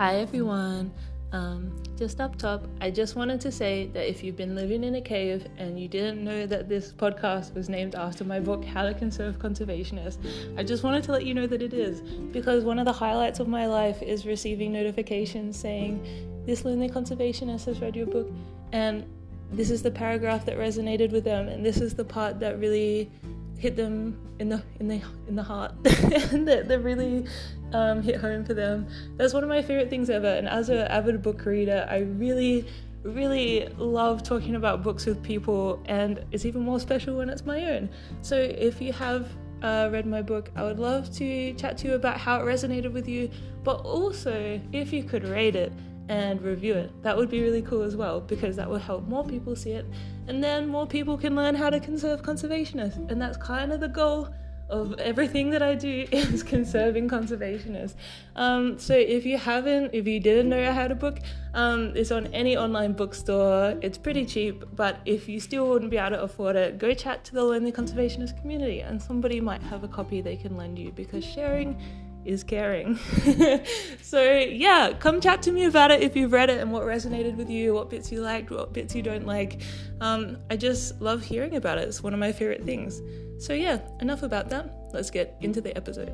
Hi 0.00 0.16
everyone. 0.16 0.94
Um, 1.32 1.74
just 1.98 2.22
up 2.22 2.36
top, 2.36 2.66
I 2.80 2.90
just 2.90 3.16
wanted 3.16 3.38
to 3.42 3.52
say 3.52 3.90
that 3.92 4.08
if 4.08 4.24
you've 4.24 4.34
been 4.34 4.54
living 4.54 4.82
in 4.82 4.94
a 4.94 5.00
cave 5.02 5.46
and 5.58 5.78
you 5.78 5.88
didn't 5.88 6.24
know 6.24 6.46
that 6.46 6.70
this 6.70 6.90
podcast 6.90 7.52
was 7.52 7.68
named 7.68 7.94
after 7.94 8.24
my 8.24 8.40
book, 8.40 8.64
How 8.64 8.84
to 8.84 8.94
Conserve 8.94 9.38
Conservationists, 9.38 10.16
I 10.56 10.62
just 10.62 10.84
wanted 10.84 11.04
to 11.04 11.12
let 11.12 11.26
you 11.26 11.34
know 11.34 11.46
that 11.46 11.60
it 11.60 11.74
is. 11.74 12.00
Because 12.32 12.64
one 12.64 12.78
of 12.78 12.86
the 12.86 12.94
highlights 12.94 13.40
of 13.40 13.48
my 13.48 13.66
life 13.66 14.00
is 14.00 14.24
receiving 14.24 14.72
notifications 14.72 15.58
saying, 15.58 16.02
This 16.46 16.64
lonely 16.64 16.88
conservationist 16.88 17.66
has 17.66 17.78
read 17.82 17.94
your 17.94 18.06
book, 18.06 18.32
and 18.72 19.04
this 19.52 19.70
is 19.70 19.82
the 19.82 19.90
paragraph 19.90 20.46
that 20.46 20.56
resonated 20.56 21.12
with 21.12 21.24
them, 21.24 21.46
and 21.46 21.62
this 21.62 21.76
is 21.76 21.92
the 21.94 22.06
part 22.06 22.40
that 22.40 22.58
really 22.58 23.10
hit 23.58 23.76
them 23.76 24.18
in 24.38 24.48
the 24.48 24.62
in 24.78 24.88
the 24.88 25.02
in 25.28 25.36
the 25.36 25.42
heart 25.42 25.72
and 26.32 26.48
that, 26.48 26.66
that 26.66 26.80
really 26.80 27.26
um, 27.72 28.02
hit 28.02 28.16
home 28.16 28.44
for 28.44 28.54
them. 28.54 28.86
That's 29.16 29.34
one 29.34 29.42
of 29.42 29.48
my 29.48 29.62
favorite 29.62 29.90
things 29.90 30.10
ever. 30.10 30.26
And 30.26 30.48
as 30.48 30.68
an 30.68 30.78
avid 30.78 31.22
book 31.22 31.44
reader, 31.44 31.86
I 31.88 31.98
really 31.98 32.66
really 33.02 33.66
love 33.78 34.22
talking 34.22 34.56
about 34.56 34.82
books 34.82 35.06
with 35.06 35.22
people, 35.22 35.82
and 35.86 36.22
it's 36.32 36.44
even 36.44 36.60
more 36.60 36.78
special 36.78 37.16
when 37.16 37.30
it's 37.30 37.46
my 37.46 37.64
own. 37.64 37.88
So 38.20 38.36
if 38.36 38.82
you 38.82 38.92
have 38.92 39.26
uh, 39.62 39.88
read 39.90 40.06
my 40.06 40.20
book, 40.20 40.50
I 40.54 40.64
would 40.64 40.78
love 40.78 41.10
to 41.14 41.54
chat 41.54 41.78
to 41.78 41.88
you 41.88 41.94
about 41.94 42.18
how 42.18 42.40
it 42.40 42.44
resonated 42.44 42.92
with 42.92 43.08
you, 43.08 43.30
but 43.64 43.80
also 43.86 44.60
if 44.72 44.92
you 44.92 45.02
could 45.02 45.24
rate 45.24 45.56
it 45.56 45.72
and 46.08 46.42
review 46.42 46.74
it. 46.74 46.90
That 47.02 47.16
would 47.16 47.30
be 47.30 47.40
really 47.40 47.62
cool 47.62 47.82
as 47.82 47.96
well 47.96 48.20
because 48.20 48.56
that 48.56 48.68
will 48.68 48.78
help 48.78 49.06
more 49.06 49.24
people 49.24 49.54
see 49.54 49.70
it 49.70 49.86
and 50.26 50.42
then 50.42 50.68
more 50.68 50.86
people 50.86 51.16
can 51.16 51.36
learn 51.36 51.54
how 51.54 51.70
to 51.70 51.78
conserve 51.78 52.22
conservationists. 52.22 53.10
And 53.10 53.20
that's 53.20 53.36
kind 53.36 53.72
of 53.72 53.80
the 53.80 53.88
goal 53.88 54.28
of 54.70 54.98
everything 54.98 55.50
that 55.50 55.62
I 55.62 55.74
do 55.74 56.06
is 56.12 56.42
conserving 56.42 57.08
conservationists. 57.08 57.94
Um, 58.36 58.78
so 58.78 58.94
if 58.94 59.26
you 59.26 59.36
haven't, 59.36 59.90
if 59.92 60.06
you 60.06 60.20
didn't 60.20 60.48
know 60.48 60.58
I 60.58 60.72
had 60.72 60.90
a 60.90 60.94
book, 60.94 61.18
um, 61.54 61.92
it's 61.94 62.10
on 62.10 62.28
any 62.28 62.56
online 62.56 62.92
bookstore. 62.92 63.76
It's 63.82 63.98
pretty 63.98 64.24
cheap, 64.24 64.64
but 64.74 65.00
if 65.04 65.28
you 65.28 65.40
still 65.40 65.68
wouldn't 65.68 65.90
be 65.90 65.96
able 65.96 66.16
to 66.16 66.22
afford 66.22 66.56
it, 66.56 66.78
go 66.78 66.94
chat 66.94 67.24
to 67.24 67.34
the 67.34 67.42
Lonely 67.42 67.72
Conservationist 67.72 68.40
community 68.40 68.80
and 68.80 69.00
somebody 69.00 69.40
might 69.40 69.62
have 69.62 69.84
a 69.84 69.88
copy 69.88 70.20
they 70.20 70.36
can 70.36 70.56
lend 70.56 70.78
you 70.78 70.92
because 70.92 71.24
sharing 71.24 71.76
is 72.24 72.44
caring. 72.44 72.96
so, 74.02 74.22
yeah, 74.22 74.92
come 74.98 75.20
chat 75.20 75.42
to 75.42 75.52
me 75.52 75.64
about 75.64 75.90
it 75.90 76.02
if 76.02 76.16
you've 76.16 76.32
read 76.32 76.50
it 76.50 76.58
and 76.58 76.72
what 76.72 76.84
resonated 76.84 77.36
with 77.36 77.48
you, 77.50 77.74
what 77.74 77.90
bits 77.90 78.12
you 78.12 78.20
liked, 78.20 78.50
what 78.50 78.72
bits 78.72 78.94
you 78.94 79.02
don't 79.02 79.26
like. 79.26 79.62
Um, 80.00 80.38
I 80.50 80.56
just 80.56 81.00
love 81.00 81.22
hearing 81.22 81.56
about 81.56 81.78
it. 81.78 81.88
It's 81.88 82.02
one 82.02 82.12
of 82.12 82.20
my 82.20 82.32
favorite 82.32 82.64
things. 82.64 83.00
So, 83.44 83.52
yeah, 83.52 83.80
enough 84.00 84.22
about 84.22 84.50
that. 84.50 84.72
Let's 84.92 85.10
get 85.10 85.36
into 85.40 85.60
the 85.60 85.76
episode. 85.76 86.12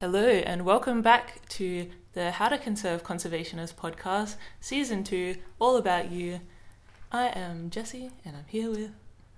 Hello, 0.00 0.28
and 0.28 0.64
welcome 0.64 1.02
back 1.02 1.48
to 1.50 1.88
the 2.12 2.30
How 2.32 2.48
to 2.48 2.58
Conserve 2.58 3.02
Conservationist 3.02 3.74
podcast, 3.74 4.36
season 4.60 5.04
two, 5.04 5.36
all 5.58 5.76
about 5.76 6.10
you. 6.10 6.40
I 7.12 7.26
am 7.28 7.70
Jessie, 7.70 8.10
and 8.24 8.36
I'm 8.36 8.44
here 8.48 8.70
with 8.70 8.90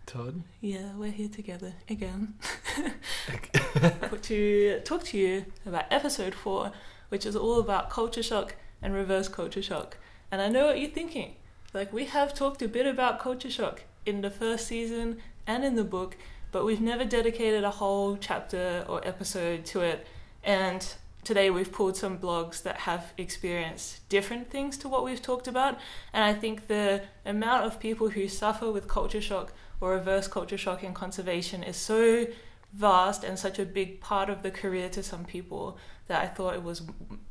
Todd. 0.09 0.43
Yeah, 0.63 0.97
we're 0.97 1.11
here 1.11 1.29
together 1.29 1.75
again 1.87 2.33
to 4.23 4.81
talk 4.81 5.05
to 5.05 5.19
you 5.19 5.45
about 5.67 5.85
episode 5.91 6.35
four, 6.35 6.73
which 7.11 7.27
is 7.27 7.37
all 7.37 7.61
about 7.61 7.91
culture 7.91 8.23
shock 8.23 8.57
and 8.81 8.95
reverse 8.95 9.29
culture 9.29 9.61
shock. 9.61 9.99
And 10.31 10.41
I 10.41 10.49
know 10.49 10.65
what 10.65 10.81
you're 10.81 10.89
thinking. 10.89 11.37
Like, 11.75 11.93
we 11.93 12.07
have 12.07 12.33
talked 12.33 12.63
a 12.63 12.69
bit 12.69 12.87
about 12.87 13.21
culture 13.21 13.51
shock 13.51 13.83
in 14.07 14.23
the 14.23 14.31
first 14.31 14.67
season 14.67 15.19
and 15.47 15.63
in 15.63 15.75
the 15.75 15.85
book, 15.85 16.17
but 16.53 16.65
we've 16.65 16.81
never 16.81 17.05
dedicated 17.05 17.63
a 17.63 17.71
whole 17.71 18.17
chapter 18.17 18.87
or 18.89 19.07
episode 19.07 19.67
to 19.67 19.83
it. 19.83 20.07
And 20.43 20.91
today 21.23 21.51
we've 21.51 21.71
pulled 21.71 21.99
some 21.99 22.17
blogs 22.17 22.63
that 22.63 22.79
have 22.79 23.13
experienced 23.19 24.09
different 24.09 24.51
things 24.51 24.79
to 24.79 24.89
what 24.89 25.05
we've 25.05 25.21
talked 25.21 25.47
about. 25.47 25.79
And 26.15 26.25
I 26.25 26.33
think 26.33 26.67
the 26.67 27.03
amount 27.27 27.67
of 27.67 27.79
people 27.79 28.09
who 28.09 28.27
suffer 28.27 28.73
with 28.73 28.89
culture 28.89 29.21
shock 29.21 29.53
or 29.81 29.93
reverse 29.93 30.29
culture 30.29 30.59
shock 30.59 30.83
in 30.83 30.95
conservation 30.95 31.63
is 31.63 31.77
so 31.77 32.27
vast 32.73 33.25
and 33.25 33.39
such 33.39 33.59
a 33.59 33.65
big 33.65 34.01
part 34.01 34.29
of 34.29 34.43
the 34.43 34.51
career 34.51 34.89
to 34.91 35.03
some 35.03 35.25
people 35.25 35.79
that 36.07 36.23
I 36.23 36.27
thought 36.27 36.55
it 36.55 36.63
was 36.63 36.83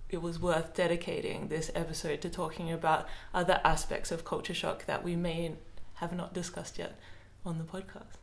it 0.09 0.21
was 0.21 0.39
worth 0.39 0.73
dedicating 0.73 1.47
this 1.47 1.69
episode 1.75 2.21
to 2.21 2.29
talking 2.29 2.71
about 2.71 3.07
other 3.33 3.59
aspects 3.63 4.11
of 4.11 4.23
culture 4.23 4.53
shock 4.53 4.85
that 4.85 5.03
we 5.03 5.15
may 5.15 5.55
have 5.95 6.13
not 6.13 6.33
discussed 6.33 6.77
yet 6.77 6.97
on 7.45 7.57
the 7.57 7.63
podcast. 7.63 8.15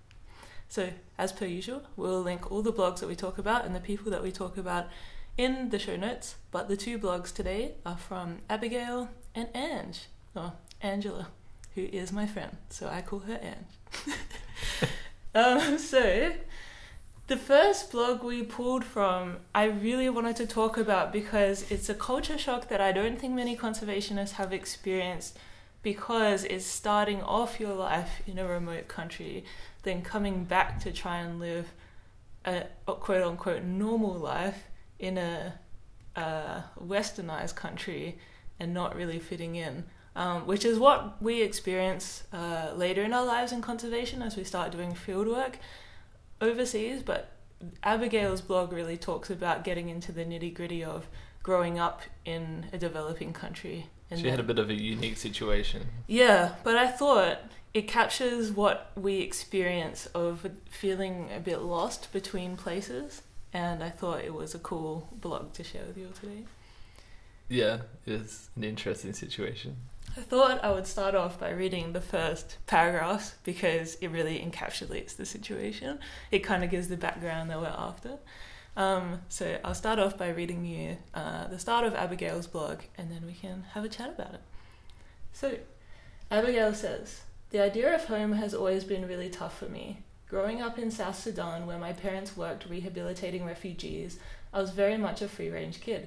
So, 0.68 0.90
as 1.18 1.30
per 1.30 1.44
usual, 1.44 1.82
we'll 1.94 2.22
link 2.22 2.50
all 2.50 2.62
the 2.62 2.72
blogs 2.72 3.00
that 3.00 3.08
we 3.08 3.14
talk 3.14 3.36
about 3.36 3.66
and 3.66 3.74
the 3.74 3.80
people 3.80 4.10
that 4.12 4.22
we 4.22 4.32
talk 4.32 4.56
about 4.56 4.86
in 5.36 5.68
the 5.68 5.78
show 5.78 5.96
notes. 5.96 6.36
But 6.50 6.68
the 6.68 6.76
two 6.76 6.98
blogs 6.98 7.34
today 7.34 7.74
are 7.84 7.98
from 7.98 8.38
Abigail 8.48 9.10
and 9.34 9.48
Ange, 9.54 10.06
or 10.34 10.54
Angela, 10.80 11.28
who 11.74 11.82
is 11.82 12.12
my 12.12 12.26
friend, 12.26 12.56
so 12.70 12.88
I 12.88 13.02
call 13.02 13.20
her 13.20 13.38
Ange. 13.42 13.66
um, 15.34 15.78
so, 15.78 16.32
the 17.26 17.36
first 17.36 17.90
blog 17.90 18.22
we 18.22 18.42
pulled 18.42 18.84
from, 18.84 19.38
I 19.54 19.64
really 19.64 20.10
wanted 20.10 20.36
to 20.36 20.46
talk 20.46 20.76
about 20.76 21.12
because 21.12 21.70
it's 21.70 21.88
a 21.88 21.94
culture 21.94 22.36
shock 22.36 22.68
that 22.68 22.80
I 22.80 22.92
don't 22.92 23.18
think 23.18 23.34
many 23.34 23.56
conservationists 23.56 24.32
have 24.32 24.52
experienced 24.52 25.38
because 25.82 26.44
it's 26.44 26.66
starting 26.66 27.22
off 27.22 27.60
your 27.60 27.74
life 27.74 28.22
in 28.26 28.38
a 28.38 28.46
remote 28.46 28.88
country, 28.88 29.44
then 29.82 30.02
coming 30.02 30.44
back 30.44 30.80
to 30.80 30.92
try 30.92 31.18
and 31.18 31.38
live 31.38 31.72
a, 32.44 32.64
a 32.88 32.94
quote 32.94 33.22
unquote 33.22 33.62
normal 33.62 34.14
life 34.14 34.64
in 34.98 35.18
a, 35.18 35.54
a 36.16 36.64
westernized 36.82 37.54
country 37.54 38.18
and 38.58 38.72
not 38.72 38.94
really 38.96 39.18
fitting 39.18 39.56
in 39.56 39.84
um, 40.16 40.46
which 40.46 40.64
is 40.64 40.78
what 40.78 41.20
we 41.20 41.42
experience 41.42 42.24
uh, 42.32 42.72
later 42.74 43.02
in 43.02 43.12
our 43.12 43.24
lives 43.24 43.52
in 43.52 43.60
conservation 43.60 44.22
as 44.22 44.36
we 44.36 44.44
start 44.44 44.72
doing 44.72 44.94
field 44.94 45.26
work 45.26 45.58
overseas. 46.40 47.02
But 47.02 47.32
Abigail's 47.82 48.40
blog 48.40 48.72
really 48.72 48.96
talks 48.96 49.30
about 49.30 49.64
getting 49.64 49.88
into 49.88 50.12
the 50.12 50.24
nitty 50.24 50.54
gritty 50.54 50.84
of 50.84 51.06
growing 51.42 51.78
up 51.78 52.02
in 52.24 52.66
a 52.72 52.78
developing 52.78 53.32
country. 53.32 53.86
And 54.10 54.20
she 54.20 54.28
had 54.28 54.40
a 54.40 54.44
bit 54.44 54.58
of 54.58 54.70
a 54.70 54.74
unique 54.74 55.16
situation. 55.16 55.88
Yeah, 56.06 56.54
but 56.62 56.76
I 56.76 56.88
thought 56.88 57.38
it 57.72 57.88
captures 57.88 58.52
what 58.52 58.92
we 58.96 59.18
experience 59.18 60.06
of 60.06 60.46
feeling 60.70 61.28
a 61.34 61.40
bit 61.40 61.60
lost 61.60 62.12
between 62.12 62.56
places, 62.56 63.22
and 63.52 63.82
I 63.82 63.90
thought 63.90 64.20
it 64.24 64.32
was 64.32 64.54
a 64.54 64.58
cool 64.58 65.08
blog 65.12 65.52
to 65.54 65.64
share 65.64 65.82
with 65.86 65.98
you 65.98 66.06
all 66.06 66.12
today. 66.12 66.44
Yeah, 67.48 67.78
it's 68.06 68.48
an 68.56 68.64
interesting 68.64 69.12
situation. 69.12 69.76
I 70.16 70.20
thought 70.20 70.62
I 70.62 70.70
would 70.70 70.86
start 70.86 71.16
off 71.16 71.40
by 71.40 71.50
reading 71.50 71.92
the 71.92 72.00
first 72.00 72.58
paragraphs 72.66 73.34
because 73.42 73.96
it 74.00 74.08
really 74.08 74.38
encapsulates 74.38 75.16
the 75.16 75.26
situation. 75.26 75.98
It 76.30 76.40
kind 76.40 76.62
of 76.62 76.70
gives 76.70 76.86
the 76.86 76.96
background 76.96 77.50
that 77.50 77.60
we're 77.60 77.66
after. 77.66 78.18
Um, 78.76 79.22
so 79.28 79.58
I'll 79.64 79.74
start 79.74 79.98
off 79.98 80.16
by 80.16 80.28
reading 80.28 80.64
you 80.64 80.98
uh, 81.14 81.48
the 81.48 81.58
start 81.58 81.84
of 81.84 81.94
Abigail's 81.94 82.46
blog 82.46 82.80
and 82.96 83.10
then 83.10 83.26
we 83.26 83.32
can 83.32 83.64
have 83.72 83.84
a 83.84 83.88
chat 83.88 84.10
about 84.10 84.34
it. 84.34 84.42
So, 85.32 85.58
Abigail 86.30 86.74
says, 86.74 87.22
The 87.50 87.60
idea 87.60 87.92
of 87.92 88.04
home 88.04 88.32
has 88.32 88.54
always 88.54 88.84
been 88.84 89.08
really 89.08 89.30
tough 89.30 89.58
for 89.58 89.68
me. 89.68 90.04
Growing 90.28 90.62
up 90.62 90.78
in 90.78 90.92
South 90.92 91.18
Sudan, 91.18 91.66
where 91.66 91.78
my 91.78 91.92
parents 91.92 92.36
worked 92.36 92.68
rehabilitating 92.68 93.44
refugees, 93.44 94.20
I 94.52 94.60
was 94.60 94.70
very 94.70 94.96
much 94.96 95.22
a 95.22 95.28
free 95.28 95.50
range 95.50 95.80
kid. 95.80 96.06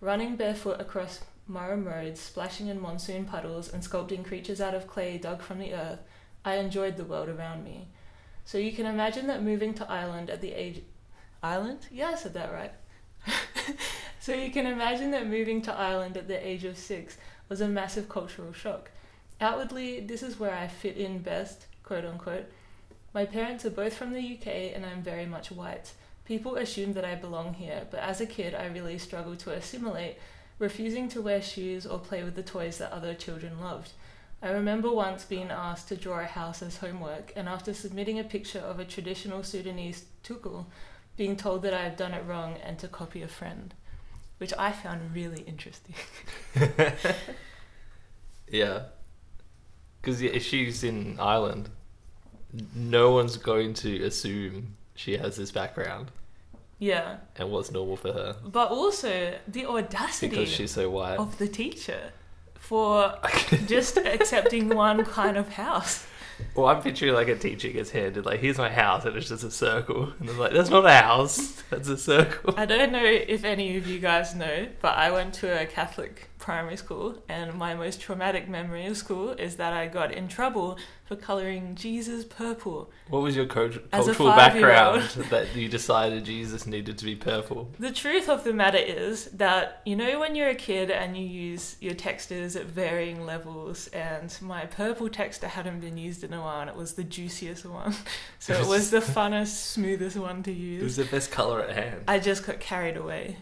Running 0.00 0.36
barefoot 0.36 0.80
across 0.80 1.20
murram 1.50 1.84
roads, 1.84 2.20
splashing 2.20 2.68
in 2.68 2.80
monsoon 2.80 3.24
puddles, 3.24 3.72
and 3.72 3.82
sculpting 3.82 4.24
creatures 4.24 4.60
out 4.60 4.74
of 4.74 4.86
clay 4.86 5.18
dug 5.18 5.42
from 5.42 5.58
the 5.58 5.74
earth, 5.74 6.00
I 6.44 6.56
enjoyed 6.56 6.96
the 6.96 7.04
world 7.04 7.28
around 7.28 7.64
me. 7.64 7.88
So 8.44 8.58
you 8.58 8.72
can 8.72 8.86
imagine 8.86 9.26
that 9.26 9.42
moving 9.42 9.74
to 9.74 9.90
Ireland 9.90 10.30
at 10.30 10.40
the 10.40 10.52
age. 10.52 10.82
Ireland? 11.42 11.86
Yeah, 11.90 12.08
I 12.08 12.14
said 12.14 12.34
that 12.34 12.52
right. 12.52 12.72
so 14.20 14.32
you 14.32 14.50
can 14.50 14.66
imagine 14.66 15.10
that 15.10 15.26
moving 15.26 15.60
to 15.62 15.74
Ireland 15.74 16.16
at 16.16 16.28
the 16.28 16.46
age 16.46 16.64
of 16.64 16.78
six 16.78 17.16
was 17.48 17.60
a 17.60 17.68
massive 17.68 18.08
cultural 18.08 18.52
shock. 18.52 18.90
Outwardly, 19.40 20.00
this 20.00 20.22
is 20.22 20.38
where 20.38 20.54
I 20.54 20.68
fit 20.68 20.96
in 20.96 21.18
best, 21.18 21.66
quote 21.82 22.04
unquote. 22.04 22.46
My 23.12 23.24
parents 23.24 23.64
are 23.64 23.70
both 23.70 23.94
from 23.94 24.12
the 24.12 24.36
UK 24.36 24.74
and 24.74 24.86
I'm 24.86 25.02
very 25.02 25.26
much 25.26 25.50
white. 25.50 25.92
People 26.24 26.56
assume 26.56 26.92
that 26.92 27.04
I 27.04 27.16
belong 27.16 27.54
here, 27.54 27.86
but 27.90 28.00
as 28.00 28.20
a 28.20 28.26
kid, 28.26 28.54
I 28.54 28.66
really 28.66 28.98
struggled 28.98 29.40
to 29.40 29.52
assimilate 29.52 30.16
refusing 30.60 31.08
to 31.08 31.22
wear 31.22 31.42
shoes 31.42 31.84
or 31.84 31.98
play 31.98 32.22
with 32.22 32.36
the 32.36 32.42
toys 32.42 32.78
that 32.78 32.92
other 32.92 33.14
children 33.14 33.58
loved. 33.58 33.90
I 34.42 34.50
remember 34.50 34.92
once 34.92 35.24
being 35.24 35.50
asked 35.50 35.88
to 35.88 35.96
draw 35.96 36.20
a 36.20 36.24
house 36.24 36.62
as 36.62 36.76
homework, 36.76 37.32
and 37.34 37.48
after 37.48 37.74
submitting 37.74 38.18
a 38.18 38.24
picture 38.24 38.60
of 38.60 38.78
a 38.78 38.84
traditional 38.84 39.42
Sudanese 39.42 40.04
tukul, 40.22 40.66
being 41.16 41.36
told 41.36 41.62
that 41.62 41.74
I 41.74 41.82
had 41.82 41.96
done 41.96 42.14
it 42.14 42.24
wrong 42.26 42.56
and 42.62 42.78
to 42.78 42.88
copy 42.88 43.22
a 43.22 43.28
friend, 43.28 43.74
which 44.38 44.52
I 44.58 44.70
found 44.72 45.14
really 45.14 45.42
interesting. 45.42 45.94
yeah. 48.48 48.82
Because 50.00 50.22
if 50.22 50.42
she's 50.42 50.84
in 50.84 51.18
Ireland, 51.18 51.68
no 52.74 53.10
one's 53.12 53.36
going 53.36 53.74
to 53.74 54.02
assume 54.04 54.76
she 54.94 55.16
has 55.18 55.36
this 55.36 55.50
background. 55.50 56.10
Yeah. 56.80 57.18
and 57.36 57.50
what's 57.52 57.70
normal 57.70 57.96
for 57.96 58.12
her 58.12 58.36
But 58.44 58.70
also 58.70 59.34
the 59.46 59.66
audacity 59.66 60.28
because 60.28 60.48
she's 60.50 60.72
so 60.72 60.90
white. 60.90 61.18
of 61.18 61.38
the 61.38 61.46
teacher 61.46 62.10
for 62.54 63.14
just 63.66 63.96
accepting 63.98 64.70
one 64.70 65.04
kind 65.04 65.36
of 65.36 65.50
house. 65.50 66.06
Well, 66.54 66.68
I'm 66.68 66.80
picturing 66.82 67.12
like 67.12 67.28
a 67.28 67.36
teacher 67.36 67.68
gets 67.68 67.90
handed 67.90 68.24
like, 68.24 68.40
"Here's 68.40 68.56
my 68.56 68.70
house," 68.70 69.04
and 69.04 69.14
it's 69.14 69.28
just 69.28 69.44
a 69.44 69.50
circle, 69.50 70.14
and 70.18 70.30
I'm 70.30 70.38
like, 70.38 70.52
"That's 70.52 70.70
not 70.70 70.86
a 70.86 70.90
house. 70.94 71.62
That's 71.68 71.88
a 71.90 71.98
circle." 71.98 72.54
I 72.56 72.64
don't 72.64 72.90
know 72.92 73.04
if 73.04 73.44
any 73.44 73.76
of 73.76 73.86
you 73.86 73.98
guys 73.98 74.34
know, 74.34 74.68
but 74.80 74.96
I 74.96 75.10
went 75.10 75.34
to 75.34 75.60
a 75.60 75.66
Catholic 75.66 76.29
primary 76.40 76.76
school, 76.76 77.22
and 77.28 77.54
my 77.54 77.74
most 77.74 78.00
traumatic 78.00 78.48
memory 78.48 78.86
of 78.86 78.96
school 78.96 79.30
is 79.30 79.56
that 79.56 79.72
I 79.72 79.86
got 79.86 80.12
in 80.12 80.26
trouble 80.26 80.78
for 81.04 81.14
colouring 81.14 81.74
Jesus 81.74 82.24
purple. 82.24 82.90
What 83.08 83.22
was 83.22 83.36
your 83.36 83.44
a 83.44 83.48
cultural 83.48 84.30
background 84.30 85.02
that 85.30 85.54
you 85.54 85.68
decided 85.68 86.24
Jesus 86.24 86.66
needed 86.66 86.98
to 86.98 87.04
be 87.04 87.14
purple? 87.14 87.70
The 87.78 87.92
truth 87.92 88.28
of 88.28 88.44
the 88.44 88.52
matter 88.52 88.78
is 88.78 89.26
that 89.26 89.82
you 89.84 89.96
know 89.96 90.18
when 90.18 90.34
you're 90.34 90.48
a 90.48 90.54
kid 90.54 90.90
and 90.90 91.16
you 91.16 91.24
use 91.24 91.76
your 91.80 91.94
textas 91.94 92.56
at 92.56 92.66
varying 92.66 93.26
levels, 93.26 93.88
and 93.88 94.36
my 94.40 94.66
purple 94.66 95.08
texta 95.08 95.44
hadn't 95.44 95.80
been 95.80 95.98
used 95.98 96.24
in 96.24 96.32
a 96.32 96.40
while, 96.40 96.62
and 96.62 96.70
it 96.70 96.76
was 96.76 96.94
the 96.94 97.04
juiciest 97.04 97.66
one, 97.66 97.94
so 98.38 98.54
it 98.54 98.66
was 98.66 98.90
the 98.90 99.00
funnest, 99.16 99.72
smoothest 99.74 100.16
one 100.16 100.42
to 100.44 100.52
use. 100.52 100.80
It 100.80 100.84
was 100.84 100.96
the 100.96 101.04
best 101.04 101.30
color 101.30 101.60
at 101.62 101.76
hand. 101.76 102.04
I 102.08 102.18
just 102.18 102.46
got 102.46 102.60
carried 102.60 102.96
away. 102.96 103.36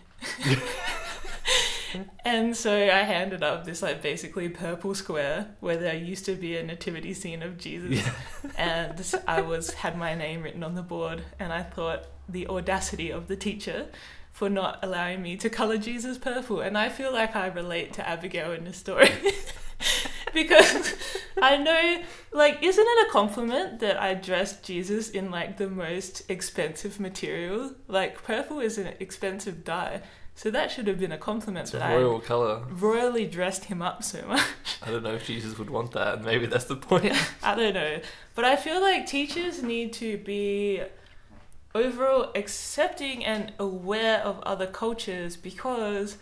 and 2.25 2.57
so 2.57 2.75
I 2.75 3.03
handed 3.03 3.43
up 3.43 3.65
this 3.65 3.83
like 3.83 4.03
basically 4.03 4.49
purple 4.49 4.95
square 4.95 5.49
where 5.61 5.77
there 5.77 5.95
used 5.95 6.25
to 6.27 6.35
be 6.35 6.57
a 6.57 6.63
nativity 6.63 7.15
scene 7.15 7.43
of 7.43 7.59
Jesus. 7.59 8.05
Yeah. 8.05 8.13
and 8.59 9.17
I 9.27 9.41
was 9.43 9.73
had 9.73 9.97
my 9.97 10.15
name 10.15 10.43
written 10.43 10.63
on 10.63 10.75
the 10.75 10.83
board 10.83 11.23
and 11.39 11.53
I 11.53 11.63
thought 11.63 12.07
the 12.29 12.47
audacity 12.49 13.11
of 13.11 13.29
the 13.29 13.37
teacher 13.37 13.87
for 14.33 14.49
not 14.49 14.79
allowing 14.83 15.23
me 15.23 15.37
to 15.37 15.51
color 15.51 15.79
Jesus 15.79 16.19
purple. 16.19 16.61
And 16.61 16.79
I 16.79 16.89
feel 16.89 17.13
like 17.13 17.35
I 17.35 17.47
relate 17.49 17.93
to 17.95 18.09
Abigail 18.09 18.53
in 18.53 18.65
this 18.65 18.77
story. 18.77 19.11
Because 20.35 20.95
I 21.41 21.57
know 21.57 22.03
like 22.33 22.63
isn't 22.63 22.87
it 22.87 23.09
a 23.09 23.11
compliment 23.11 23.81
that 23.81 24.01
I 24.01 24.15
dressed 24.15 24.63
Jesus 24.63 25.11
in 25.11 25.31
like 25.31 25.57
the 25.57 25.69
most 25.69 26.29
expensive 26.31 27.01
material? 27.01 27.75
Like 27.87 28.23
purple 28.23 28.61
is 28.61 28.79
an 28.79 28.93
expensive 29.01 29.65
dye 29.65 30.03
so 30.39 30.53
that 30.53 30.71
should 30.71 30.87
have 30.87 31.01
been 31.01 31.11
a 31.11 31.19
compliment 31.19 31.65
It's 31.65 31.75
a 31.75 31.79
that 31.79 31.97
royal 31.97 32.21
color. 32.21 32.63
Royally 32.71 33.27
dressed 33.27 33.65
him 33.65 33.83
up 33.83 34.05
so 34.05 34.25
much 34.25 34.47
I 34.83 34.93
don't 34.93 35.03
know 35.03 35.15
if 35.15 35.27
Jesus 35.27 35.59
would 35.59 35.69
want 35.69 35.91
that. 35.93 36.23
Maybe 36.23 36.47
that's 36.47 36.67
the 36.67 36.77
point. 36.77 37.13
I 37.43 37.57
don't 37.57 37.75
know. 37.75 37.99
But 38.37 38.45
I 38.45 38.55
feel 38.55 38.81
like 38.81 39.05
teachers 39.05 39.65
need 39.65 39.93
to 39.95 40.17
be 40.19 40.83
overall 41.75 42.31
accepting 42.37 43.25
and 43.25 43.53
aware 43.59 44.21
of 44.21 44.39
other 44.43 44.69
cultures 44.69 45.37
because 45.37 46.19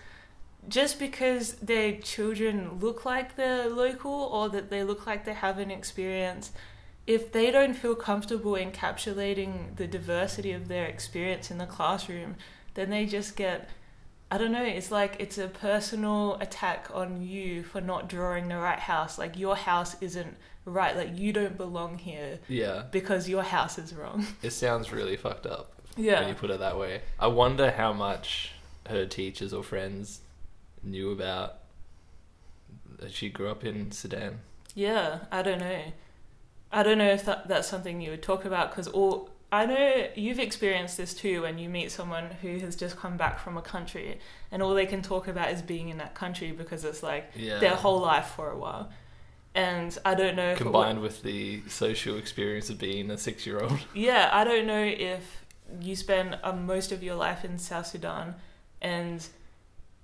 just 0.66 0.98
because 0.98 1.52
their 1.56 1.92
children 1.98 2.78
look 2.80 3.04
like 3.04 3.36
they're 3.36 3.68
local 3.68 4.10
or 4.10 4.48
that 4.48 4.70
they 4.70 4.82
look 4.82 5.06
like 5.06 5.26
they 5.26 5.34
have 5.34 5.58
an 5.58 5.70
experience, 5.70 6.52
if 7.06 7.32
they 7.32 7.50
don't 7.50 7.74
feel 7.74 7.94
comfortable 7.94 8.52
encapsulating 8.52 9.76
the 9.76 9.86
diversity 9.86 10.52
of 10.52 10.68
their 10.68 10.86
experience 10.86 11.50
in 11.50 11.58
the 11.58 11.66
classroom, 11.66 12.36
then 12.72 12.88
they 12.88 13.04
just 13.04 13.36
get 13.36 13.68
I 14.30 14.38
don't 14.38 14.50
know, 14.52 14.64
it's 14.64 14.90
like 14.90 15.16
it's 15.20 15.38
a 15.38 15.46
personal 15.48 16.34
attack 16.40 16.88
on 16.92 17.22
you 17.22 17.62
for 17.62 17.80
not 17.80 18.08
drawing 18.08 18.48
the 18.48 18.56
right 18.58 18.78
house. 18.78 19.18
Like 19.18 19.38
your 19.38 19.54
house 19.56 19.94
isn't 20.00 20.36
right, 20.64 20.96
like 20.96 21.16
you 21.16 21.32
don't 21.32 21.56
belong 21.56 21.98
here 21.98 22.40
Yeah. 22.48 22.84
because 22.90 23.28
your 23.28 23.42
house 23.44 23.78
is 23.78 23.94
wrong. 23.94 24.26
It 24.42 24.50
sounds 24.50 24.90
really 24.92 25.16
fucked 25.16 25.46
up 25.46 25.72
Yeah. 25.96 26.20
when 26.20 26.28
you 26.30 26.34
put 26.34 26.50
it 26.50 26.58
that 26.58 26.76
way. 26.76 27.02
I 27.20 27.28
wonder 27.28 27.70
how 27.70 27.92
much 27.92 28.52
her 28.88 29.06
teachers 29.06 29.52
or 29.52 29.62
friends 29.62 30.20
knew 30.82 31.10
about 31.12 31.58
that 32.98 33.12
she 33.12 33.28
grew 33.28 33.48
up 33.48 33.64
in 33.64 33.92
Sudan. 33.92 34.40
Yeah, 34.74 35.20
I 35.30 35.42
don't 35.42 35.58
know. 35.60 35.82
I 36.72 36.82
don't 36.82 36.98
know 36.98 37.08
if 37.10 37.24
that, 37.26 37.46
that's 37.48 37.68
something 37.68 38.00
you 38.00 38.10
would 38.10 38.22
talk 38.22 38.44
about 38.44 38.70
because 38.70 38.88
all 38.88 39.30
I 39.52 39.64
know 39.66 40.08
you've 40.16 40.40
experienced 40.40 40.96
this 40.96 41.14
too 41.14 41.42
when 41.42 41.58
you 41.58 41.68
meet 41.68 41.90
someone 41.92 42.30
who 42.42 42.58
has 42.58 42.74
just 42.74 42.96
come 42.96 43.16
back 43.16 43.38
from 43.38 43.56
a 43.56 43.62
country 43.62 44.18
and 44.50 44.62
all 44.62 44.74
they 44.74 44.86
can 44.86 45.02
talk 45.02 45.28
about 45.28 45.50
is 45.52 45.62
being 45.62 45.88
in 45.88 45.98
that 45.98 46.14
country 46.14 46.50
because 46.52 46.84
it's 46.84 47.02
like 47.02 47.30
Yeah. 47.34 47.58
their 47.60 47.76
whole 47.76 48.00
life 48.00 48.32
for 48.36 48.50
a 48.50 48.58
while. 48.58 48.90
And 49.54 49.96
I 50.04 50.14
don't 50.14 50.36
know 50.36 50.50
if 50.52 50.58
combined 50.58 51.00
with 51.00 51.22
the 51.22 51.62
social 51.68 52.18
experience 52.18 52.68
of 52.70 52.78
being 52.78 53.10
a 53.10 53.16
six-year-old. 53.16 53.78
Yeah, 53.94 54.28
I 54.32 54.44
don't 54.44 54.66
know 54.66 54.82
if 54.82 55.44
you 55.80 55.96
spend 55.96 56.38
uh, 56.42 56.52
most 56.52 56.92
of 56.92 57.02
your 57.02 57.14
life 57.14 57.44
in 57.44 57.58
South 57.58 57.86
Sudan 57.86 58.34
and 58.82 59.26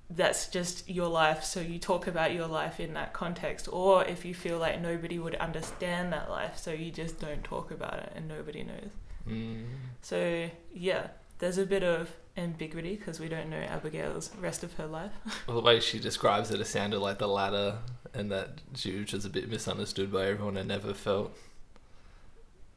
that's 0.09 0.49
just 0.49 0.89
your 0.89 1.09
life, 1.09 1.43
so 1.43 1.61
you 1.61 1.79
talk 1.79 2.07
about 2.07 2.33
your 2.33 2.47
life 2.47 2.81
in 2.81 2.93
that 2.95 3.13
context, 3.13 3.67
or 3.73 4.05
if 4.05 4.25
you 4.25 4.35
feel 4.35 4.59
like 4.59 4.81
nobody 4.81 5.19
would 5.19 5.35
understand 5.37 6.13
that 6.13 6.29
life, 6.29 6.59
so 6.59 6.71
you 6.73 6.91
just 6.91 7.19
don't 7.19 7.43
talk 7.43 7.71
about 7.71 7.95
it 7.99 8.13
and 8.15 8.29
nobody 8.29 8.63
knows. 8.63 8.91
Mm. 9.29 9.65
So, 10.01 10.49
yeah, 10.75 11.09
there's 11.39 11.59
a 11.59 11.67
bit 11.67 11.83
of 11.83 12.11
ambiguity 12.37 12.97
because 12.97 13.21
we 13.21 13.29
don't 13.29 13.51
know 13.51 13.59
Abigail's 13.59 14.31
rest 14.41 14.63
of 14.65 14.75
her 14.75 14.87
life. 14.87 15.13
Well, 15.47 15.57
the 15.57 15.63
way 15.63 15.81
she 15.81 15.99
describes 15.99 16.51
it, 16.51 16.61
it 16.61 16.67
sounded 16.67 17.01
like 17.01 17.19
the 17.19 17.29
latter, 17.29 17.79
and 18.15 18.31
that 18.31 18.61
she 18.75 18.97
was 18.97 19.07
just 19.07 19.27
a 19.27 19.31
bit 19.31 19.51
misunderstood 19.51 20.13
by 20.13 20.27
everyone 20.27 20.57
and 20.57 20.69
never 20.69 20.95
felt 20.95 21.37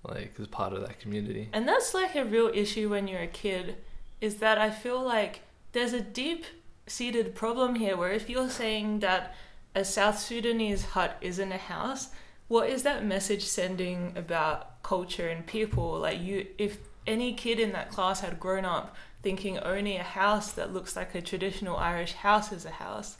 like 0.03 0.35
as 0.39 0.47
part 0.47 0.73
of 0.73 0.81
that 0.81 0.99
community. 0.99 1.49
And 1.53 1.67
that's 1.67 1.93
like 1.93 2.15
a 2.15 2.25
real 2.25 2.51
issue 2.53 2.89
when 2.89 3.07
you're 3.07 3.21
a 3.21 3.27
kid, 3.27 3.77
is 4.21 4.37
that 4.37 4.57
I 4.57 4.69
feel 4.69 5.01
like 5.01 5.41
there's 5.71 5.93
a 5.93 6.01
deep 6.01 6.45
seated 6.87 7.35
problem 7.35 7.75
here 7.75 7.97
where 7.97 8.11
if 8.11 8.29
you're 8.29 8.49
saying 8.49 8.99
that 8.99 9.35
a 9.73 9.83
South 9.83 10.19
Sudanese 10.19 10.85
hut 10.85 11.17
isn't 11.21 11.51
a 11.51 11.57
house, 11.57 12.09
what 12.47 12.69
is 12.69 12.83
that 12.83 13.05
message 13.05 13.43
sending 13.43 14.13
about 14.15 14.74
culture 14.85 15.27
and 15.27 15.45
people? 15.45 15.99
Like 15.99 16.21
you 16.21 16.47
if 16.57 16.77
any 17.07 17.33
kid 17.33 17.59
in 17.59 17.71
that 17.73 17.89
class 17.91 18.21
had 18.21 18.39
grown 18.39 18.65
up 18.65 18.95
thinking 19.21 19.57
only 19.59 19.95
a 19.97 20.03
house 20.03 20.51
that 20.53 20.71
looks 20.73 20.95
like 20.95 21.13
a 21.15 21.21
traditional 21.21 21.75
Irish 21.77 22.13
house 22.13 22.51
is 22.51 22.63
a 22.65 22.69
house, 22.85 23.17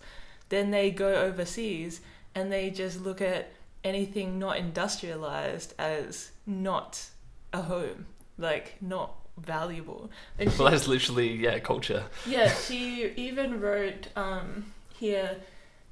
then 0.49 0.69
they 0.71 0.91
go 0.91 1.15
overseas 1.15 2.01
and 2.35 2.51
they 2.51 2.69
just 2.69 3.01
look 3.01 3.21
at 3.21 3.51
anything 3.83 4.37
not 4.39 4.57
industrialized 4.57 5.73
as 5.79 6.31
not 6.45 7.05
a 7.53 7.61
home, 7.63 8.05
like 8.37 8.75
not 8.81 9.15
valuable. 9.37 10.09
And 10.39 10.51
she, 10.51 10.59
Well, 10.61 10.71
that's 10.71 10.87
literally 10.87 11.33
yeah, 11.35 11.59
culture. 11.59 12.03
yeah, 12.27 12.49
she 12.67 13.11
even 13.15 13.59
wrote 13.59 14.07
um, 14.15 14.71
here 14.97 15.37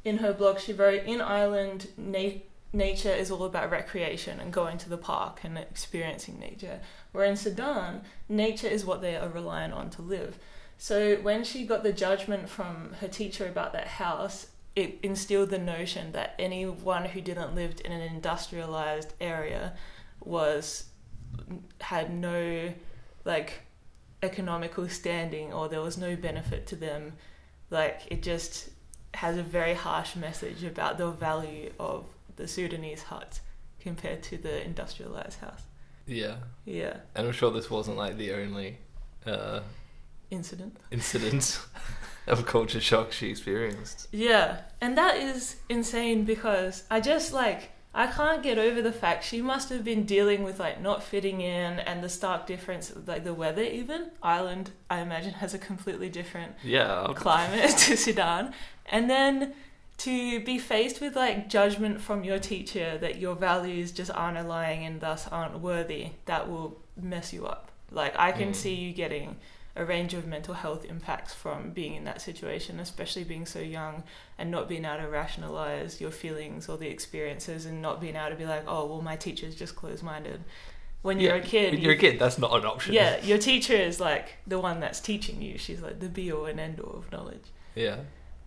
in 0.05 0.17
her 0.19 0.33
blog. 0.33 0.59
She 0.59 0.74
wrote 0.74 1.03
in 1.05 1.21
Ireland, 1.21 1.88
na- 1.98 2.39
nature 2.74 3.13
is 3.13 3.30
all 3.30 3.44
about 3.44 3.70
recreation 3.70 4.39
and 4.39 4.51
going 4.51 4.77
to 4.80 4.89
the 4.89 4.98
park 4.98 5.42
and 5.44 5.58
experiencing 5.58 6.39
nature. 6.39 6.80
Where 7.12 7.25
in 7.25 7.38
Sudan, 7.38 8.01
nature 8.27 8.68
is 8.68 8.84
what 8.84 9.01
they 9.01 9.15
are 9.15 9.30
reliant 9.30 9.74
on 9.74 9.92
to 9.92 10.01
live. 10.01 10.38
So 10.77 11.15
when 11.18 11.44
she 11.44 11.65
got 11.65 11.84
the 11.84 11.94
judgment 11.94 12.50
from 12.50 12.94
her 13.00 13.08
teacher 13.08 13.48
about 13.48 13.74
that 13.74 13.88
house, 13.88 14.48
it 14.75 14.98
instilled 15.03 15.51
the 15.51 15.60
notion 15.60 16.13
that 16.13 16.34
anyone 16.39 17.06
who 17.06 17.22
didn't 17.22 17.53
live 17.53 17.75
in 17.86 17.92
an 17.92 18.01
industrialized 18.01 19.13
area 19.22 19.74
was 20.20 20.86
had 21.80 22.12
no 22.12 22.74
like 23.24 23.62
economical 24.24 24.88
standing 24.89 25.53
or 25.53 25.68
there 25.68 25.82
was 25.82 25.98
no 25.98 26.15
benefit 26.15 26.65
to 26.68 26.75
them 26.75 27.13
like 27.70 28.01
it 28.10 28.24
just 28.24 28.70
has 29.13 29.38
a 29.38 29.44
very 29.44 29.74
harsh 29.74 30.15
message 30.15 30.63
about 30.63 30.98
the 30.98 31.10
value 31.10 31.72
of 31.80 32.06
the 32.35 32.47
Sudanese 32.47 33.03
hut 33.03 33.39
compared 33.79 34.23
to 34.23 34.37
the 34.37 34.63
industrialized 34.63 35.39
house 35.39 35.63
Yeah, 36.05 36.35
yeah 36.65 36.97
and 37.15 37.27
I'm 37.27 37.33
sure 37.33 37.51
this 37.51 37.69
wasn't 37.69 37.97
like 37.97 38.17
the 38.17 38.33
only 38.33 38.77
uh, 39.25 39.61
incident 40.29 40.77
incident 40.91 41.59
of 42.27 42.45
culture 42.45 42.79
shock 42.79 43.11
she 43.11 43.29
experienced. 43.29 44.07
Yeah, 44.11 44.61
and 44.79 44.97
that 44.97 45.17
is 45.17 45.57
insane 45.69 46.23
because 46.23 46.83
I 46.89 47.01
just 47.01 47.33
like 47.33 47.71
I 47.95 48.07
can't 48.07 48.41
get 48.41 48.57
over 48.57 48.81
the 48.81 48.91
fact 48.91 49.23
she 49.23 49.41
must 49.41 49.69
have 49.69 49.83
been 49.83 50.03
dealing 50.05 50.43
with 50.43 50.59
like 50.59 50.81
not 50.81 51.03
fitting 51.03 51.41
in 51.41 51.79
and 51.79 52.03
the 52.03 52.09
stark 52.09 52.47
difference 52.47 52.89
of 52.89 53.07
like 53.07 53.23
the 53.23 53.33
weather 53.33 53.61
even. 53.63 54.11
Ireland 54.21 54.71
I 54.89 54.99
imagine 54.99 55.33
has 55.33 55.53
a 55.53 55.59
completely 55.59 56.09
different 56.09 56.53
Yeah, 56.63 57.11
climate 57.15 57.69
to 57.85 57.97
Sudan. 57.97 58.53
And 58.87 59.09
then 59.09 59.53
to 60.00 60.39
be 60.41 60.57
faced 60.57 61.00
with 61.01 61.15
like 61.15 61.50
judgment 61.50 62.01
from 62.01 62.23
your 62.23 62.39
teacher 62.39 62.97
that 62.97 63.19
your 63.19 63.35
values 63.35 63.91
just 63.91 64.12
aren't 64.12 64.38
aligning 64.38 64.85
and 64.85 65.00
thus 65.01 65.27
aren't 65.27 65.59
worthy, 65.59 66.09
that 66.25 66.50
will 66.50 66.79
mess 67.01 67.31
you 67.33 67.45
up. 67.45 67.71
Like 67.91 68.13
I 68.17 68.31
can 68.31 68.50
Mm. 68.51 68.55
see 68.55 68.73
you 68.75 68.91
getting 68.91 69.38
a 69.75 69.85
range 69.85 70.13
of 70.13 70.27
mental 70.27 70.53
health 70.53 70.85
impacts 70.85 71.33
from 71.33 71.71
being 71.71 71.95
in 71.95 72.03
that 72.03 72.21
situation, 72.21 72.79
especially 72.79 73.23
being 73.23 73.45
so 73.45 73.59
young 73.59 74.03
and 74.38 74.51
not 74.51 74.67
being 74.69 74.85
able 74.85 74.97
to 75.03 75.07
rationalize 75.07 76.00
your 76.01 76.12
feelings 76.12 76.69
or 76.69 76.77
the 76.77 76.88
experiences 76.88 77.65
and 77.65 77.81
not 77.81 78.00
being 78.01 78.15
able 78.15 78.29
to 78.29 78.35
be 78.35 78.45
like, 78.45 78.63
oh, 78.67 78.85
well, 78.85 79.01
my 79.01 79.15
teacher's 79.15 79.55
just 79.55 79.75
closed 79.75 80.03
minded. 80.03 80.43
when 81.01 81.19
you're 81.19 81.35
a 81.35 81.41
kid. 81.41 81.73
When 81.73 81.81
you're 81.81 81.93
a 81.93 81.97
kid, 81.97 82.17
that's 82.19 82.38
not 82.38 82.53
an 82.57 82.65
option. 82.65 82.93
Yeah, 82.93 83.19
your 83.23 83.38
teacher 83.38 83.73
is 83.73 84.00
like 84.00 84.35
the 84.47 84.57
one 84.59 84.79
that's 84.79 85.00
teaching 85.01 85.41
you. 85.41 85.57
She's 85.57 85.81
like 85.81 86.00
the 86.00 86.07
be 86.07 86.31
all 86.31 86.45
and 86.45 86.59
end 86.59 86.79
all 86.79 86.95
of 86.97 87.12
knowledge. 87.12 87.45
Yeah. 87.75 87.97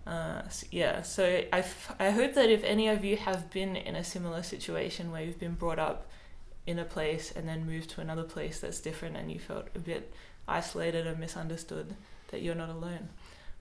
Uh, 0.06 0.42
yeah, 0.70 1.02
so 1.02 1.42
I, 1.52 1.64
I 1.98 2.10
hope 2.10 2.34
that 2.34 2.48
if 2.48 2.62
any 2.62 2.86
of 2.88 3.04
you 3.04 3.16
have 3.16 3.50
been 3.50 3.74
in 3.74 3.96
a 3.96 4.04
similar 4.04 4.42
situation 4.42 5.10
where 5.10 5.22
you've 5.22 5.40
been 5.40 5.54
brought 5.54 5.80
up 5.80 6.06
in 6.66 6.78
a 6.78 6.84
place 6.84 7.32
and 7.34 7.48
then 7.48 7.66
moved 7.66 7.90
to 7.90 8.00
another 8.00 8.22
place 8.22 8.60
that's 8.60 8.80
different 8.80 9.16
and 9.16 9.32
you 9.32 9.38
felt 9.40 9.66
a 9.74 9.78
bit 9.80 10.12
isolated 10.46 11.06
or 11.06 11.16
misunderstood, 11.16 11.96
that 12.30 12.40
you're 12.42 12.54
not 12.54 12.68
alone. 12.68 13.08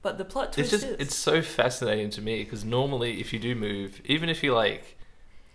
But 0.04 0.20
the 0.20 0.26
plot 0.26 0.48
It's 0.50 0.56
twist 0.56 0.72
just 0.72 0.84
is 0.86 1.00
it's 1.00 1.16
so 1.16 1.42
fascinating 1.42 2.12
to 2.12 2.22
me 2.22 2.44
because 2.44 2.64
normally 2.64 3.20
if 3.20 3.34
you 3.34 3.40
do 3.40 3.56
move, 3.56 4.02
even 4.06 4.30
if 4.30 4.44
you 4.44 4.54
like 4.54 4.98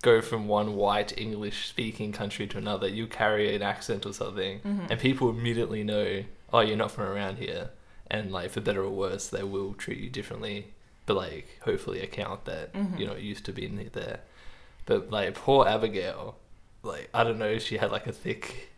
go 0.02 0.20
from 0.20 0.48
one 0.48 0.74
white 0.74 1.16
English 1.16 1.68
speaking 1.68 2.10
country 2.10 2.48
to 2.48 2.58
another, 2.58 2.88
you 2.88 3.06
carry 3.06 3.54
an 3.54 3.62
accent 3.62 4.06
or 4.06 4.12
something, 4.12 4.58
Mhm. 4.60 4.90
and 4.90 4.98
people 4.98 5.28
immediately 5.30 5.84
know, 5.84 6.24
oh, 6.52 6.60
you're 6.60 6.76
not 6.76 6.90
from 6.90 7.04
around 7.04 7.38
here, 7.38 7.70
and 8.10 8.32
like 8.32 8.50
for 8.50 8.60
better 8.60 8.82
or 8.82 8.90
worse, 8.90 9.28
they 9.28 9.44
will 9.44 9.74
treat 9.74 9.98
you 9.98 10.08
differently, 10.10 10.72
but 11.10 11.16
like 11.16 11.48
hopefully 11.64 12.00
account 12.02 12.44
that 12.44 12.72
Mhm. 12.72 12.98
you 12.98 13.06
know 13.06 13.16
used 13.16 13.44
to 13.46 13.52
being 13.52 13.90
there. 13.92 14.20
But 14.86 15.10
like 15.10 15.34
poor 15.34 15.66
Abigail, 15.66 16.36
like 16.84 17.08
I 17.12 17.24
don't 17.24 17.38
know, 17.38 17.58
she 17.58 17.78
had 17.78 17.90
like 17.90 18.06
a 18.06 18.12
thick 18.12 18.68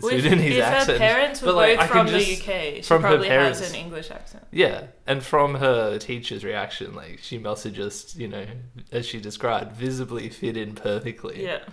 Sudanese 0.00 0.56
if 0.56 0.64
her 0.86 0.98
parents 0.98 1.42
were 1.42 1.52
like, 1.52 1.78
both 1.78 1.88
from 1.88 2.06
the 2.06 2.18
just- 2.18 2.42
UK, 2.42 2.76
she 2.76 2.82
from 2.82 3.02
her 3.02 3.08
probably 3.10 3.28
parents- 3.28 3.60
has 3.60 3.70
an 3.70 3.76
English 3.76 4.10
accent. 4.10 4.44
Yeah, 4.52 4.86
and 5.06 5.22
from 5.24 5.56
her 5.56 5.98
teacher's 5.98 6.44
reaction, 6.44 6.94
like 6.94 7.18
she 7.22 7.36
must 7.38 7.64
have 7.64 7.72
just, 7.74 8.16
you 8.16 8.28
know, 8.28 8.46
as 8.92 9.06
she 9.06 9.20
described, 9.20 9.72
visibly 9.76 10.28
fit 10.28 10.56
in 10.56 10.74
perfectly. 10.74 11.44
Yeah. 11.44 11.60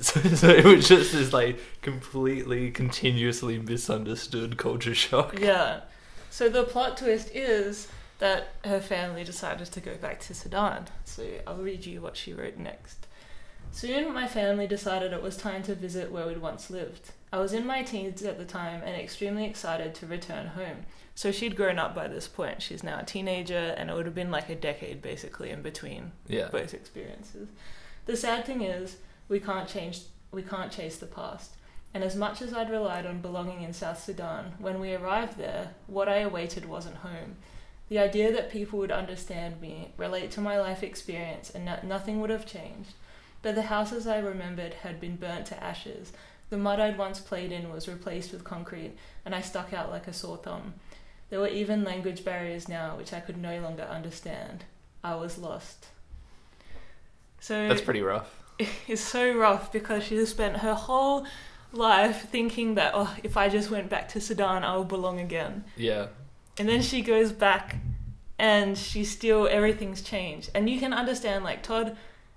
So, 0.00 0.20
so 0.20 0.48
it 0.48 0.64
was 0.64 0.88
just 0.88 1.12
this 1.12 1.32
like 1.32 1.56
completely, 1.80 2.72
continuously 2.72 3.58
misunderstood 3.60 4.56
culture 4.58 4.92
shock. 4.94 5.38
Yeah. 5.38 5.82
So 6.30 6.48
the 6.48 6.64
plot 6.64 6.96
twist 6.96 7.30
is 7.32 7.86
that 8.18 8.54
her 8.64 8.80
family 8.80 9.24
decided 9.24 9.66
to 9.66 9.80
go 9.80 9.96
back 9.96 10.20
to 10.20 10.34
Sudan. 10.34 10.86
So 11.04 11.24
I'll 11.46 11.56
read 11.56 11.84
you 11.84 12.00
what 12.00 12.16
she 12.16 12.32
wrote 12.32 12.56
next. 12.56 13.06
Soon 13.70 14.14
my 14.14 14.28
family 14.28 14.66
decided 14.66 15.12
it 15.12 15.22
was 15.22 15.36
time 15.36 15.62
to 15.64 15.74
visit 15.74 16.12
where 16.12 16.26
we'd 16.26 16.40
once 16.40 16.70
lived. 16.70 17.10
I 17.32 17.38
was 17.38 17.52
in 17.52 17.66
my 17.66 17.82
teens 17.82 18.22
at 18.22 18.38
the 18.38 18.44
time 18.44 18.82
and 18.84 18.94
extremely 18.94 19.44
excited 19.44 19.94
to 19.96 20.06
return 20.06 20.46
home. 20.46 20.86
So 21.16 21.32
she'd 21.32 21.56
grown 21.56 21.80
up 21.80 21.92
by 21.92 22.06
this 22.06 22.28
point. 22.28 22.62
She's 22.62 22.84
now 22.84 23.00
a 23.00 23.04
teenager, 23.04 23.74
and 23.76 23.90
it 23.90 23.94
would 23.94 24.06
have 24.06 24.14
been 24.14 24.30
like 24.30 24.48
a 24.48 24.54
decade 24.54 25.02
basically 25.02 25.50
in 25.50 25.62
between 25.62 26.12
Yeah, 26.28 26.48
both 26.48 26.74
experiences. 26.74 27.48
The 28.06 28.16
sad 28.16 28.44
thing 28.44 28.62
is, 28.62 28.96
we 29.28 29.40
can't 29.40 29.68
change, 29.68 30.02
we 30.30 30.42
can't 30.42 30.70
chase 30.70 30.98
the 30.98 31.06
past. 31.06 31.56
And 31.92 32.04
as 32.04 32.14
much 32.14 32.42
as 32.42 32.52
I'd 32.52 32.70
relied 32.70 33.06
on 33.06 33.20
belonging 33.20 33.62
in 33.62 33.72
South 33.72 34.02
Sudan, 34.02 34.54
when 34.58 34.78
we 34.80 34.94
arrived 34.94 35.38
there, 35.38 35.70
what 35.86 36.08
I 36.08 36.18
awaited 36.18 36.64
wasn't 36.66 36.96
home. 36.96 37.36
The 37.88 37.98
idea 37.98 38.32
that 38.32 38.50
people 38.50 38.78
would 38.78 38.92
understand 38.92 39.60
me, 39.60 39.92
relate 39.96 40.30
to 40.32 40.40
my 40.40 40.58
life 40.58 40.82
experience, 40.82 41.50
and 41.50 41.66
that 41.68 41.84
nothing 41.84 42.20
would 42.20 42.30
have 42.30 42.46
changed. 42.46 42.94
But 43.42 43.54
the 43.54 43.62
houses 43.62 44.06
I 44.06 44.18
remembered 44.18 44.74
had 44.74 45.00
been 45.00 45.16
burnt 45.16 45.46
to 45.46 45.62
ashes. 45.62 46.12
The 46.50 46.56
mud 46.56 46.80
I'd 46.80 46.96
once 46.96 47.20
played 47.20 47.52
in 47.52 47.70
was 47.70 47.88
replaced 47.88 48.32
with 48.32 48.44
concrete, 48.44 48.96
and 49.24 49.34
I 49.34 49.40
stuck 49.42 49.72
out 49.72 49.90
like 49.90 50.06
a 50.06 50.12
sore 50.12 50.38
thumb. 50.38 50.74
There 51.30 51.40
were 51.40 51.48
even 51.48 51.84
language 51.84 52.24
barriers 52.24 52.68
now, 52.68 52.96
which 52.96 53.12
I 53.12 53.20
could 53.20 53.36
no 53.36 53.60
longer 53.60 53.82
understand. 53.82 54.64
I 55.02 55.16
was 55.16 55.36
lost. 55.36 55.88
So 57.40 57.68
that's 57.68 57.80
pretty 57.82 58.02
rough. 58.02 58.42
It's 58.86 59.02
so 59.02 59.36
rough 59.36 59.72
because 59.72 60.04
she 60.04 60.16
has 60.16 60.30
spent 60.30 60.58
her 60.58 60.74
whole 60.74 61.26
life 61.72 62.28
thinking 62.30 62.76
that 62.76 62.92
oh 62.94 63.12
if 63.24 63.36
I 63.36 63.48
just 63.48 63.68
went 63.68 63.90
back 63.90 64.08
to 64.10 64.20
Sudan 64.20 64.62
I 64.62 64.76
will 64.76 64.84
belong 64.84 65.18
again. 65.18 65.64
Yeah, 65.76 66.06
And 66.58 66.68
then 66.68 66.82
she 66.82 67.02
goes 67.02 67.32
back 67.32 67.76
and 68.38 68.76
she 68.78 69.04
still 69.04 69.48
everything's 69.48 70.02
changed. 70.02 70.50
And 70.54 70.68
you 70.70 70.78
can 70.78 70.92
understand 70.92 71.44
like 71.44 71.62
Todd 71.62 71.96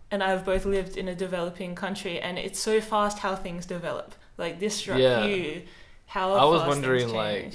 and 0.09 0.23
I 0.23 0.29
have 0.29 0.45
both 0.45 0.65
lived 0.65 0.97
in 0.97 1.07
a 1.07 1.15
developing 1.15 1.75
country 1.75 2.19
and 2.19 2.37
it's 2.39 2.59
so 2.59 2.79
fast 2.81 3.19
how 3.19 3.35
things 3.35 3.65
develop. 3.65 4.15
Like 4.37 4.59
this 4.59 4.75
struck 4.75 4.99
Yeah. 4.99 5.25
you 5.25 5.63
how 6.07 6.33
I 6.33 6.45
was 6.45 6.65
wondering 6.67 7.09
like 7.13 7.53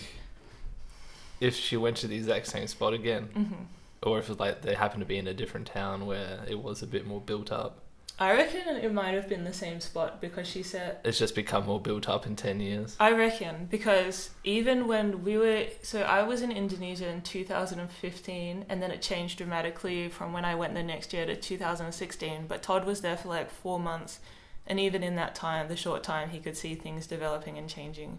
if 1.41 1.57
she 1.57 1.77
went 1.77 1.97
to 1.99 2.07
the 2.07 2.17
exact 2.17 2.47
same 2.47 2.67
spot 2.69 2.93
again, 2.93 3.29
Mhm. 3.35 3.67
or 4.09 4.19
if 4.19 4.29
like 4.39 4.63
they 4.63 4.75
happened 4.75 5.01
to 5.01 5.07
be 5.07 5.19
in 5.19 5.27
a 5.27 5.35
different 5.35 5.67
town 5.67 6.07
where 6.07 6.41
it 6.49 6.61
was 6.63 6.83
a 6.83 6.87
bit 6.87 7.07
more 7.07 7.21
built 7.21 7.51
up. 7.51 7.79
I 8.23 8.33
reckon 8.35 8.77
it 8.77 8.93
might 8.93 9.15
have 9.15 9.29
been 9.29 9.43
the 9.43 9.53
same 9.53 9.81
spot 9.81 10.21
because 10.21 10.47
she 10.47 10.63
said 10.63 10.99
It's 11.05 11.19
just 11.19 11.35
become 11.35 11.67
more 11.67 11.81
built 11.81 12.09
up 12.09 12.25
in 12.25 12.37
ten 12.37 12.61
years. 12.61 12.97
I 13.01 13.11
reckon 13.13 13.67
because 13.69 14.31
even 14.45 14.87
when 14.87 15.25
we 15.25 15.37
were 15.37 15.67
so 15.83 16.03
I 16.03 16.23
was 16.23 16.41
in 16.41 16.53
Indonesia 16.53 17.09
in 17.09 17.23
2015 17.23 18.67
and 18.69 18.83
then 18.83 18.91
it 18.91 19.03
changed 19.03 19.39
dramatically 19.39 20.09
from 20.09 20.33
when 20.33 20.45
I 20.45 20.55
went 20.55 20.75
the 20.75 20.83
next 20.83 21.13
year 21.13 21.27
to 21.27 21.35
2016 21.35 22.47
but 22.47 22.63
Todd 22.63 22.85
was 22.85 23.01
there 23.01 23.17
for 23.17 23.29
like 23.29 23.51
4 23.51 23.81
months 23.81 24.21
and 24.69 24.79
even 24.79 25.03
in 25.03 25.17
that 25.17 25.35
time 25.35 25.67
the 25.69 25.77
short 25.77 26.03
time 26.05 26.31
he 26.31 26.39
could 26.39 26.57
see 26.57 26.75
things 26.77 27.07
developing 27.07 27.59
and 27.59 27.69
changing 27.69 28.19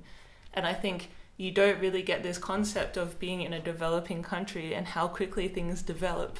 and 0.54 0.66
I 0.68 0.74
think 0.74 1.10
you 1.38 1.50
don't 1.52 1.80
really 1.80 2.04
get 2.04 2.24
this 2.24 2.38
concept 2.38 2.98
of 2.98 3.20
being 3.20 3.42
in 3.42 3.54
a 3.54 3.60
developing 3.60 4.22
country 4.22 4.74
and 4.76 4.86
how 4.88 5.08
quickly 5.08 5.48
things 5.48 5.82
develop 5.82 6.40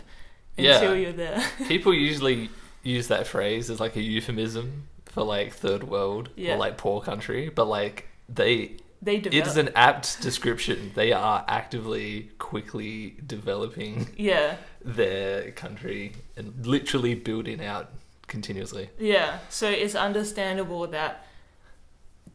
Yeah. 0.58 0.76
until 0.76 0.96
you're 0.96 1.14
there 1.26 1.42
People 1.68 1.94
usually 1.94 2.50
use 2.84 3.08
that 3.08 3.26
phrase 3.28 3.70
as 3.70 3.80
like 3.80 3.96
a 3.96 4.02
euphemism 4.02 4.88
for 5.06 5.24
like 5.24 5.54
third 5.54 5.84
world 5.84 6.30
Yeah. 6.36 6.56
or 6.56 6.58
like 6.58 6.78
poor 6.78 7.02
country, 7.02 7.50
but 7.50 7.66
like 7.66 8.08
they 8.30 8.78
they 9.02 9.16
it 9.18 9.24
develop 9.24 9.48
is 9.48 9.58
an 9.58 9.70
apt 9.76 10.22
description. 10.22 10.92
They 10.96 11.12
are 11.12 11.44
actively 11.48 12.30
quickly 12.40 13.16
developing 13.26 14.08
yeah 14.18 14.58
their 14.84 15.52
country 15.52 16.14
and 16.38 16.66
literally 16.66 17.16
building 17.16 17.64
out 17.64 17.92
continuously. 18.28 18.90
Yeah, 19.00 19.40
so 19.50 19.70
it's 19.70 19.96
understandable 19.96 20.88
that 20.88 21.26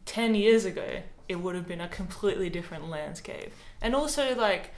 10 0.05 0.35
years 0.35 0.65
ago 0.65 1.01
it 1.27 1.35
would 1.35 1.53
have 1.55 1.67
been 1.67 1.81
a 1.81 1.87
completely 1.87 2.49
different 2.49 2.89
landscape. 2.89 3.51
And 3.81 3.93
also, 3.95 4.35
like, 4.35 4.73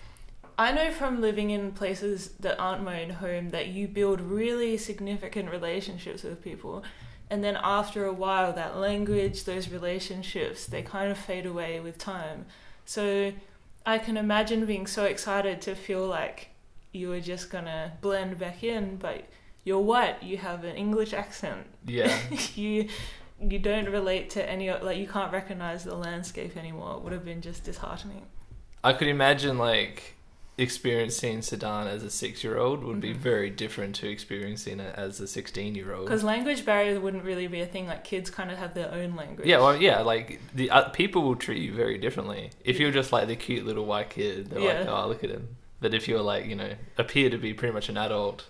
I 0.62 0.72
know 0.72 0.92
from 0.92 1.22
living 1.22 1.50
in 1.50 1.72
places 1.72 2.34
that 2.40 2.60
aren't 2.60 2.84
my 2.84 3.02
own 3.02 3.10
home 3.10 3.50
that 3.50 3.70
you 3.70 3.88
build 3.88 4.22
really 4.22 4.78
significant 4.78 5.50
relationships 5.50 6.22
with 6.22 6.44
people. 6.44 6.84
And 7.32 7.44
then 7.44 7.58
after 7.64 8.06
a 8.06 8.14
while, 8.14 8.54
that 8.54 8.78
language, 8.78 9.46
those 9.46 9.70
relationships, 9.70 10.68
they 10.68 10.84
kind 10.84 11.12
of 11.12 11.18
fade 11.18 11.48
away 11.48 11.80
with 11.80 11.98
time. 11.98 12.46
So 12.86 13.34
I 13.88 13.98
can 13.98 14.18
imagine 14.18 14.68
being 14.68 14.86
so 14.86 15.06
excited 15.06 15.62
to 15.62 15.74
feel 15.74 16.06
like 16.06 16.50
you 16.92 17.10
were 17.10 17.22
just 17.22 17.50
gonna 17.50 17.94
blend 18.00 18.38
back 18.38 18.64
in, 18.64 18.98
but 18.98 19.26
you're 19.64 19.80
white, 19.80 20.22
you 20.22 20.38
have 20.38 20.64
an 20.64 20.76
English 20.76 21.12
accent, 21.12 21.66
Yeah. 21.88 22.16
you 22.54 22.88
you 23.40 23.58
don't 23.58 23.90
relate 23.90 24.30
to 24.30 24.48
any 24.48 24.72
like 24.72 25.00
you 25.00 25.08
can't 25.08 25.34
recognize 25.34 25.84
the 25.84 25.96
landscape 25.96 26.56
anymore. 26.56 26.98
It 26.98 27.02
would 27.02 27.14
have 27.14 27.26
been 27.26 27.42
just 27.42 27.64
disheartening. 27.64 28.28
I 28.84 28.94
could 28.94 29.08
imagine 29.08 29.58
like 29.58 30.18
experiencing 30.58 31.42
Sudan 31.42 31.88
as 31.88 32.04
a 32.04 32.10
six 32.10 32.44
year 32.44 32.58
old 32.58 32.84
would 32.84 33.00
be 33.02 33.14
Mhm. 33.14 33.18
very 33.18 33.50
different 33.50 33.96
to 33.96 34.10
experiencing 34.10 34.80
it 34.80 34.94
as 34.96 35.20
a 35.20 35.28
16 35.28 35.76
year 35.76 35.94
old. 35.94 36.06
Because 36.06 36.24
language 36.24 36.66
barrier 36.66 37.00
wouldn't 37.00 37.24
really 37.24 37.48
be 37.48 37.62
a 37.62 37.66
thing. 37.66 37.88
Like 37.88 38.04
kids 38.04 38.30
kind 38.30 38.52
of 38.52 38.58
have 38.58 38.74
their 38.74 38.92
own 38.92 39.16
language. 39.16 39.48
Yeah, 39.48 39.60
well, 39.60 39.76
yeah, 39.82 40.02
like 40.02 40.40
the 40.54 40.70
uh, 40.70 40.90
people 40.90 41.24
will 41.24 41.36
treat 41.36 41.62
you 41.64 41.74
very 41.74 41.98
differently. 41.98 42.52
If 42.64 42.80
you're 42.80 42.92
just 42.92 43.12
like 43.12 43.28
the 43.28 43.36
cute 43.36 43.66
little 43.66 43.86
white 43.86 44.10
kid, 44.10 44.50
they're 44.50 44.60
like, 44.60 44.88
"Oh, 44.88 45.08
look 45.08 45.24
at 45.24 45.30
him." 45.30 45.56
But 45.80 45.94
if 45.96 46.08
you're 46.08 46.22
like, 46.22 46.46
you 46.46 46.56
know, 46.56 46.74
appear 46.98 47.30
to 47.32 47.38
be 47.38 47.54
pretty 47.54 47.74
much 47.74 47.90
an 47.90 47.98
adult 47.98 48.46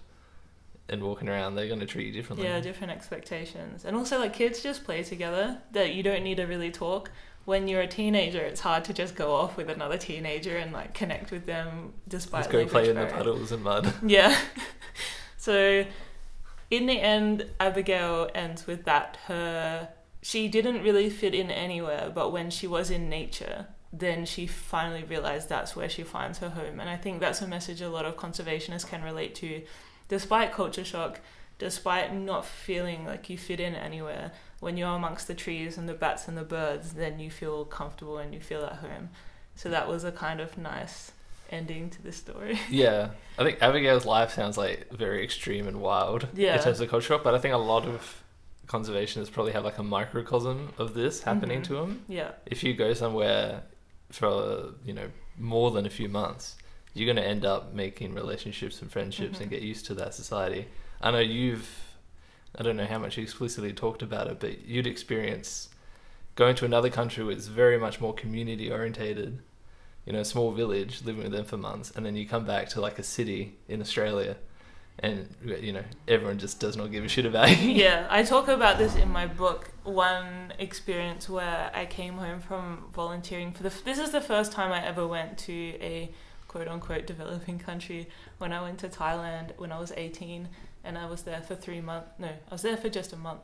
and 0.89 1.01
walking 1.01 1.29
around, 1.29 1.55
they're 1.55 1.70
gonna 1.70 1.86
treat 1.86 2.08
you 2.08 2.12
differently. 2.12 2.46
yeah, 2.48 2.60
different 2.60 2.91
expectations, 2.91 3.86
and 3.86 3.96
also 3.96 4.20
like 4.20 4.34
kids 4.34 4.62
just 4.62 4.84
play 4.84 5.01
together. 5.03 5.60
That 5.72 5.93
you 5.93 6.03
don't 6.03 6.24
need 6.24 6.38
to 6.38 6.43
really 6.46 6.72
talk. 6.72 7.12
When 7.45 7.67
you're 7.67 7.81
a 7.81 7.88
teenager, 7.88 8.39
it's 8.39 8.62
hard 8.62 8.86
to 8.86 8.93
just 8.93 9.15
go 9.15 9.33
off 9.33 9.57
with 9.57 9.69
another 9.69 9.98
teenager 9.98 10.57
and 10.57 10.71
like 10.71 10.93
connect 10.93 11.31
with 11.31 11.45
them 11.45 11.93
despite. 12.07 12.41
Let's 12.41 12.51
go 12.51 12.65
play 12.65 12.89
in 12.89 12.95
the 12.95 13.07
puddles 13.07 13.51
and 13.51 13.63
mud. 13.63 13.93
Yeah. 14.05 14.38
so, 15.38 15.86
in 16.69 16.86
the 16.86 17.00
end, 17.01 17.48
Abigail 17.60 18.29
ends 18.36 18.67
with 18.67 18.86
that 18.86 19.17
her 19.25 19.89
she 20.21 20.48
didn't 20.48 20.83
really 20.83 21.10
fit 21.10 21.33
in 21.33 21.50
anywhere, 21.50 22.12
but 22.13 22.31
when 22.31 22.50
she 22.51 22.67
was 22.67 22.91
in 22.91 23.10
nature, 23.10 23.67
then 23.91 24.25
she 24.25 24.45
finally 24.48 25.03
realized 25.03 25.50
that's 25.50 25.75
where 25.75 25.89
she 25.89 26.03
finds 26.03 26.39
her 26.39 26.50
home. 26.50 26.79
And 26.79 26.89
I 26.89 26.95
think 26.95 27.19
that's 27.19 27.41
a 27.41 27.48
message 27.48 27.81
a 27.81 27.89
lot 27.89 28.05
of 28.05 28.17
conservationists 28.17 28.88
can 28.88 29.03
relate 29.03 29.36
to, 29.36 29.63
despite 30.07 30.53
culture 30.53 30.86
shock, 30.86 31.19
despite 31.57 32.13
not 32.13 32.45
feeling 32.45 33.05
like 33.05 33.29
you 33.29 33.38
fit 33.38 33.60
in 33.60 33.75
anywhere. 33.75 34.31
When 34.62 34.77
you're 34.77 34.96
amongst 34.96 35.27
the 35.27 35.34
trees 35.34 35.77
and 35.77 35.89
the 35.89 35.94
bats 35.94 36.27
and 36.30 36.38
the 36.38 36.44
birds, 36.44 36.94
then 36.94 37.20
you 37.20 37.30
feel 37.30 37.65
comfortable 37.65 38.18
and 38.20 38.34
you 38.34 38.39
feel 38.39 38.63
at 38.63 38.77
home. 38.77 39.10
So 39.56 39.70
that 39.70 39.88
was 39.89 40.03
a 40.06 40.12
kind 40.13 40.39
of 40.39 40.58
nice 40.58 41.12
ending 41.50 41.89
to 41.89 42.01
this 42.01 42.15
story. 42.15 42.58
yeah, 42.70 43.10
I 43.38 43.44
think 43.44 43.62
Abigail's 43.62 44.06
life 44.06 44.32
sounds 44.32 44.58
like 44.58 44.89
very 44.91 45.24
extreme 45.24 45.68
and 45.68 45.82
wild 45.82 46.27
Yeah. 46.34 46.56
in 46.56 46.62
terms 46.63 46.80
of 46.80 46.89
culture 46.89 47.18
but 47.18 47.34
I 47.36 47.39
think 47.39 47.53
a 47.53 47.58
lot 47.58 47.86
of 47.86 48.24
conservationists 48.68 49.32
probably 49.32 49.51
have 49.51 49.65
like 49.65 49.77
a 49.80 49.84
microcosm 49.84 50.70
of 50.77 50.94
this 50.94 51.24
happening 51.24 51.60
Mhm. 51.62 51.65
to 51.65 51.74
them. 51.74 52.06
Yeah. 52.08 52.32
If 52.46 52.63
you 52.63 52.74
go 52.74 52.94
somewhere 52.94 53.63
for 54.12 54.74
you 54.86 54.94
know 54.94 55.10
more 55.38 55.72
than 55.72 55.86
a 55.86 55.89
few 55.89 56.08
months, 56.08 56.56
you're 56.94 57.06
going 57.12 57.22
to 57.24 57.27
end 57.27 57.46
up 57.46 57.74
making 57.74 58.13
relationships 58.13 58.82
and 58.82 58.91
friendships 58.91 59.38
Mhm. 59.38 59.41
and 59.41 59.50
get 59.50 59.62
used 59.62 59.86
to 59.88 59.94
that 59.96 60.13
society. 60.13 60.68
I 61.01 61.10
know 61.12 61.20
you've, 61.20 61.68
I 62.58 62.63
don't 62.63 62.77
know 62.77 62.86
how 62.86 63.00
much 63.00 63.17
you 63.17 63.24
explicitly 63.24 63.74
talked 63.74 64.01
about 64.01 64.27
it, 64.27 64.39
but 64.39 64.65
you'd 64.65 64.88
experience 64.88 65.70
going 66.36 66.55
to 66.55 66.65
another 66.65 66.89
country 66.89 67.24
where 67.24 67.34
it's 67.34 67.48
very 67.48 67.77
much 67.77 68.01
more 68.01 68.13
community 68.13 68.72
orientated. 68.72 69.39
You 70.05 70.13
know, 70.13 70.20
a 70.20 70.25
small 70.25 70.51
village, 70.51 71.01
living 71.05 71.24
with 71.24 71.31
them 71.31 71.46
for 71.46 71.58
months, 71.58 71.91
and 71.96 72.05
then 72.05 72.15
you 72.15 72.27
come 72.27 72.46
back 72.46 72.70
to 72.70 72.81
like 72.81 72.98
a 72.98 73.03
city 73.03 73.55
in 73.67 73.81
Australia, 73.81 74.36
and 74.98 75.29
you 75.46 75.72
know 75.72 75.84
everyone 76.08 76.39
just 76.39 76.60
does 76.60 76.75
not 76.75 76.91
give 76.91 77.03
a 77.03 77.08
shit 77.08 77.25
about 77.25 77.55
you. 77.62 77.70
yeah, 77.70 78.08
I 78.10 78.24
talk 78.24 78.48
about 78.48 78.79
this 78.79 78.96
in 78.96 79.10
my 79.12 79.27
book. 79.27 79.70
One 79.84 80.53
experience 80.58 81.29
where 81.29 81.70
I 81.74 81.86
came 81.86 82.15
home 82.15 82.39
from 82.39 82.86
volunteering 82.93 83.51
for 83.51 83.62
the. 83.62 83.70
This 83.86 84.00
is 84.00 84.10
the 84.12 84.22
first 84.22 84.51
time 84.51 84.72
I 84.72 84.84
ever 84.84 85.05
went 85.05 85.38
to 85.39 85.53
a 85.53 86.12
quote 86.51 86.67
unquote 86.67 87.08
developing 87.08 87.58
country. 87.58 88.10
When 88.38 88.51
I 88.51 88.62
went 88.62 88.79
to 88.79 88.89
Thailand 88.89 89.58
when 89.58 89.72
I 89.72 89.79
was 89.79 89.93
eighteen, 89.96 90.50
and 90.84 90.98
I 90.98 91.05
was 91.05 91.22
there 91.22 91.41
for 91.41 91.55
three 91.55 91.79
months. 91.79 92.10
No, 92.20 92.27
I 92.27 92.51
was 92.51 92.62
there 92.62 92.75
for 92.75 92.89
just 92.89 93.13
a 93.13 93.17
month. 93.17 93.43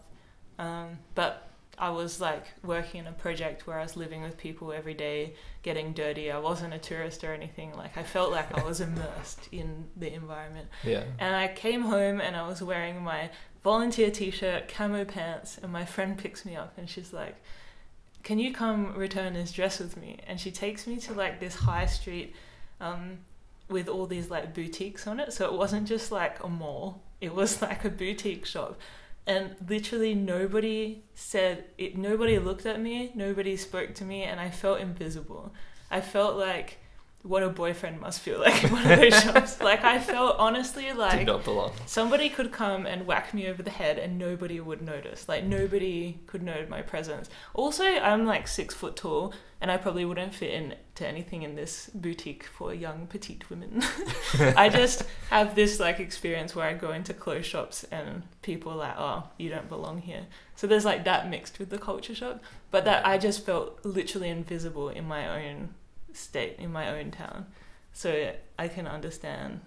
Um, 0.60 1.00
but 1.16 1.48
I 1.78 1.92
was 1.92 2.20
like 2.20 2.44
working 2.64 3.00
in 3.02 3.08
a 3.08 3.14
project 3.14 3.66
where 3.66 3.80
I 3.80 3.84
was 3.84 3.96
living 3.96 4.24
with 4.24 4.38
people 4.38 4.74
every 4.74 4.94
day, 4.94 5.36
getting 5.64 5.94
dirty. 5.94 6.30
I 6.30 6.40
wasn't 6.40 6.74
a 6.74 6.80
tourist 6.80 7.24
or 7.24 7.34
anything. 7.34 7.74
Like 7.78 7.98
I 7.98 8.04
felt 8.04 8.30
like 8.32 8.58
I 8.58 8.64
was 8.64 8.82
immersed 8.88 9.48
in 9.54 9.86
the 9.96 10.14
environment. 10.14 10.68
Yeah. 10.84 11.04
And 11.18 11.34
I 11.34 11.48
came 11.48 11.84
home 11.84 12.20
and 12.20 12.36
I 12.36 12.46
was 12.46 12.62
wearing 12.62 13.02
my 13.02 13.30
volunteer 13.64 14.12
t 14.12 14.32
shirt, 14.32 14.68
camo 14.68 15.06
pants, 15.06 15.58
and 15.64 15.72
my 15.72 15.86
friend 15.86 16.18
picks 16.18 16.46
me 16.46 16.58
up 16.58 16.78
and 16.78 16.90
she's 16.90 17.14
like, 17.14 17.38
Can 18.24 18.38
you 18.38 18.54
come 18.54 18.94
return 18.96 19.34
this 19.34 19.54
dress 19.54 19.80
with 19.80 19.96
me? 19.96 20.20
And 20.28 20.42
she 20.42 20.52
takes 20.52 20.88
me 20.88 20.98
to 20.98 21.14
like 21.14 21.40
this 21.40 21.56
high 21.56 21.86
street 21.86 22.36
um, 22.79 23.19
with 23.69 23.88
all 23.88 24.05
these 24.05 24.29
like 24.29 24.53
boutiques 24.53 25.07
on 25.07 25.19
it. 25.19 25.34
So 25.34 25.46
it 25.46 25.53
wasn't 25.53 25.88
just 25.88 26.12
like 26.12 26.43
a 26.43 26.48
mall, 26.48 27.03
it 27.22 27.34
was 27.34 27.62
like 27.62 27.86
a 27.86 27.89
boutique 27.89 28.46
shop. 28.46 28.79
And 29.25 29.55
literally 29.67 30.15
nobody 30.15 31.03
said 31.13 31.65
it, 31.77 31.98
nobody 31.98 32.39
looked 32.39 32.65
at 32.65 32.79
me, 32.79 33.12
nobody 33.13 33.57
spoke 33.57 33.93
to 33.96 34.05
me, 34.05 34.24
and 34.24 34.39
I 34.39 34.50
felt 34.50 34.79
invisible. 34.79 35.53
I 35.91 36.00
felt 36.00 36.38
like 36.38 36.79
what 37.27 37.43
a 37.43 37.50
boyfriend 37.50 38.00
must 38.00 38.22
feel 38.22 38.39
like 38.39 38.63
in 38.63 38.72
one 38.72 38.89
of 38.91 39.00
those 39.00 39.24
shops. 39.24 39.62
Like 39.62 39.84
I 39.84 40.00
felt 40.00 40.38
honestly 40.39 40.86
Did 40.86 40.98
like 40.98 41.25
not 41.27 41.43
belong. 41.43 41.74
somebody 41.86 42.29
could 42.29 42.51
come 42.51 42.86
and 42.86 43.05
whack 43.05 43.34
me 43.34 43.48
over 43.48 43.62
the 43.62 43.69
head 43.69 43.98
and 43.98 44.17
nobody 44.17 44.60
would 44.60 44.81
notice. 44.81 45.27
Like 45.27 45.43
nobody 45.43 46.19
could 46.27 46.41
note 46.41 46.69
my 46.69 46.81
presence. 46.81 47.29
Also, 47.53 47.84
I'm 47.84 48.25
like 48.25 48.48
six 48.48 48.74
foot 48.74 48.96
tall 48.96 49.34
and 49.60 49.72
I 49.72 49.77
probably 49.77 50.05
wouldn't 50.05 50.36
fit 50.36 50.53
into 50.53 51.05
anything 51.07 51.41
in 51.41 51.55
this 51.55 51.89
boutique 51.93 52.43
for 52.43 52.74
young 52.74 53.07
petite 53.07 53.50
women. 53.50 53.81
I 54.55 54.69
just 54.69 55.03
have 55.29 55.55
this 55.55 55.79
like 55.79 56.00
experience 56.00 56.55
where 56.55 56.67
I 56.67 56.74
go 56.74 56.91
into 56.91 57.13
clothes 57.13 57.46
shops 57.46 57.84
and 57.86 58.24
people 58.41 58.72
are 58.72 58.77
like, 58.77 58.96
"Oh, 58.98 59.24
you 59.38 59.50
don't 59.50 59.67
belong 59.67 60.00
here." 60.01 60.27
So 60.55 60.67
there's 60.67 60.86
like 60.86 61.03
that 61.05 61.29
mixed 61.29 61.60
with 61.60 61.69
the 61.72 61.77
culture 61.77 62.15
shock, 62.15 62.39
but 62.72 62.86
that 62.86 63.05
I 63.05 63.17
just 63.17 63.46
felt 63.46 63.84
literally 63.84 64.29
invisible 64.29 64.89
in 64.89 65.07
my 65.07 65.27
own 65.46 65.69
state, 66.18 66.58
in 66.60 66.72
my 66.72 66.98
own 66.98 67.12
town. 67.12 67.46
So 67.94 68.34
I 68.60 68.68
can 68.68 68.88
understand 68.88 69.62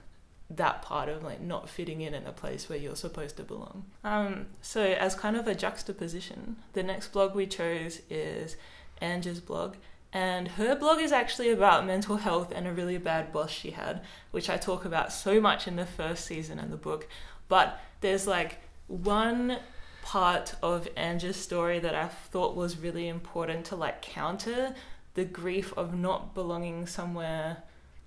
that 0.50 0.82
part 0.82 1.08
of 1.08 1.22
like 1.22 1.40
not 1.40 1.68
fitting 1.68 2.00
in 2.00 2.12
in 2.12 2.26
a 2.26 2.32
place 2.32 2.68
where 2.68 2.78
you're 2.78 2.96
supposed 2.96 3.36
to 3.36 3.42
belong. 3.44 3.84
Um, 4.02 4.46
so 4.60 4.82
as 4.82 5.14
kind 5.14 5.36
of 5.36 5.46
a 5.46 5.54
juxtaposition, 5.54 6.56
the 6.72 6.82
next 6.82 7.12
blog 7.12 7.34
we 7.34 7.46
chose 7.46 8.00
is 8.10 8.56
Angie's 9.00 9.40
blog, 9.40 9.76
and 10.12 10.48
her 10.48 10.74
blog 10.74 11.00
is 11.00 11.12
actually 11.12 11.50
about 11.50 11.86
mental 11.86 12.16
health 12.16 12.52
and 12.54 12.66
a 12.66 12.72
really 12.72 12.98
bad 12.98 13.32
boss 13.32 13.50
she 13.50 13.70
had, 13.70 14.02
which 14.32 14.50
I 14.50 14.56
talk 14.56 14.84
about 14.84 15.12
so 15.12 15.40
much 15.40 15.68
in 15.68 15.76
the 15.76 15.86
first 15.86 16.24
season 16.24 16.58
of 16.58 16.70
the 16.70 16.76
book. 16.76 17.08
But 17.48 17.80
there's 18.00 18.26
like 18.26 18.58
one 18.88 19.58
part 20.02 20.54
of 20.62 20.88
Angie's 20.96 21.36
story 21.36 21.78
that 21.78 21.94
I 21.94 22.08
thought 22.08 22.56
was 22.56 22.78
really 22.78 23.06
important 23.06 23.66
to 23.66 23.76
like 23.76 24.02
counter 24.02 24.74
the 25.20 25.26
grief 25.26 25.74
of 25.76 25.92
not 25.92 26.34
belonging 26.34 26.86
somewhere 26.86 27.58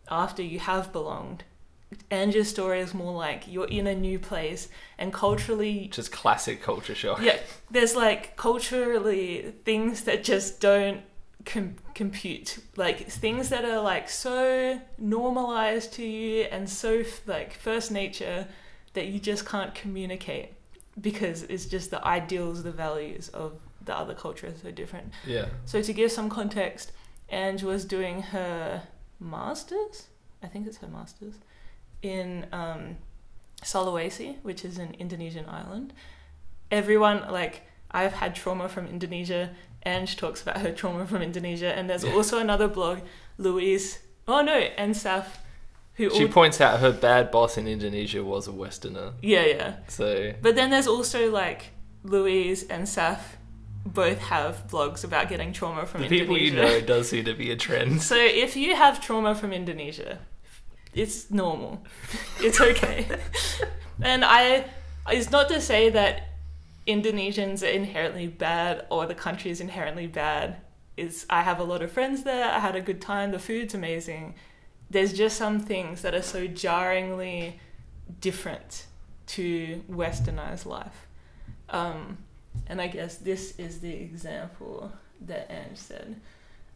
after 0.09 0.41
you 0.41 0.57
have 0.59 0.91
belonged. 0.91 1.43
Angie's 2.09 2.49
story 2.49 2.79
is 2.79 2.91
more 2.95 3.13
like 3.13 3.43
you're 3.47 3.67
in 3.67 3.85
a 3.85 3.93
new 3.93 4.17
place 4.17 4.67
and 4.97 5.13
culturally 5.13 5.89
Just 5.93 6.11
classic 6.11 6.63
culture 6.63 6.95
shock. 6.95 7.21
yeah, 7.21 7.37
there's 7.69 7.95
like 7.95 8.35
culturally 8.35 9.53
things 9.63 10.05
that 10.05 10.23
just 10.23 10.59
don't 10.59 11.01
com- 11.45 11.75
compute. 11.93 12.57
Like 12.77 13.07
things 13.09 13.49
that 13.49 13.63
are 13.63 13.79
like 13.79 14.09
so 14.09 14.81
normalized 14.97 15.93
to 15.93 16.03
you 16.03 16.45
and 16.55 16.67
so 16.67 16.91
f- 17.01 17.21
like 17.27 17.53
first 17.53 17.91
nature 17.91 18.47
that 18.93 19.05
you 19.05 19.19
just 19.19 19.45
can't 19.45 19.75
communicate 19.75 20.53
because 20.99 21.43
it's 21.43 21.65
just 21.67 21.91
the 21.91 22.03
ideals, 22.03 22.63
the 22.63 22.71
values 22.71 23.29
of 23.29 23.53
the 23.85 23.95
other 23.95 24.15
culture 24.15 24.47
are 24.47 24.57
so 24.63 24.71
different. 24.71 25.11
Yeah. 25.27 25.45
So 25.65 25.81
to 25.83 25.93
give 25.93 26.11
some 26.11 26.29
context, 26.29 26.91
Ange 27.33 27.63
was 27.63 27.83
doing 27.85 28.21
her 28.21 28.83
masters. 29.19 30.07
I 30.41 30.47
think 30.47 30.67
it's 30.67 30.77
her 30.77 30.87
masters 30.87 31.35
in 32.01 32.45
um, 32.51 32.97
Sulawesi, 33.63 34.37
which 34.43 34.63
is 34.65 34.77
an 34.77 34.95
Indonesian 34.99 35.45
island. 35.47 35.93
Everyone 36.71 37.25
like 37.31 37.61
I've 37.91 38.13
had 38.13 38.35
trauma 38.35 38.67
from 38.69 38.87
Indonesia. 38.87 39.51
Ange 39.85 40.15
talks 40.17 40.41
about 40.41 40.57
her 40.59 40.71
trauma 40.71 41.05
from 41.05 41.21
Indonesia, 41.21 41.71
and 41.77 41.89
there's 41.89 42.03
Yeah. 42.03 42.13
also 42.15 42.39
another 42.39 42.67
blog, 42.67 42.99
Louise. 43.37 43.99
Oh 44.27 44.41
no, 44.41 44.53
and 44.77 44.95
Saf, 44.95 45.25
who 45.95 46.09
She 46.09 46.23
all, 46.25 46.31
points 46.31 46.61
out 46.61 46.79
her 46.79 46.91
bad 46.93 47.31
boss 47.31 47.57
in 47.57 47.67
Indonesia 47.67 48.23
was 48.23 48.47
a 48.47 48.51
Westerner. 48.51 49.13
yeah 49.21 49.45
yeah. 49.45 49.73
So 49.89 50.33
But 50.41 50.55
then 50.55 50.69
there's 50.71 50.87
also 50.87 51.29
like 51.29 51.71
Louise 52.03 52.63
and 52.69 52.83
Saf 52.87 53.19
both 53.85 54.19
have 54.19 54.67
blogs 54.67 55.03
about 55.03 55.29
getting 55.29 55.51
trauma 55.51 55.85
from 55.85 56.01
the 56.01 56.07
Indonesia. 56.07 56.25
people 56.25 56.37
you 56.37 56.51
know 56.51 56.81
does 56.81 57.09
seem 57.09 57.25
to 57.25 57.33
be 57.33 57.51
a 57.51 57.55
trend. 57.55 58.01
So 58.01 58.15
if 58.17 58.55
you 58.55 58.75
have 58.75 59.01
trauma 59.01 59.35
from 59.35 59.51
Indonesia, 59.51 60.19
it's 60.93 61.29
normal. 61.29 61.83
It's 62.39 62.61
okay. 62.61 63.05
and 64.01 64.23
I 64.23 64.65
it's 65.09 65.31
not 65.31 65.49
to 65.49 65.59
say 65.59 65.89
that 65.89 66.29
Indonesians 66.87 67.63
are 67.63 67.71
inherently 67.71 68.27
bad 68.27 68.85
or 68.89 69.05
the 69.05 69.15
country 69.15 69.51
is 69.51 69.59
inherently 69.59 70.07
bad. 70.07 70.57
It's 70.95 71.25
I 71.29 71.41
have 71.41 71.59
a 71.59 71.63
lot 71.63 71.81
of 71.81 71.91
friends 71.91 72.23
there. 72.23 72.51
I 72.51 72.59
had 72.59 72.75
a 72.75 72.81
good 72.81 73.01
time. 73.01 73.31
The 73.31 73.39
food's 73.39 73.73
amazing. 73.73 74.35
There's 74.89 75.13
just 75.13 75.37
some 75.37 75.59
things 75.59 76.03
that 76.03 76.13
are 76.13 76.21
so 76.21 76.47
jarringly 76.47 77.59
different 78.21 78.85
to 79.25 79.83
westernized 79.89 80.65
life. 80.65 81.07
Um, 81.69 82.19
and 82.67 82.81
I 82.81 82.87
guess 82.87 83.17
this 83.17 83.57
is 83.59 83.79
the 83.79 83.93
example 83.93 84.91
that 85.21 85.51
Ange 85.51 85.77
said. 85.77 86.15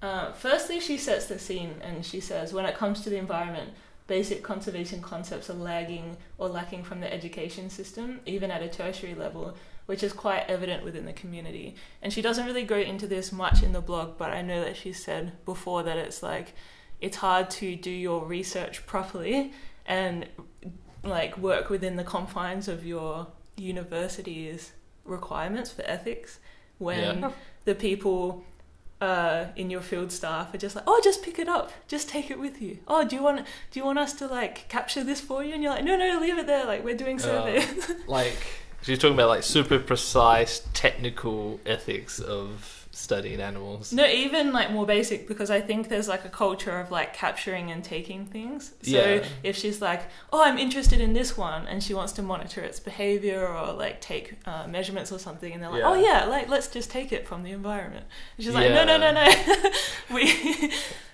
Uh, 0.01 0.31
firstly, 0.31 0.79
she 0.79 0.97
sets 0.97 1.25
the 1.25 1.39
scene 1.39 1.75
and 1.81 2.05
she 2.05 2.19
says, 2.19 2.53
when 2.53 2.65
it 2.65 2.75
comes 2.75 3.01
to 3.01 3.09
the 3.09 3.17
environment, 3.17 3.71
basic 4.05 4.43
conservation 4.43 5.01
concepts 5.01 5.49
are 5.49 5.55
lagging 5.55 6.17
or 6.37 6.47
lacking 6.47 6.83
from 6.83 7.01
the 7.01 7.11
education 7.11 7.69
system, 7.69 8.19
even 8.25 8.51
at 8.51 8.61
a 8.61 8.69
tertiary 8.69 9.15
level, 9.15 9.55
which 9.85 10.03
is 10.03 10.13
quite 10.13 10.45
evident 10.47 10.83
within 10.83 11.05
the 11.05 11.13
community. 11.13 11.75
And 12.01 12.13
she 12.13 12.21
doesn't 12.21 12.45
really 12.45 12.63
go 12.63 12.77
into 12.77 13.07
this 13.07 13.31
much 13.31 13.63
in 13.63 13.73
the 13.73 13.81
blog, 13.81 14.17
but 14.17 14.31
I 14.31 14.41
know 14.41 14.61
that 14.61 14.77
she 14.77 14.93
said 14.93 15.33
before 15.45 15.83
that 15.83 15.97
it's 15.97 16.21
like 16.21 16.53
it's 17.01 17.17
hard 17.17 17.49
to 17.49 17.75
do 17.75 17.91
your 17.91 18.25
research 18.25 18.85
properly 18.85 19.53
and 19.85 20.27
like 21.03 21.37
work 21.37 21.69
within 21.69 21.95
the 21.95 22.03
confines 22.03 22.67
of 22.67 22.85
your 22.85 23.27
university's 23.55 24.71
requirements 25.07 25.71
for 25.71 25.83
ethics 25.83 26.39
when 26.77 27.19
Yeah. 27.21 27.31
the 27.65 27.75
people 27.75 28.43
uh, 28.99 29.45
in 29.55 29.69
your 29.69 29.81
field 29.81 30.11
staff 30.11 30.53
are 30.53 30.57
just 30.57 30.75
like, 30.75 30.83
oh, 30.87 30.99
just 31.03 31.21
pick 31.23 31.37
it 31.37 31.47
up, 31.47 31.71
just 31.87 32.09
take 32.09 32.31
it 32.31 32.39
with 32.39 32.61
you. 32.61 32.79
Oh, 32.87 33.07
do 33.07 33.15
you 33.15 33.21
want 33.23 33.45
do 33.71 33.79
you 33.79 33.85
want 33.85 33.99
us 33.99 34.13
to 34.13 34.27
like 34.27 34.67
capture 34.69 35.03
this 35.03 35.21
for 35.21 35.43
you? 35.43 35.53
And 35.53 35.61
you're 35.61 35.71
like, 35.73 35.83
no, 35.83 35.95
no, 35.95 36.19
leave 36.19 36.37
it 36.37 36.47
there. 36.47 36.65
Like 36.65 36.83
we're 36.83 36.97
doing 36.97 37.19
surveys. 37.19 37.91
like 38.07 38.35
she's 38.81 38.97
talking 38.97 39.13
about 39.13 39.29
like 39.29 39.43
super 39.43 39.77
precise 39.79 40.67
technical 40.73 41.59
ethics 41.65 42.19
of 42.19 42.76
studying 42.97 43.39
animals. 43.39 43.93
no, 43.93 44.05
even 44.05 44.51
like 44.51 44.71
more 44.71 44.85
basic 44.85 45.27
because 45.27 45.49
I 45.51 45.61
think 45.61 45.87
there's 45.89 46.07
like 46.07 46.25
a 46.25 46.29
culture 46.29 46.79
of 46.79 46.89
like 46.91 47.13
capturing 47.13 47.71
and 47.71 47.83
taking 47.83 48.25
things. 48.25 48.73
So 48.81 48.91
Yeah. 48.97 49.23
if 49.43 49.55
she's 49.55 49.81
like, 49.81 50.01
oh, 50.33 50.43
I'm 50.43 50.57
interested 50.57 50.99
in 50.99 51.13
this 51.13 51.37
one, 51.37 51.67
and 51.67 51.83
she 51.83 51.93
wants 51.93 52.13
to 52.13 52.21
monitor 52.23 52.61
its 52.61 52.79
behavior 52.79 53.47
or 53.47 53.73
like 53.73 54.01
take 54.01 54.33
uh, 54.45 54.67
measurements 54.67 55.11
or 55.11 55.19
something, 55.19 55.53
and 55.53 55.61
they're 55.61 55.69
like, 55.69 55.81
Yeah. 55.81 55.89
oh 55.89 55.93
yeah, 55.95 56.25
like 56.25 56.49
let's 56.49 56.67
just 56.67 56.89
take 56.89 57.11
it 57.11 57.27
from 57.27 57.43
the 57.43 57.51
environment. 57.51 58.05
And 58.37 58.45
she's 58.45 58.53
like, 58.55 58.71
no, 58.71 58.83
no, 58.83 58.97
no, 58.97 59.11
no, 59.11 59.27
we 60.13 60.71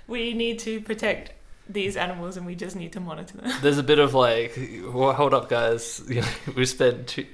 we 0.07 0.33
need 0.33 0.59
to 0.59 0.79
protect 0.81 1.31
these 1.69 1.95
animals 1.95 2.35
and 2.35 2.45
we 2.45 2.55
just 2.55 2.75
need 2.75 2.91
to 2.91 2.99
monitor 2.99 3.37
them. 3.37 3.49
There's 3.61 3.77
a 3.77 3.83
bit 3.83 3.97
of 3.99 4.13
like, 4.13 4.57
well, 4.91 5.13
hold 5.13 5.33
up, 5.33 5.47
guys. 5.49 6.01
You 6.09 6.21
know, 6.21 6.27
we 6.57 6.65
spent 6.65 7.07
two, 7.07 7.25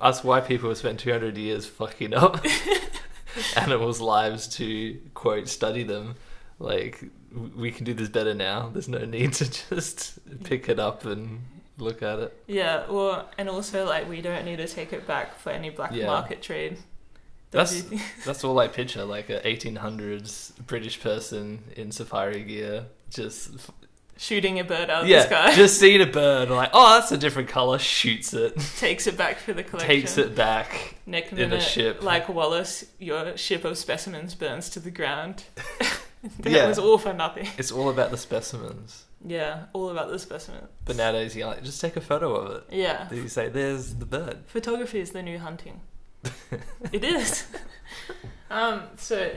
us 0.00 0.24
white 0.24 0.46
people 0.46 0.70
have 0.70 0.78
spent 0.78 1.00
200 1.00 1.36
years 1.36 1.66
fucking 1.66 2.14
up 2.14 2.42
animals' 3.56 4.00
lives 4.00 4.48
to 4.56 4.98
quote 5.14 5.48
study 5.48 5.82
them. 5.82 6.14
Like 6.58 7.04
we 7.56 7.70
can 7.72 7.84
do 7.84 7.94
this 7.94 8.08
better 8.08 8.34
now. 8.34 8.68
There's 8.72 8.88
no 8.88 9.04
need 9.04 9.32
to 9.34 9.50
just 9.70 10.18
pick 10.44 10.68
it 10.68 10.78
up 10.78 11.04
and 11.04 11.40
look 11.78 12.02
at 12.02 12.18
it. 12.20 12.42
Yeah, 12.46 12.86
well, 12.88 13.28
and 13.38 13.48
also 13.48 13.84
like 13.86 14.08
we 14.08 14.20
don't 14.20 14.44
need 14.44 14.56
to 14.58 14.68
take 14.68 14.92
it 14.92 15.06
back 15.06 15.36
for 15.38 15.50
any 15.50 15.70
black 15.70 15.92
Yeah. 15.92 16.06
market 16.06 16.42
trade. 16.42 16.78
That's- 17.50 17.82
Don't? 17.82 18.00
That's 18.24 18.42
all 18.44 18.58
I 18.58 18.66
picture, 18.68 19.04
like 19.04 19.30
a 19.30 19.40
1800s 19.40 20.52
British 20.66 21.00
person 21.00 21.62
in 21.76 21.92
safari 21.92 22.42
gear, 22.42 22.86
just 23.10 23.50
shooting 24.16 24.58
a 24.60 24.64
bird 24.64 24.90
out 24.90 25.02
of 25.02 25.08
the 25.08 25.20
sky, 25.22 25.54
just 25.54 25.78
seeing 25.78 26.00
a 26.00 26.06
bird, 26.06 26.50
like 26.50 26.70
oh, 26.72 26.98
that's 26.98 27.12
a 27.12 27.18
different 27.18 27.48
color, 27.48 27.78
shoots 27.78 28.32
it, 28.34 28.58
takes 28.78 29.06
it 29.06 29.16
back 29.16 29.38
for 29.38 29.52
the 29.52 29.62
collection. 29.62 29.88
takes 29.88 30.18
it 30.18 30.34
back. 30.34 30.96
Next 31.06 31.32
in 31.32 31.38
a 31.38 31.48
minute, 31.48 31.62
ship. 31.62 32.02
like 32.02 32.28
Wallace, 32.28 32.84
your 32.98 33.36
ship 33.36 33.64
of 33.64 33.76
specimens 33.78 34.34
burns 34.34 34.68
to 34.70 34.80
the 34.80 34.90
ground. 34.90 35.44
that 36.40 36.52
Yeah. 36.52 36.66
was 36.68 36.78
all 36.78 36.98
for 36.98 37.12
nothing. 37.12 37.48
It's 37.58 37.70
all 37.72 37.90
about 37.90 38.10
the 38.10 38.16
specimens. 38.16 39.04
Yeah, 39.26 39.64
all 39.72 39.88
about 39.88 40.10
the 40.10 40.18
specimen. 40.18 40.68
But 40.84 40.96
nowadays, 40.96 41.34
you're 41.34 41.46
like, 41.46 41.62
just 41.64 41.80
take 41.80 41.96
a 41.96 42.00
photo 42.02 42.34
of 42.34 42.56
it. 42.56 42.64
Yeah, 42.70 43.06
Then 43.08 43.22
you 43.22 43.28
say, 43.28 43.48
"There's 43.48 43.94
the 43.94 44.04
bird." 44.04 44.38
photography 44.46 45.00
is 45.00 45.10
the 45.12 45.22
new 45.22 45.38
hunting. 45.38 45.80
it 46.92 47.02
is. 47.04 47.46
um, 48.50 48.82
so, 48.96 49.32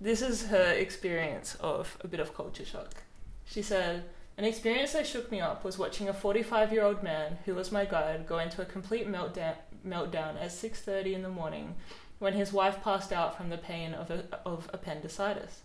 this 0.00 0.22
is 0.22 0.46
her 0.46 0.72
experience 0.72 1.56
of 1.60 1.96
a 2.02 2.08
bit 2.08 2.20
of 2.20 2.34
culture 2.34 2.64
shock. 2.64 3.02
She 3.46 3.62
said, 3.62 4.04
An 4.36 4.44
experience 4.44 4.92
that 4.92 5.06
shook 5.06 5.30
me 5.30 5.40
up 5.40 5.64
was 5.64 5.78
watching 5.78 6.08
a 6.08 6.12
45 6.12 6.72
year 6.72 6.84
old 6.84 7.02
man, 7.02 7.38
who 7.44 7.54
was 7.54 7.72
my 7.72 7.84
guide, 7.84 8.26
go 8.26 8.38
into 8.38 8.62
a 8.62 8.66
complete 8.66 9.08
meltdown, 9.08 9.54
meltdown 9.86 10.40
at 10.40 10.50
6.30 10.50 11.14
in 11.14 11.22
the 11.22 11.28
morning 11.28 11.74
when 12.18 12.32
his 12.34 12.52
wife 12.52 12.82
passed 12.82 13.12
out 13.12 13.36
from 13.36 13.50
the 13.50 13.58
pain 13.58 13.92
of, 13.92 14.10
a, 14.10 14.24
of 14.46 14.70
appendicitis. 14.72 15.60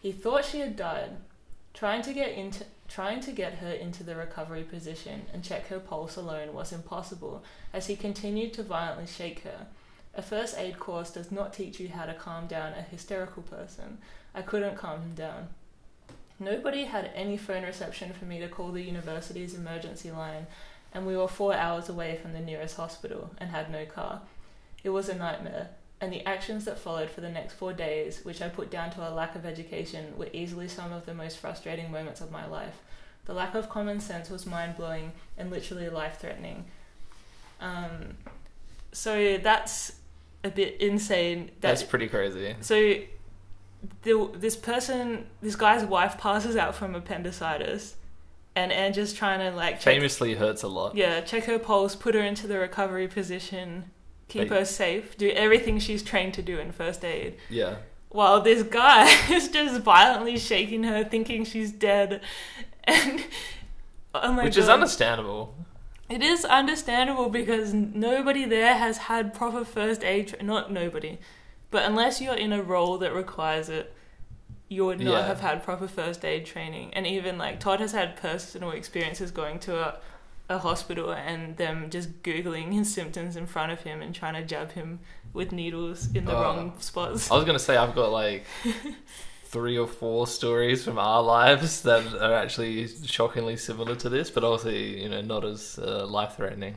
He 0.00 0.12
thought 0.12 0.44
she 0.44 0.60
had 0.60 0.76
died. 0.76 1.10
Trying 1.74 2.02
to 2.02 2.12
get 2.14 2.32
into 2.32 2.64
trying 2.88 3.20
to 3.20 3.32
get 3.32 3.54
her 3.54 3.72
into 3.72 4.04
the 4.04 4.16
recovery 4.16 4.62
position 4.62 5.26
and 5.32 5.42
check 5.42 5.66
her 5.66 5.80
pulse 5.80 6.16
alone 6.16 6.54
was 6.54 6.72
impossible 6.72 7.42
as 7.72 7.88
he 7.88 7.96
continued 7.96 8.52
to 8.54 8.62
violently 8.62 9.06
shake 9.06 9.40
her. 9.40 9.66
A 10.14 10.22
first 10.22 10.56
aid 10.56 10.78
course 10.78 11.10
does 11.10 11.30
not 11.30 11.52
teach 11.52 11.78
you 11.78 11.88
how 11.88 12.06
to 12.06 12.14
calm 12.14 12.46
down 12.46 12.72
a 12.72 12.82
hysterical 12.82 13.42
person. 13.42 13.98
I 14.34 14.42
couldn't 14.42 14.76
calm 14.76 15.02
him 15.02 15.14
down. 15.14 15.48
Nobody 16.38 16.84
had 16.84 17.10
any 17.14 17.36
phone 17.36 17.62
reception 17.62 18.12
for 18.12 18.26
me 18.26 18.38
to 18.40 18.48
call 18.48 18.70
the 18.70 18.82
university's 18.82 19.54
emergency 19.54 20.10
line, 20.10 20.46
and 20.92 21.06
we 21.06 21.16
were 21.16 21.28
four 21.28 21.54
hours 21.54 21.88
away 21.88 22.18
from 22.20 22.32
the 22.32 22.40
nearest 22.40 22.76
hospital 22.76 23.30
and 23.38 23.50
had 23.50 23.70
no 23.70 23.86
car. 23.86 24.22
It 24.84 24.90
was 24.90 25.08
a 25.08 25.14
nightmare, 25.14 25.70
and 26.00 26.12
the 26.12 26.24
actions 26.26 26.66
that 26.66 26.78
followed 26.78 27.10
for 27.10 27.22
the 27.22 27.30
next 27.30 27.54
four 27.54 27.72
days, 27.72 28.20
which 28.22 28.42
I 28.42 28.48
put 28.48 28.70
down 28.70 28.90
to 28.92 29.08
a 29.08 29.10
lack 29.10 29.34
of 29.34 29.46
education, 29.46 30.16
were 30.18 30.28
easily 30.32 30.68
some 30.68 30.92
of 30.92 31.06
the 31.06 31.14
most 31.14 31.38
frustrating 31.38 31.90
moments 31.90 32.20
of 32.20 32.30
my 32.30 32.46
life. 32.46 32.76
The 33.24 33.34
lack 33.34 33.54
of 33.54 33.68
common 33.68 34.00
sense 34.00 34.30
was 34.30 34.46
mind 34.46 34.76
blowing 34.76 35.12
and 35.36 35.50
literally 35.50 35.88
life 35.88 36.18
threatening. 36.20 36.66
Um, 37.60 38.18
so 38.92 39.38
that's 39.38 39.92
a 40.44 40.50
bit 40.50 40.80
insane. 40.80 41.46
That, 41.46 41.68
That's 41.68 41.82
pretty 41.82 42.08
crazy. 42.08 42.54
so 42.60 42.96
the, 44.02 44.30
this 44.34 44.56
person, 44.56 45.26
this 45.42 45.56
guy's 45.56 45.84
wife 45.84 46.18
passes 46.18 46.56
out 46.56 46.74
from 46.74 46.94
appendicitis, 46.94 47.96
and 48.54 48.72
Angie's 48.72 49.12
trying 49.12 49.40
to 49.40 49.54
like 49.56 49.74
check, 49.74 49.82
Famously 49.94 50.34
hurts 50.34 50.62
a 50.62 50.68
lot. 50.68 50.96
yeah, 50.96 51.20
check 51.20 51.44
her 51.44 51.58
pulse, 51.58 51.94
put 51.96 52.14
her 52.14 52.20
into 52.22 52.46
the 52.46 52.58
recovery 52.58 53.08
position, 53.08 53.90
keep 54.28 54.50
Like- 54.50 54.58
her 54.60 54.64
safe, 54.64 55.16
do 55.16 55.30
everything 55.30 55.78
she's 55.78 56.02
trained 56.02 56.34
to 56.34 56.42
do 56.42 56.58
in 56.58 56.72
first 56.72 57.04
aid. 57.04 57.36
Yeah. 57.50 57.76
While 58.08 58.40
this 58.40 58.62
guy 58.62 59.08
is 59.30 59.48
just 59.48 59.82
violently 59.82 60.38
shaking 60.38 60.84
her, 60.84 61.04
thinking 61.04 61.44
she's 61.44 61.70
dead, 61.72 62.22
and 62.84 63.24
oh 64.14 64.32
my 64.32 64.44
Which 64.44 64.54
god, 64.56 64.62
is 64.62 64.68
understandable. 64.68 65.54
it 66.08 66.22
is 66.22 66.44
understandable 66.46 67.28
because 67.28 67.74
nobody 67.74 68.44
there 68.46 68.74
has 68.74 68.96
had 68.98 69.34
proper 69.34 69.64
first 69.64 70.02
aid. 70.02 70.28
Tra- 70.28 70.42
not 70.42 70.72
nobody, 70.72 71.18
but 71.70 71.84
unless 71.84 72.20
you're 72.20 72.34
in 72.34 72.52
a 72.52 72.62
role 72.62 72.98
that 72.98 73.12
requires 73.12 73.68
it, 73.68 73.92
you 74.68 74.84
would 74.86 75.00
not 75.00 75.12
Yeah. 75.20 75.26
have 75.26 75.40
had 75.40 75.62
proper 75.62 75.86
first 75.88 76.24
aid 76.24 76.44
training. 76.46 76.92
And 76.94 77.06
even 77.06 77.38
like 77.38 77.60
Todd 77.60 77.80
has 77.80 77.92
had 77.92 78.16
personal 78.16 78.70
experiences 78.72 79.30
going 79.30 79.58
to 79.60 79.78
a, 79.78 79.94
a 80.48 80.58
hospital 80.58 81.12
and 81.12 81.56
them 81.56 81.88
just 81.90 82.22
googling 82.22 82.72
his 82.72 82.92
symptoms 82.92 83.36
in 83.36 83.46
front 83.46 83.70
of 83.72 83.82
him 83.82 84.02
and 84.02 84.14
trying 84.14 84.34
to 84.34 84.42
jab 84.44 84.72
him 84.72 84.98
with 85.32 85.52
needles 85.52 86.08
in 86.14 86.24
the 86.24 86.36
Oh. 86.36 86.42
wrong 86.42 86.72
spots. 86.80 87.30
I 87.30 87.36
was 87.36 87.44
gonna 87.44 87.58
say 87.58 87.76
I've 87.76 87.94
got 87.94 88.10
like 88.10 88.44
three 89.44 89.78
or 89.78 89.86
four 89.86 90.26
stories 90.26 90.84
from 90.84 90.98
our 90.98 91.22
lives 91.22 91.82
that 91.82 92.14
are 92.14 92.34
actually 92.34 92.88
shockingly 93.06 93.56
similar 93.56 93.94
to 93.96 94.08
this, 94.08 94.30
but 94.30 94.42
obviously 94.44 95.02
you 95.02 95.08
know 95.08 95.20
not 95.20 95.44
as 95.44 95.78
uh, 95.80 96.06
life 96.06 96.36
threatening. 96.36 96.76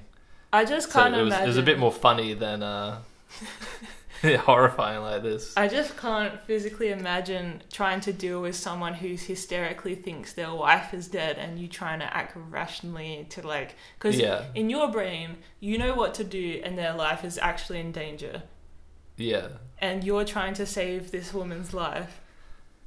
I 0.53 0.65
just 0.65 0.91
So 0.91 0.99
can't 1.01 1.15
it 1.15 1.21
was 1.23 1.27
imagine. 1.33 1.43
it 1.45 1.47
was 1.47 1.57
a 1.57 1.63
bit 1.63 1.79
more 1.79 1.91
funny 1.91 2.33
than 2.33 2.61
uh, 2.63 2.99
horrifying 4.39 5.01
like 5.01 5.23
this. 5.23 5.55
I 5.55 5.67
just 5.67 5.95
can't 5.97 6.41
physically 6.41 6.89
imagine 6.89 7.63
trying 7.71 8.01
to 8.01 8.13
deal 8.13 8.41
with 8.41 8.55
someone 8.55 8.93
who's 8.95 9.23
hysterically 9.23 9.95
thinks 9.95 10.33
their 10.33 10.53
wife 10.53 10.93
is 10.93 11.07
dead 11.07 11.37
and 11.37 11.59
you 11.59 11.67
trying 11.67 11.99
to 11.99 12.15
act 12.15 12.33
rationally 12.35 13.25
to 13.29 13.47
like 13.47 13.75
because 13.97 14.19
Yeah, 14.19 14.45
in 14.55 14.69
your 14.69 14.89
brain 14.91 15.37
you 15.59 15.77
know 15.77 15.93
what 15.95 16.13
to 16.15 16.23
do 16.23 16.61
and 16.63 16.77
their 16.77 16.93
life 16.93 17.23
is 17.23 17.37
actually 17.37 17.79
in 17.79 17.91
danger. 17.91 18.43
Yeah, 19.17 19.47
and 19.79 20.03
you're 20.03 20.25
trying 20.25 20.53
to 20.55 20.65
save 20.65 21.11
this 21.11 21.33
woman's 21.33 21.73
life. 21.73 22.21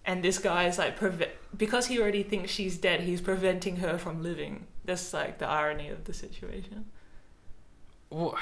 And 0.04 0.22
this 0.24 0.38
guy 0.38 0.66
is 0.66 0.78
like 0.78 0.98
preve- 0.98 1.28
because 1.56 1.86
he 1.86 2.00
already 2.00 2.24
thinks 2.24 2.50
she's 2.50 2.76
dead 2.76 3.00
he's 3.02 3.20
preventing 3.20 3.76
her 3.76 3.96
from 3.98 4.22
living. 4.22 4.66
That's 4.84 5.14
like 5.14 5.38
the 5.38 5.46
irony 5.46 5.88
of 5.90 6.04
the 6.04 6.12
situation. 6.12 6.86
Well, 8.10 8.36
that- 8.36 8.40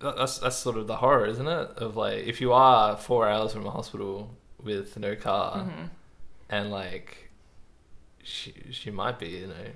that's 0.00 0.38
that's 0.38 0.56
sort 0.56 0.76
of 0.76 0.86
the 0.86 0.96
horror, 0.96 1.26
isn't 1.26 1.46
it? 1.46 1.70
Of 1.78 1.96
like 1.96 2.24
if 2.26 2.40
you 2.40 2.52
are 2.52 2.96
four 2.96 3.28
hours 3.28 3.52
from 3.52 3.66
a 3.66 3.70
hospital 3.70 4.30
with 4.62 4.98
no 4.98 5.14
car 5.14 5.60
hmm 5.64 5.84
and 6.48 6.70
like 6.70 7.30
she 8.22 8.54
she 8.70 8.90
might 8.90 9.18
be 9.18 9.26
you 9.28 9.46
know 9.48 9.66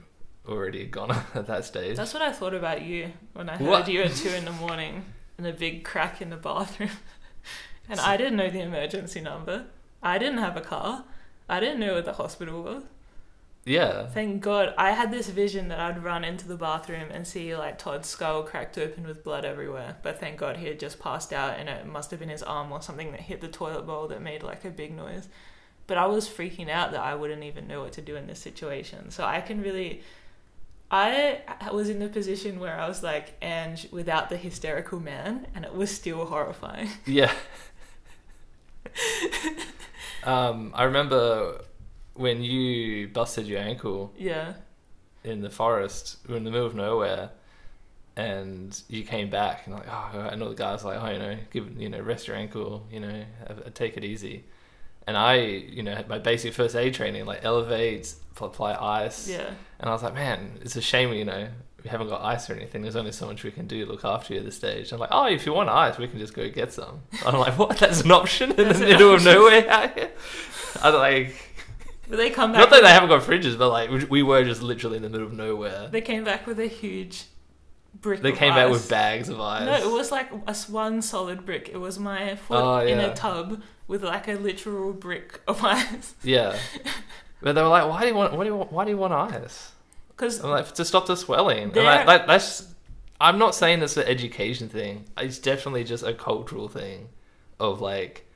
already 0.49 0.87
gone 0.87 1.11
at 1.35 1.47
that 1.49 1.65
stage. 1.65 1.97
that's 1.97 2.15
what 2.15 2.23
i 2.23 2.31
thought 2.33 2.55
about 2.55 2.83
you 2.83 3.13
when 3.33 3.49
i 3.49 3.57
heard 3.57 3.67
What? 3.69 3.89
you 3.89 4.03
at 4.03 4.15
two 4.15 4.29
in 4.31 4.45
the 4.45 4.53
morning 4.53 5.05
and 5.37 5.47
a 5.49 5.53
big 5.53 5.83
crack 5.85 6.23
in 6.23 6.31
the 6.31 6.37
bathroom 6.37 6.91
and 7.89 7.99
i 8.01 8.17
didn't 8.17 8.37
know 8.37 8.51
the 8.51 8.61
emergency 8.61 9.21
number 9.21 9.67
i 10.03 10.17
didn't 10.17 10.39
have 10.39 10.57
a 10.57 10.61
car 10.61 11.05
i 11.49 11.59
didn't 11.61 11.81
know 11.81 11.95
where 11.95 12.03
the 12.03 12.13
hospital 12.15 12.63
was 12.63 12.85
yeah, 13.65 14.07
Thank 14.07 14.43
God. 14.43 14.75
I 14.79 14.93
had 14.93 15.11
this 15.11 15.29
vision 15.29 15.69
that 15.69 15.79
I'd 15.79 16.03
run 16.03 16.25
into 16.25 16.49
the 16.49 16.57
bathroom 16.57 17.11
and 17.11 17.27
see 17.27 17.55
like 17.55 17.79
Todd's 17.79 18.09
skull 18.09 18.43
cracked 18.43 18.79
open 18.79 19.07
with 19.07 19.23
blood 19.23 19.45
everywhere. 19.45 19.99
But 20.03 20.19
thank 20.19 20.39
God 20.39 20.57
he 20.57 20.67
had 20.67 20.81
just 20.81 20.99
passed 20.99 21.33
out 21.33 21.59
and 21.59 21.69
it 21.69 21.87
must 21.87 22.11
have 22.11 22.21
been 22.21 22.31
his 22.31 22.43
arm 22.43 22.73
or 22.73 22.81
something 22.81 23.11
that 23.13 23.21
hit 23.21 23.43
the 23.43 23.49
toilet 23.49 23.87
bowl 23.87 24.09
that 24.09 24.23
made 24.23 24.43
like 24.43 24.65
a 24.65 24.71
big 24.71 24.95
noise. 24.95 25.29
But 25.87 25.99
I 25.99 26.07
was 26.07 26.29
freaking 26.29 26.71
out 26.71 26.93
that 26.93 27.01
I 27.01 27.15
wouldn't 27.15 27.43
even 27.43 27.67
know 27.67 27.83
what 27.83 27.93
to 27.95 28.01
do 28.01 28.17
in 28.17 28.27
this 28.27 28.39
situation. 28.39 29.11
So 29.11 29.25
I 29.25 29.41
can 29.41 29.61
really. 29.61 30.03
I 30.93 31.43
was 31.73 31.89
in 31.89 32.01
the 32.01 32.09
position 32.09 32.59
where 32.59 32.77
I 32.77 32.89
was 32.89 33.01
like 33.03 33.35
Ange 33.41 33.87
without 33.93 34.29
the 34.29 34.37
hysterical 34.37 34.99
man, 34.99 35.47
and 35.55 35.65
it 35.65 35.73
was 35.73 35.89
still 35.91 36.25
horrifying. 36.25 36.89
yeah. 37.07 37.33
um, 40.25 40.73
I 40.75 40.85
remember 40.85 41.61
when 42.15 42.43
you 42.43 43.09
busted 43.09 43.47
your 43.47 43.61
ankle 43.61 44.13
Yeah. 44.19 44.55
in 45.25 45.41
the 45.43 45.51
forest, 45.51 46.17
we 46.27 46.33
were 46.33 46.39
in 46.39 46.45
the 46.45 46.51
middle 46.51 46.67
of 46.67 46.75
nowhere, 46.75 47.31
and 48.17 48.79
you 48.89 49.05
came 49.05 49.31
back 49.31 49.67
and 49.67 49.75
like, 49.75 49.87
oh, 49.89 50.19
and 50.31 50.43
all 50.43 50.49
the 50.51 50.55
guys 50.55 50.83
were 50.85 50.95
like, 50.95 51.03
oh, 51.03 51.11
you 51.13 51.19
know, 51.19 51.37
give, 51.51 51.81
you 51.81 51.89
know, 51.89 52.01
rest 52.01 52.27
your 52.29 52.37
ankle, 52.37 52.87
you 52.91 53.01
know, 53.01 53.25
have- 53.47 53.61
uh, 53.67 53.71
take 53.73 53.97
it 53.97 54.05
easy. 54.05 54.45
And 55.07 55.17
I, 55.17 55.37
you 55.37 55.83
know, 55.83 55.95
had 55.95 56.09
my 56.09 56.19
basic 56.19 56.53
first 56.53 56.77
aid 56.77 56.95
training, 56.95 57.25
like 57.25 57.41
elevate, 57.45 58.13
apply 58.41 58.75
ice, 58.75 59.29
Yeah. 59.29 59.51
and 59.79 59.89
I 59.89 59.93
was 59.93 60.03
like, 60.03 60.15
man, 60.15 60.59
it's 60.63 60.77
a 60.77 60.81
shame, 60.83 61.13
you 61.13 61.25
know, 61.25 61.49
we 61.83 61.89
haven't 61.89 62.09
got 62.09 62.23
ice 62.23 62.51
or 62.51 62.55
anything. 62.55 62.83
There's 62.83 62.97
only 62.97 63.13
so 63.13 63.27
much 63.27 63.43
we 63.43 63.51
can 63.51 63.67
do 63.67 63.85
to 63.87 63.91
look 63.91 64.05
after 64.05 64.35
you 64.35 64.41
at 64.41 64.45
this 64.47 64.57
stage. 64.57 64.93
I'm 64.93 64.99
like, 64.99 65.09
oh, 65.13 65.27
if 65.27 65.47
you 65.47 65.55
want 65.55 65.71
ice, 65.71 65.97
we 65.97 66.09
can 66.09 66.19
just 66.19 66.35
go 66.35 66.47
get 66.51 66.73
some. 66.75 67.01
I'm 67.25 67.39
like, 67.39 67.59
what? 67.59 67.79
That's 67.79 68.03
an 68.03 68.11
option 68.13 68.51
in 68.51 68.57
That's 68.69 68.79
the 68.81 68.85
an 68.85 68.91
middle 68.93 69.11
of 69.15 69.27
option. 69.27 69.33
nowhere 69.33 69.71
out 69.71 69.95
here. 69.99 70.11
I'm 70.83 70.95
like, 70.95 71.50
But 72.11 72.17
they 72.19 72.29
come 72.31 72.53
back. 72.53 72.59
not 72.61 72.71
that 72.71 72.83
they 72.83 72.91
haven't 72.91 73.09
got 73.09 73.23
fridges, 73.23 73.57
but 73.57 73.71
like 73.71 73.89
we- 73.91 74.05
we 74.05 74.23
were 74.23 74.45
just 74.45 74.63
literally 74.63 74.97
in 74.97 75.03
the 75.03 75.09
middle 75.09 75.27
of 75.27 75.33
nowhere. 75.33 75.89
They 75.91 76.01
came 76.03 76.25
back 76.25 76.47
with 76.47 76.59
a 76.61 76.67
huge 76.67 77.25
brick. 77.95 78.21
They 78.21 78.33
came 78.33 78.55
back 78.55 78.71
with 78.71 78.89
bags 78.91 79.29
of 79.29 79.41
ice. 79.41 79.65
No, 79.65 79.75
it 79.75 79.93
was 79.93 80.11
like 80.13 80.31
a 80.47 80.55
one 80.69 81.01
solid 81.03 81.47
brick. 81.47 81.71
It 81.73 81.79
was 81.79 81.99
my 81.99 82.35
foot 82.37 82.61
Oh, 82.63 82.79
in 82.81 82.99
a 82.99 83.15
tub 83.15 83.63
with 83.87 84.03
like 84.05 84.29
a 84.29 84.35
literal 84.35 84.93
brick 84.93 85.41
of 85.49 85.65
ice. 85.65 86.15
Yeah. 86.23 86.57
But 87.43 87.55
they 87.55 87.63
were 87.63 87.69
like, 87.69 87.89
"Why 87.89 88.03
do 88.03 88.09
you 88.09 88.15
want? 88.15 88.35
What 88.35 88.45
do 88.45 88.51
you 88.51 88.57
want? 88.57 88.71
Why 88.71 88.85
do 88.85 88.91
you 88.91 88.99
want 88.99 89.15
ice?" 89.15 89.73
Because 90.09 90.45
like, 90.45 90.75
"To 90.75 90.85
stop 90.85 91.07
the 91.07 91.17
swelling." 91.17 91.63
And 91.63 91.73
There- 91.73 91.85
like, 91.85 92.27
that's. 92.27 92.67
I'm 93.19 93.39
not 93.39 93.55
saying 93.55 93.83
it's 93.83 93.97
an 93.97 94.07
education 94.07 94.69
thing. 94.69 95.07
It's 95.17 95.39
definitely 95.39 95.85
just 95.85 96.05
a 96.05 96.13
cultural 96.13 96.69
thing, 96.69 97.09
of 97.59 97.81
like, 97.81 98.30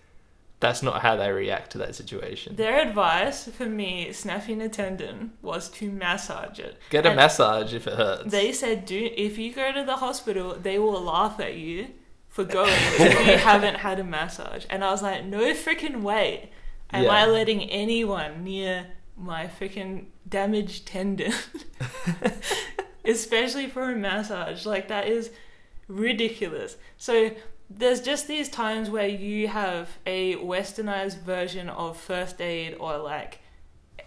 that's 0.61 0.83
not 0.83 1.03
how 1.03 1.17
they 1.17 1.31
react 1.31 1.73
to 1.73 1.79
that 1.79 1.95
situation. 1.95 2.57
their 2.57 2.81
advice 2.81 3.49
for 3.49 3.67
me 3.67 4.12
snapping 4.12 4.62
a 4.62 4.69
tendon 4.69 5.33
was 5.43 5.69
to 5.69 5.90
massage 5.90 6.59
it. 6.59 6.79
Get 6.90 7.05
a 7.05 7.09
and- 7.11 7.17
massage 7.17 7.75
if 7.75 7.87
it 7.87 7.95
hurts. 7.95 8.31
They 8.31 8.53
said, 8.53 8.87
"Do 8.87 9.11
if 9.17 9.37
you 9.38 9.53
go 9.53 9.73
to 9.73 9.85
the 9.85 9.97
hospital, 9.97 10.55
they 10.55 10.79
will 10.79 11.01
laugh 11.03 11.38
at 11.40 11.55
you 11.57 11.88
for 12.29 12.45
going 12.45 12.73
if 12.73 13.27
you 13.27 13.37
haven't 13.51 13.77
had 13.77 13.99
a 13.99 14.05
massage." 14.05 14.64
And 14.71 14.83
I 14.85 14.90
was 14.90 15.03
like, 15.03 15.25
"No 15.25 15.53
freaking 15.53 16.01
way! 16.03 16.51
Am 16.93 17.05
Yeah. 17.05 17.11
I 17.11 17.27
letting 17.27 17.69
anyone 17.71 18.45
near 18.45 18.87
my 19.17 19.47
freaking 19.47 20.07
damaged 20.29 20.87
tendon, 20.87 21.33
especially 23.05 23.67
for 23.67 23.90
a 23.90 23.97
massage? 23.97 24.64
Like 24.67 24.88
that 24.88 25.07
is 25.09 25.31
ridiculous." 25.88 26.77
So 26.97 27.31
there's 27.77 28.01
just 28.01 28.29
these 28.29 28.49
times 28.49 28.91
where 28.91 29.09
you 29.09 29.49
have 29.49 29.99
a 30.07 30.37
westernized 30.37 31.21
version 31.21 31.69
of 31.69 31.97
first 31.97 32.41
aid 32.41 32.77
or 32.79 32.99
like 32.99 33.41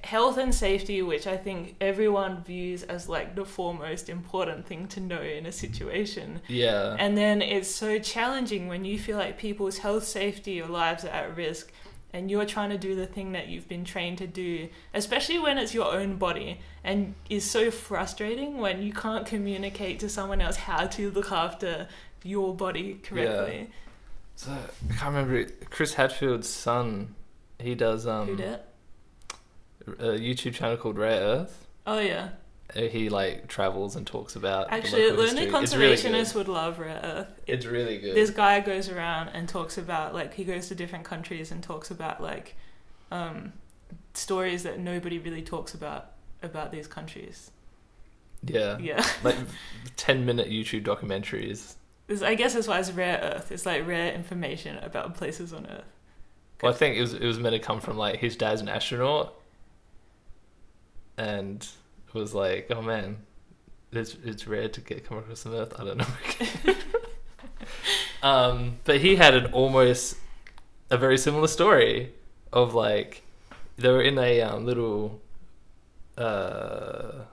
health 0.03 0.37
and 0.37 0.53
safety, 0.53 1.01
which 1.01 1.27
I 1.27 1.37
think 1.37 1.75
everyone 1.81 2.43
views 2.43 2.83
as 2.83 3.09
like 3.09 3.35
the 3.35 3.45
foremost 3.45 4.09
important 4.09 4.65
thing 4.65 4.87
to 4.89 4.99
know 4.99 5.21
in 5.21 5.45
a 5.45 5.51
situation. 5.51 6.41
yeah. 6.47 6.95
And 6.97 7.17
then 7.17 7.41
it's 7.41 7.73
so 7.73 7.99
challenging 7.99 8.67
when 8.67 8.85
you 8.85 8.97
feel 8.97 9.17
like 9.17 9.37
people's 9.37 9.79
health, 9.79 10.05
safety, 10.05 10.61
or 10.61 10.67
lives 10.67 11.03
are 11.03 11.09
at 11.09 11.35
risk, 11.35 11.71
and 12.13 12.31
you're 12.31 12.45
trying 12.45 12.69
to 12.69 12.77
do 12.77 12.95
the 12.95 13.05
thing 13.05 13.33
that 13.33 13.47
you've 13.47 13.67
been 13.67 13.83
trained 13.83 14.17
to 14.19 14.27
do, 14.27 14.69
especially 14.93 15.39
when 15.39 15.57
it's 15.57 15.73
your 15.73 15.93
own 15.93 16.15
body, 16.15 16.61
and 16.83 17.13
is 17.29 17.43
so 17.43 17.69
frustrating 17.69 18.57
when 18.59 18.81
you 18.81 18.93
can't 18.93 19.25
communicate 19.25 19.99
to 19.99 20.07
someone 20.07 20.39
else 20.39 20.55
how 20.55 20.87
to 20.87 21.11
look 21.11 21.31
after 21.31 21.87
your 22.27 22.55
body 22.55 22.95
correctly. 23.03 23.69
So 24.35 24.51
I 24.51 24.93
can't 24.93 25.15
remember 25.15 25.45
Chris 25.69 25.93
Hadfield's 25.95 26.49
son. 26.49 27.15
He 27.59 27.73
does 27.75 28.05
um 28.05 28.27
Who 28.27 28.35
did? 28.35 28.59
a 29.99 30.17
YouTube 30.19 30.53
channel 30.53 30.77
called 30.77 30.97
Rare 30.97 31.21
Earth. 31.21 31.65
Oh 31.85 31.99
yeah. 31.99 32.29
Uh, 32.75 32.81
He 32.81 33.09
like 33.09 33.47
travels 33.47 33.95
and 33.95 34.05
talks 34.05 34.35
about. 34.35 34.67
the 34.67 34.73
Actually, 34.75 35.09
local 35.09 35.25
lonely 35.25 35.45
history. 35.45 35.63
It's 35.63 35.75
really 35.75 35.95
conservationists 35.95 36.33
good. 36.33 36.37
would 36.39 36.47
love 36.49 36.79
Rare 36.79 36.99
Earth. 37.03 37.41
It's 37.47 37.65
really 37.65 37.97
good. 37.99 38.15
this 38.15 38.29
guy 38.29 38.59
goes 38.59 38.89
around 38.89 39.29
and 39.29 39.47
talks 39.47 39.77
about 39.77 40.13
like 40.13 40.33
he 40.33 40.43
goes 40.43 40.67
to 40.67 40.75
different 40.75 41.05
countries 41.05 41.51
and 41.51 41.63
talks 41.63 41.89
about 41.89 42.21
like 42.21 42.55
um, 43.09 43.53
stories 44.13 44.63
that 44.63 44.79
nobody 44.79 45.17
really 45.17 45.41
talks 45.41 45.73
about 45.73 46.11
about 46.43 46.71
these 46.71 46.87
countries. 46.87 47.49
yeah. 48.43 48.77
Yeah, 48.79 49.03
like 49.23 49.37
ten 49.95 50.25
minute 50.25 50.49
YouTube 50.49 50.83
documentaries. 50.83 51.75
This- 52.07 52.21
I 52.21 52.35
guess 52.35 52.53
that's 52.53 52.67
why 52.67 52.79
it's 52.79 52.91
rare 52.91 53.19
Earth. 53.21 53.51
It's 53.51 53.65
like 53.65 53.85
rare 53.85 54.13
information 54.13 54.77
about 54.77 55.15
places 55.15 55.53
on 55.53 55.67
Earth. 55.67 55.83
Well, 56.61 56.71
I 56.71 56.75
think 56.75 56.97
it 56.97 57.01
was 57.01 57.13
it 57.13 57.25
was 57.25 57.39
meant 57.39 57.53
to 57.53 57.59
come 57.59 57.79
from 57.79 57.97
like 57.97 58.19
his 58.19 58.35
dad's 58.35 58.61
an 58.61 58.69
astronaut, 58.69 59.35
and 61.17 61.67
it 62.07 62.13
was 62.13 62.33
like, 62.33 62.71
oh 62.71 62.81
man, 62.81 63.17
it's 63.91 64.15
it's 64.23 64.47
rare 64.47 64.69
to 64.69 64.81
get 64.81 65.05
come 65.05 65.19
across 65.19 65.41
some 65.41 65.53
Earth. 65.53 65.73
I 65.79 65.83
don't 65.83 65.97
know. 65.97 66.75
um, 68.27 68.77
but 68.85 69.01
he 69.01 69.17
had 69.17 69.35
an 69.35 69.53
almost 69.53 70.17
a 70.89 70.97
very 70.97 71.17
similar 71.17 71.47
story 71.47 72.13
of 72.51 72.73
like 72.73 73.23
they 73.77 73.89
were 73.89 74.01
in 74.01 74.17
a 74.17 74.41
um, 74.41 74.65
little. 74.65 75.21
Uh, 76.17 77.25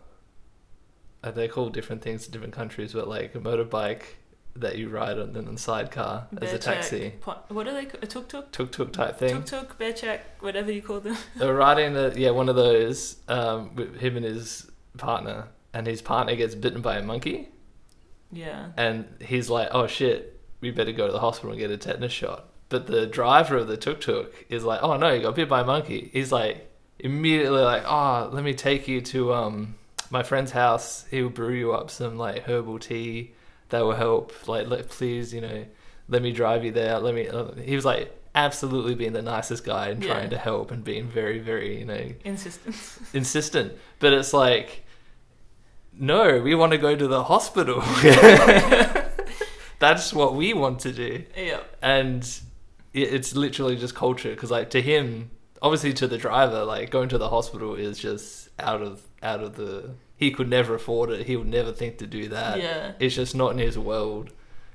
uh, 1.22 1.30
they 1.30 1.48
call 1.48 1.70
different 1.70 2.02
things 2.02 2.26
in 2.26 2.32
different 2.32 2.52
countries, 2.52 2.92
but 2.92 3.08
like 3.08 3.34
a 3.34 3.38
motorbike 3.38 4.02
that 4.57 4.79
you 4.79 4.88
ride 4.88 5.19
on 5.19 5.37
and 5.37 5.47
then 5.49 5.57
sidecar 5.57 6.29
as 6.40 6.53
a 6.53 6.59
taxi, 6.59 7.12
po- 7.21 7.38
what 7.49 7.67
are 7.67 7.73
they? 7.73 7.87
A 8.03 8.07
tuk 8.07 8.29
tuk, 8.29 8.53
tuk 8.53 8.71
tuk 8.71 8.93
type 8.93 9.19
thing. 9.19 9.43
tuk 9.43 9.47
tuk, 9.47 9.79
becak, 9.79 10.21
whatever 10.40 10.71
you 10.71 10.81
call 10.83 11.01
them. 11.01 11.17
They 11.37 11.47
were 11.51 11.55
riding 11.55 11.95
the 11.95 12.12
yeah 12.17 12.31
one 12.31 12.49
of 12.49 12.57
those 12.57 13.17
um, 13.29 13.75
with 13.75 13.97
him 13.97 14.17
and 14.17 14.25
his 14.25 14.71
partner, 14.97 15.49
and 15.73 15.87
his 15.87 16.01
partner 16.03 16.37
gets 16.37 16.55
bitten 16.55 16.83
by 16.83 16.97
a 16.99 17.03
monkey, 17.03 17.49
Yeah, 18.31 18.71
and 18.77 19.07
he's 19.21 19.51
like, 19.51 19.69
"Oh 19.73 19.87
shit, 19.87 20.40
we 20.61 20.71
better 20.71 20.93
go 20.93 21.07
to 21.07 21.12
the 21.12 21.21
hospital 21.21 21.51
and 21.51 21.59
get 21.59 21.71
a 21.71 21.77
tetanus 21.77 22.12
shot." 22.12 22.49
But 22.69 22.87
the 22.87 23.07
driver 23.07 23.57
of 23.59 23.69
the 23.69 23.77
tuk 23.77 24.01
tuk 24.01 24.33
is 24.49 24.64
like, 24.64 24.83
"Oh 24.83 24.97
no, 24.97 25.12
you 25.12 25.23
got 25.23 25.35
bit 25.35 25.49
by 25.49 25.61
a 25.62 25.64
monkey." 25.64 26.11
He's 26.12 26.31
like 26.31 26.71
immediately 27.01 27.61
like, 27.62 27.83
"Oh, 27.87 28.31
let 28.33 28.45
me 28.45 28.55
take 28.55 28.87
you 28.87 29.01
to 29.01 29.35
um 29.35 29.75
my 30.11 30.23
friend's 30.23 30.53
house. 30.53 31.07
He'll 31.11 31.29
brew 31.29 31.55
you 31.55 31.73
up 31.73 31.90
some 31.90 32.17
like 32.17 32.45
herbal 32.45 32.79
tea 32.79 33.34
that 33.74 33.82
will 33.84 33.92
help. 33.94 34.48
Like, 34.48 34.66
let, 34.68 34.88
please, 34.88 35.34
you 35.34 35.40
know, 35.42 35.64
let 36.08 36.22
me 36.22 36.32
drive 36.32 36.64
you 36.64 36.70
there. 36.72 36.98
Let 36.98 37.14
me." 37.14 37.28
Uh, 37.28 37.52
he 37.54 37.74
was 37.76 37.84
like 37.84 38.12
absolutely 38.34 38.94
being 38.94 39.12
the 39.12 39.22
nicest 39.22 39.64
guy 39.64 39.88
and 39.88 40.02
Yeah. 40.02 40.12
trying 40.14 40.30
to 40.30 40.38
help 40.38 40.70
and 40.72 40.82
being 40.82 41.06
very, 41.08 41.38
very, 41.38 41.78
you 41.78 41.84
know, 41.84 42.04
insistence. 42.24 42.98
insistent. 43.14 43.72
But 44.00 44.12
it's 44.12 44.32
like, 44.32 44.84
no, 45.96 46.40
we 46.40 46.54
want 46.56 46.72
to 46.72 46.78
go 46.78 46.96
to 46.96 47.06
the 47.06 47.22
hospital. 47.24 47.80
That's 49.78 50.12
what 50.12 50.34
we 50.34 50.54
want 50.54 50.80
to 50.80 50.92
do. 50.92 51.24
yeah, 51.37 51.60
And 51.82 52.22
it- 52.92 53.12
it's 53.14 53.34
literally 53.37 53.76
just 53.76 53.94
culture. 53.94 54.30
Because, 54.30 54.50
like, 54.50 54.70
to 54.70 54.80
him, 54.82 55.30
obviously 55.60 55.92
to 55.94 56.06
the 56.08 56.16
driver, 56.18 56.64
like, 56.64 56.90
going 56.90 57.08
to 57.10 57.18
the 57.18 57.28
hospital 57.28 57.74
is 57.74 57.98
just 57.98 58.48
out 58.58 58.82
of 58.82 59.02
out 59.22 59.42
of 59.42 59.56
the. 59.56 59.90
He 60.24 60.30
could 60.30 60.48
never 60.48 60.74
afford 60.74 61.10
it. 61.10 61.26
He 61.26 61.37
would 61.37 61.46
never 61.48 61.72
think 61.72 61.98
to 61.98 62.06
do 62.06 62.28
that. 62.28 62.58
yeah. 62.60 62.92
It's 62.98 63.14
just 63.14 63.34
not 63.34 63.52
in 63.52 63.58
his 63.58 63.78
world 63.78 64.30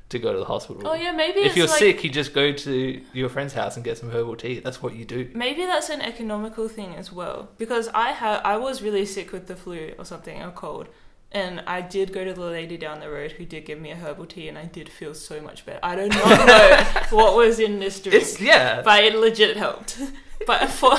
to 0.09 0.17
go 0.19 0.31
to 0.33 0.39
the 0.39 0.45
hospital. 0.45 0.81
Oh 0.87 0.93
yeah, 0.93 1.11
maybe 1.11 1.39
If 1.41 1.55
you're 1.57 1.67
like, 1.67 1.77
sick, 1.77 2.03
you 2.03 2.09
just 2.09 2.33
go 2.33 2.51
to 2.51 3.01
your 3.13 3.29
friend's 3.29 3.53
house 3.53 3.75
and 3.75 3.83
get 3.85 3.97
some 3.97 4.09
herbal 4.09 4.35
tea. 4.37 4.59
That's 4.59 4.81
what 4.83 4.95
you 4.95 5.05
do. 5.05 5.29
Maybe 5.33 5.65
that's 5.65 5.89
an 5.89 6.01
economical 6.01 6.67
thing 6.67 6.95
as 6.95 7.11
well 7.11 7.49
because 7.57 7.87
I 7.93 8.11
had 8.21 8.41
I 8.43 8.57
was 8.57 8.81
really 8.81 9.05
sick 9.05 9.31
with 9.31 9.45
the 9.47 9.55
flu 9.55 9.93
or 9.99 10.05
something 10.05 10.41
or 10.41 10.51
cold, 10.51 10.87
and 11.31 11.61
I 11.67 11.81
did 11.81 12.11
go 12.11 12.25
to 12.25 12.33
the 12.33 12.41
lady 12.41 12.75
down 12.85 12.99
the 13.01 13.09
road 13.09 13.33
who 13.33 13.45
did 13.45 13.65
give 13.65 13.79
me 13.79 13.91
a 13.91 13.95
herbal 13.95 14.25
tea, 14.25 14.47
and 14.49 14.57
I 14.57 14.65
did 14.65 14.89
feel 14.89 15.13
so 15.13 15.41
much 15.41 15.63
better. 15.65 15.79
I 15.83 15.95
do 15.95 16.07
not 16.09 16.47
know 16.47 17.01
what 17.17 17.35
was 17.35 17.59
in 17.59 17.79
this 17.79 17.99
drink, 17.99 18.19
It's 18.21 18.41
yeah. 18.41 18.81
but 18.81 19.03
it 19.03 19.15
legit 19.15 19.57
helped. 19.57 19.99
But 20.47 20.69
for 20.69 20.93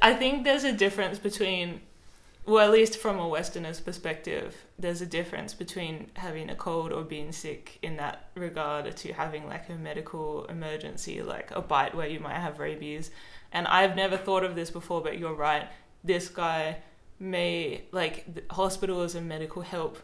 I 0.00 0.14
think 0.14 0.44
there's 0.44 0.62
a 0.62 0.72
difference 0.72 1.18
between, 1.18 1.80
well, 2.48 2.64
at 2.64 2.72
least 2.72 2.98
from 2.98 3.18
a 3.18 3.28
Westerner's 3.28 3.80
perspective, 3.80 4.56
there's 4.78 5.00
a 5.00 5.06
difference 5.06 5.54
between 5.54 6.10
having 6.14 6.48
a 6.50 6.54
cold 6.54 6.92
or 6.92 7.02
being 7.02 7.30
sick 7.32 7.78
in 7.82 7.96
that 7.98 8.30
regard 8.34 8.96
to 8.96 9.12
having 9.12 9.46
like 9.46 9.68
a 9.68 9.74
medical 9.74 10.44
emergency, 10.46 11.22
like 11.22 11.50
a 11.50 11.60
bite 11.60 11.94
where 11.94 12.08
you 12.08 12.20
might 12.20 12.38
have 12.38 12.58
rabies. 12.58 13.10
And 13.52 13.66
I've 13.66 13.94
never 13.96 14.16
thought 14.16 14.44
of 14.44 14.54
this 14.54 14.70
before, 14.70 15.02
but 15.02 15.18
you're 15.18 15.34
right. 15.34 15.68
This 16.02 16.28
guy 16.28 16.78
may 17.20 17.82
like 17.92 18.32
the 18.32 18.42
hospital 18.54 19.02
as 19.02 19.14
a 19.14 19.20
medical 19.20 19.62
help 19.62 19.98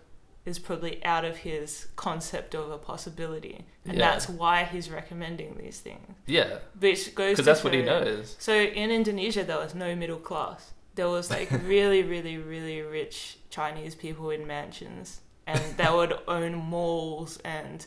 is 0.45 0.59
probably 0.59 1.03
out 1.05 1.25
of 1.25 1.39
his 1.39 1.87
concept 1.97 2.55
of 2.55 2.71
a 2.71 2.77
possibility, 2.77 3.65
and 3.87 3.97
Yeah. 3.97 4.11
that's 4.11 4.29
why 4.29 4.65
he's 4.65 4.91
recommending 4.91 5.57
these 5.57 5.81
things. 5.81 6.15
Yeah. 6.27 6.59
Which 6.79 7.15
goes 7.15 7.33
Because 7.33 7.47
that's 7.47 7.65
what 7.65 7.73
he 7.73 7.81
knows. 7.83 8.37
So 8.39 8.53
in 8.53 8.91
Indonesia, 8.91 9.43
there 9.43 9.57
was 9.59 9.75
no 9.75 9.97
middle 9.97 10.19
class. 10.19 10.74
There 10.95 11.09
was 11.09 11.31
like 11.31 11.51
really, 11.65 12.03
really, 12.03 12.39
really 12.39 12.83
rich 12.83 13.39
Chinese 13.51 13.95
people 13.95 14.31
in 14.31 14.47
mansions, 14.47 15.21
and 15.47 15.61
they 15.77 15.91
would 15.91 16.15
own 16.29 16.55
malls 16.55 17.39
and 17.45 17.85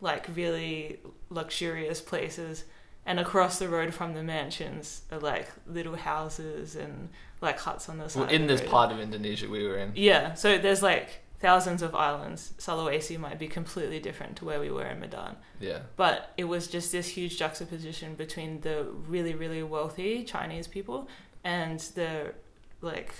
like 0.00 0.26
really 0.34 1.00
luxurious 1.30 2.00
places. 2.00 2.64
And 3.06 3.18
across 3.18 3.58
the 3.58 3.70
road 3.70 3.94
from 3.94 4.12
the 4.12 4.22
mansions 4.22 5.02
are 5.10 5.18
like 5.18 5.48
little 5.66 5.96
houses 5.96 6.76
and 6.76 7.08
like 7.40 7.58
huts 7.58 7.88
on 7.88 7.96
the 7.98 8.08
side. 8.08 8.20
Well, 8.20 8.30
in 8.30 8.46
this 8.46 8.60
road. 8.60 8.70
part 8.70 8.92
of 8.92 9.00
Indonesia 9.00 9.48
we 9.48 9.66
were 9.66 9.78
in. 9.78 9.92
Yeah, 9.94 10.34
so 10.34 10.58
there's 10.58 10.82
like 10.82 11.22
thousands 11.40 11.82
of 11.82 11.94
islands. 11.94 12.52
Sulawesi 12.58 13.18
might 13.18 13.38
be 13.38 13.48
completely 13.48 14.00
different 14.00 14.36
to 14.36 14.44
where 14.44 14.60
we 14.60 14.70
were 14.70 14.84
in 14.84 15.00
Medan. 15.00 15.36
Yeah. 15.60 15.80
But 15.96 16.32
it 16.36 16.44
was 16.44 16.66
just 16.66 16.92
this 16.92 17.08
huge 17.08 17.38
juxtaposition 17.38 18.14
between 18.14 18.60
the 18.60 18.84
really, 19.06 19.34
really 19.34 19.62
wealthy 19.62 20.24
Chinese 20.24 20.66
people 20.66 21.08
and 21.44 21.78
the 21.94 22.32
like 22.80 23.12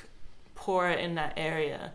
poorer 0.54 0.90
in 0.90 1.14
that 1.16 1.34
area 1.36 1.92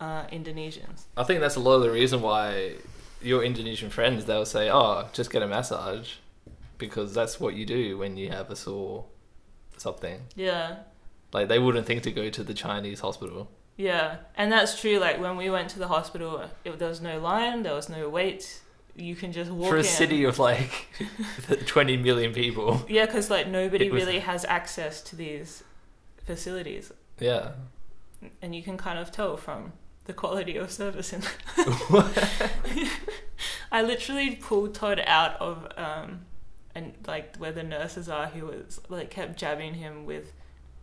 uh, 0.00 0.24
Indonesians. 0.32 1.04
I 1.16 1.24
think 1.24 1.40
that's 1.40 1.56
a 1.56 1.60
lot 1.60 1.74
of 1.74 1.82
the 1.82 1.90
reason 1.90 2.22
why 2.22 2.74
your 3.20 3.42
Indonesian 3.44 3.88
friends 3.90 4.24
they'll 4.24 4.44
say, 4.46 4.68
"Oh, 4.70 5.08
just 5.12 5.30
get 5.30 5.42
a 5.42 5.46
massage," 5.46 6.14
because 6.78 7.14
that's 7.14 7.38
what 7.38 7.54
you 7.54 7.64
do 7.64 7.98
when 7.98 8.16
you 8.16 8.30
have 8.30 8.50
a 8.50 8.56
sore 8.56 9.04
something. 9.76 10.20
Yeah, 10.34 10.76
Like 11.32 11.48
they 11.48 11.58
wouldn't 11.58 11.86
think 11.86 12.02
to 12.04 12.10
go 12.12 12.30
to 12.30 12.42
the 12.44 12.54
Chinese 12.54 13.00
hospital. 13.00 13.48
yeah, 13.76 14.16
and 14.36 14.50
that's 14.52 14.80
true. 14.80 14.98
Like 14.98 15.20
when 15.20 15.36
we 15.36 15.50
went 15.50 15.68
to 15.70 15.78
the 15.78 15.88
hospital, 15.88 16.42
it, 16.64 16.78
there 16.78 16.88
was 16.88 17.00
no 17.00 17.18
line, 17.20 17.62
there 17.62 17.74
was 17.74 17.88
no 17.88 18.08
wait. 18.08 18.60
You 18.94 19.14
can 19.16 19.32
just 19.32 19.50
walk 19.50 19.70
For 19.70 19.76
a 19.76 19.78
in. 19.80 19.84
city 19.84 20.24
of 20.24 20.38
like 20.38 20.70
20 21.66 21.96
million 21.98 22.32
people. 22.34 22.84
Yeah, 22.88 23.06
because 23.06 23.30
like 23.30 23.46
nobody 23.48 23.88
was- 23.90 24.02
really 24.04 24.18
has 24.18 24.44
access 24.44 25.00
to 25.02 25.16
these 25.16 25.62
facilities. 26.26 26.92
Yeah. 27.22 27.52
and 28.40 28.54
you 28.54 28.62
can 28.62 28.76
kind 28.76 28.98
of 28.98 29.10
tell 29.12 29.36
from 29.36 29.72
the 30.04 30.12
quality 30.12 30.56
of 30.56 30.70
service. 30.70 31.12
In 31.12 31.22
I 33.72 33.82
literally 33.82 34.36
pulled 34.36 34.74
Todd 34.74 35.02
out 35.06 35.40
of 35.40 35.68
um, 35.76 36.20
and 36.74 36.94
like 37.06 37.36
where 37.36 37.52
the 37.52 37.62
nurses 37.62 38.08
are. 38.08 38.26
Who 38.26 38.46
was 38.46 38.80
like 38.88 39.10
kept 39.10 39.38
jabbing 39.38 39.74
him 39.74 40.04
with 40.04 40.32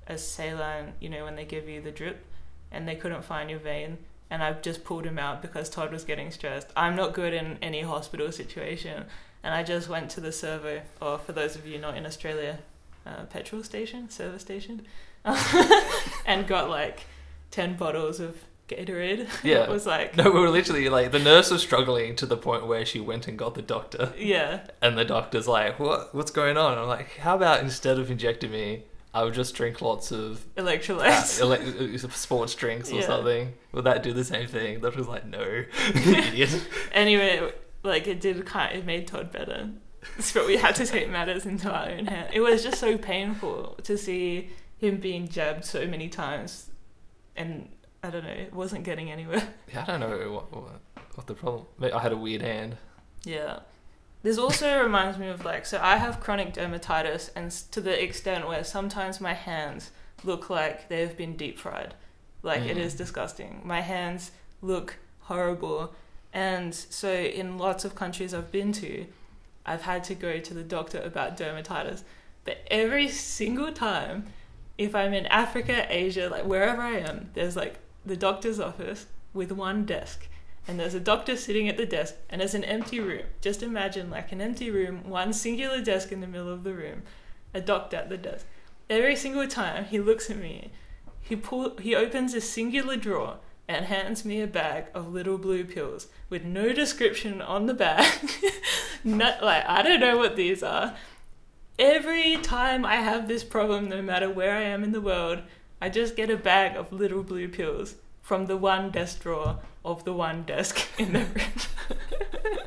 a 0.08 0.18
saline, 0.18 0.94
you 1.00 1.10
know, 1.10 1.26
when 1.26 1.36
they 1.36 1.46
give 1.46 1.68
you 1.68 1.82
the 1.82 1.92
drip, 1.92 2.26
and 2.72 2.88
they 2.88 2.96
couldn't 2.96 3.24
find 3.24 3.50
your 3.50 3.60
vein. 3.60 3.98
And 4.32 4.44
I've 4.44 4.62
just 4.62 4.84
pulled 4.84 5.06
him 5.06 5.18
out 5.18 5.42
because 5.42 5.70
Todd 5.70 5.92
was 5.92 6.04
getting 6.04 6.30
stressed. 6.30 6.68
I'm 6.76 6.96
not 6.96 7.14
good 7.14 7.34
in 7.34 7.58
any 7.62 7.82
hospital 7.82 8.32
situation, 8.32 9.06
and 9.44 9.54
I 9.54 9.64
just 9.64 9.90
went 9.90 10.12
to 10.12 10.22
the 10.22 10.32
servo, 10.32 10.82
or 11.02 11.18
for 11.18 11.32
those 11.32 11.56
of 11.56 11.66
you 11.66 11.80
not 11.80 11.98
in 11.98 12.06
Australia, 12.06 12.60
uh, 13.06 13.24
petrol 13.26 13.64
station, 13.64 14.10
service 14.10 14.44
station, 14.44 14.86
and 16.26 16.48
got 16.48 16.70
like 16.70 17.02
ten 17.52 17.76
bottles 17.76 18.20
of 18.20 18.36
Gatorade. 18.68 19.28
Yeah. 19.44 19.64
it 19.64 19.70
was 19.70 19.86
like 19.86 20.16
No, 20.16 20.26
we 20.32 20.40
were 20.40 20.50
literally 20.50 20.90
like 20.90 21.12
the 21.12 21.20
nurse 21.20 21.50
was 21.52 21.62
struggling 21.62 22.16
to 22.18 22.26
the 22.26 22.38
point 22.38 22.68
where 22.68 22.86
she 22.86 23.00
went 23.00 23.28
and 23.28 23.38
got 23.38 23.56
the 23.56 23.62
doctor, 23.62 24.14
yeah, 24.18 24.62
and 24.82 24.98
the 24.98 25.06
doctor's 25.06 25.48
like, 25.48 25.80
"What? 25.80 26.14
What's 26.14 26.32
going 26.32 26.58
on?" 26.58 26.78
I'm 26.78 26.88
like, 26.88 27.18
"How 27.18 27.36
about 27.36 27.62
instead 27.62 27.98
of 28.00 28.12
injecting 28.12 28.52
me, 28.52 28.84
I 29.14 29.24
would 29.24 29.34
just 29.34 29.56
drink 29.56 29.82
lots 29.82 30.12
of 30.12 30.46
uh, 30.56 30.62
electrolytes. 30.62 31.42
ele- 31.42 32.10
sports 32.12 32.54
drinks 32.54 32.92
or 32.92 32.96
Yeah. 32.98 33.06
something. 33.08 33.54
Would 33.72 33.86
that 33.86 34.04
do 34.04 34.14
the 34.14 34.24
same 34.24 34.48
thing? 34.48 34.82
That 34.82 34.96
was 34.96 35.08
like, 35.08 35.26
no, 35.26 35.64
idiot. 35.96 36.64
anyway, 36.92 37.52
like 37.82 38.08
it 38.08 38.22
did 38.22 38.46
kind. 38.46 38.78
It 38.78 38.86
made 38.86 39.08
Todd 39.08 39.32
better. 39.32 39.70
But 40.34 40.46
we 40.48 40.58
had 40.58 40.76
to 40.76 40.86
take 40.86 41.10
matters 41.10 41.46
into 41.46 41.70
our 41.72 41.90
own 41.90 42.06
hands. 42.06 42.30
It 42.34 42.40
was 42.40 42.64
just 42.64 42.80
so 42.80 42.98
painful 42.98 43.78
to 43.84 43.98
see 43.98 44.50
him 44.80 44.98
being 44.98 45.28
jabbed 45.28 45.66
so 45.66 45.86
many 45.86 46.10
times, 46.10 46.70
and 47.36 47.70
I 48.04 48.10
don't 48.10 48.24
know, 48.24 48.30
it 48.32 48.54
wasn't 48.54 48.84
getting 48.84 49.12
anywhere. 49.12 49.44
Yeah, 49.74 49.84
I 49.88 49.98
don't 49.98 50.00
know 50.00 50.32
what, 50.32 50.52
what, 50.56 50.80
what 51.16 51.28
the 51.28 51.34
problem. 51.36 51.66
I 51.82 52.00
had 52.00 52.12
a 52.12 52.18
weird 52.18 52.42
hand. 52.42 52.78
Yeah. 53.24 53.60
This 54.24 54.38
also 54.38 54.82
reminds 54.82 55.18
me 55.18 55.28
of 55.28 55.46
like, 55.46 55.66
so 55.66 55.80
I 55.82 55.98
have 55.98 56.20
chronic 56.20 56.54
dermatitis, 56.54 57.30
and 57.36 57.52
to 57.72 57.80
the 57.82 58.02
extent 58.04 58.48
where 58.48 58.64
sometimes 58.64 59.22
my 59.22 59.34
hands 59.34 59.92
look 60.24 60.50
like 60.50 60.90
they've 60.90 61.16
been 61.16 61.36
deep 61.38 61.58
fried. 61.60 61.94
Like, 62.42 62.62
it 62.64 62.78
Mm. 62.78 62.82
is 62.82 62.96
disgusting. 62.96 63.62
My 63.66 63.82
hands 63.82 64.32
look 64.62 64.96
horrible. 65.22 65.94
And 66.34 66.74
so, 66.74 67.12
in 67.12 67.58
lots 67.58 67.84
of 67.86 67.96
countries 67.96 68.34
I've 68.34 68.52
been 68.52 68.72
to, 68.74 69.06
I've 69.66 69.82
had 69.84 70.04
to 70.06 70.16
go 70.16 70.40
to 70.40 70.54
the 70.54 70.64
doctor 70.64 71.00
about 71.02 71.38
dermatitis. 71.38 72.04
But 72.46 72.58
every 72.72 73.08
single 73.10 73.72
time, 73.72 74.28
if 74.80 74.96
I'm 74.96 75.14
in 75.14 75.26
Africa, 75.26 75.86
Asia, 75.90 76.30
like 76.30 76.46
wherever 76.46 76.82
I 76.82 77.00
am, 77.00 77.32
there's 77.34 77.58
like 77.58 77.80
the 78.06 78.16
doctor's 78.16 78.62
office 78.62 79.08
with 79.34 79.52
one 79.52 79.86
desk. 79.86 80.30
And 80.70 80.80
there's 80.80 80.94
a 80.94 81.02
doctor 81.02 81.36
sitting 81.36 81.68
at 81.68 81.76
the 81.76 81.86
desk 81.86 82.16
and 82.30 82.40
there's 82.40 82.54
an 82.54 82.64
empty 82.64 83.02
room. 83.02 83.24
Just 83.42 83.62
imagine 83.62 84.10
like 84.10 84.32
an 84.32 84.40
empty 84.40 84.72
room 84.72 85.10
one 85.10 85.34
singular 85.34 85.82
desk 85.82 86.14
in 86.14 86.22
the 86.22 86.28
middle 86.28 86.52
of 86.52 86.64
the 86.64 86.74
room 86.74 87.04
a 87.54 87.60
doctor 87.60 87.98
at 87.98 88.08
the 88.08 88.18
desk. 88.18 88.46
Every 88.90 89.18
single 89.18 89.48
time 89.48 89.84
he 89.84 90.00
looks 90.00 90.30
at 90.30 90.38
me 90.38 90.72
he 91.20 91.36
pull 91.36 91.78
he 91.78 91.94
opens 91.94 92.34
a 92.34 92.40
singular 92.40 92.96
drawer 92.96 93.38
and 93.68 93.86
hands 93.86 94.24
me 94.24 94.40
a 94.42 94.48
bag 94.48 94.86
of 94.94 95.12
little 95.12 95.38
blue 95.38 95.66
pills 95.66 96.08
with 96.30 96.46
no 96.46 96.72
description 96.72 97.42
on 97.42 97.66
the 97.66 97.74
bag. 97.74 98.32
Not 99.04 99.44
like 99.44 99.66
i 99.66 99.82
don't 99.82 100.00
know 100.00 100.18
what 100.18 100.36
these 100.36 100.64
are 100.64 100.96
every 101.80 102.38
time 102.38 102.86
i 102.86 102.98
have 102.98 103.28
this 103.28 103.44
problem 103.44 103.90
no 103.90 104.02
matter 104.02 104.30
where 104.30 104.56
i 104.56 104.62
am 104.62 104.84
in 104.84 104.92
the 104.92 105.02
world 105.02 105.40
i 105.82 105.90
just 105.90 106.16
get 106.16 106.30
a 106.30 106.38
bag 106.38 106.76
of 106.76 106.92
little 106.92 107.24
blue 107.24 107.48
pills 107.48 107.96
from 108.22 108.46
the 108.46 108.58
one 108.58 108.92
desk 108.92 109.24
drawer 109.24 109.58
of 109.84 110.04
the 110.04 110.14
one 110.14 110.44
desk 110.44 110.88
in 111.00 111.14
the 111.14 111.20
room. 111.26 112.60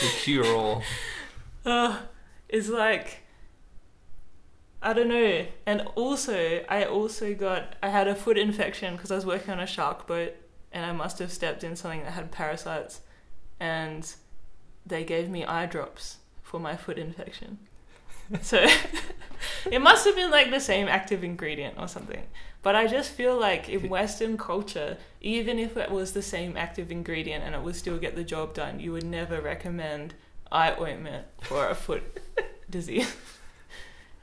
The 0.00 0.06
cure 0.22 0.46
all. 0.46 0.82
uh, 1.66 2.00
it's 2.48 2.70
like 2.70 3.20
I 4.82 4.92
don't 4.92 5.08
know. 5.08 5.46
And 5.66 5.82
also, 5.94 6.64
I 6.68 6.84
also 6.84 7.34
got 7.34 7.76
I 7.82 7.88
had 7.88 8.08
a 8.08 8.14
foot 8.14 8.38
infection 8.38 8.96
because 8.96 9.10
I 9.10 9.14
was 9.14 9.26
working 9.26 9.50
on 9.50 9.60
a 9.60 9.66
shark 9.66 10.06
boat, 10.06 10.32
and 10.72 10.84
I 10.84 10.92
must 10.92 11.18
have 11.18 11.32
stepped 11.32 11.64
in 11.64 11.76
something 11.76 12.02
that 12.02 12.12
had 12.12 12.30
parasites, 12.30 13.00
and 13.60 14.10
they 14.86 15.04
gave 15.04 15.28
me 15.28 15.44
eye 15.44 15.66
drops 15.66 16.18
for 16.42 16.58
my 16.58 16.76
foot 16.76 16.98
infection. 16.98 17.58
So 18.42 18.66
it 19.70 19.80
must 19.80 20.06
have 20.06 20.16
been 20.16 20.30
like 20.30 20.50
the 20.50 20.60
same 20.60 20.88
active 20.88 21.22
ingredient 21.22 21.76
or 21.78 21.88
something. 21.88 22.24
But 22.62 22.74
I 22.74 22.86
just 22.86 23.12
feel 23.12 23.38
like 23.38 23.68
in 23.68 23.88
Western 23.90 24.38
culture, 24.38 24.96
even 25.20 25.58
if 25.58 25.76
it 25.76 25.90
was 25.90 26.12
the 26.12 26.22
same 26.22 26.56
active 26.56 26.90
ingredient 26.90 27.44
and 27.44 27.54
it 27.54 27.62
would 27.62 27.76
still 27.76 27.98
get 27.98 28.16
the 28.16 28.24
job 28.24 28.54
done, 28.54 28.80
you 28.80 28.92
would 28.92 29.04
never 29.04 29.40
recommend 29.42 30.14
eye 30.50 30.74
ointment 30.80 31.26
for 31.42 31.68
a 31.68 31.74
foot 31.74 32.02
disease. 32.70 33.14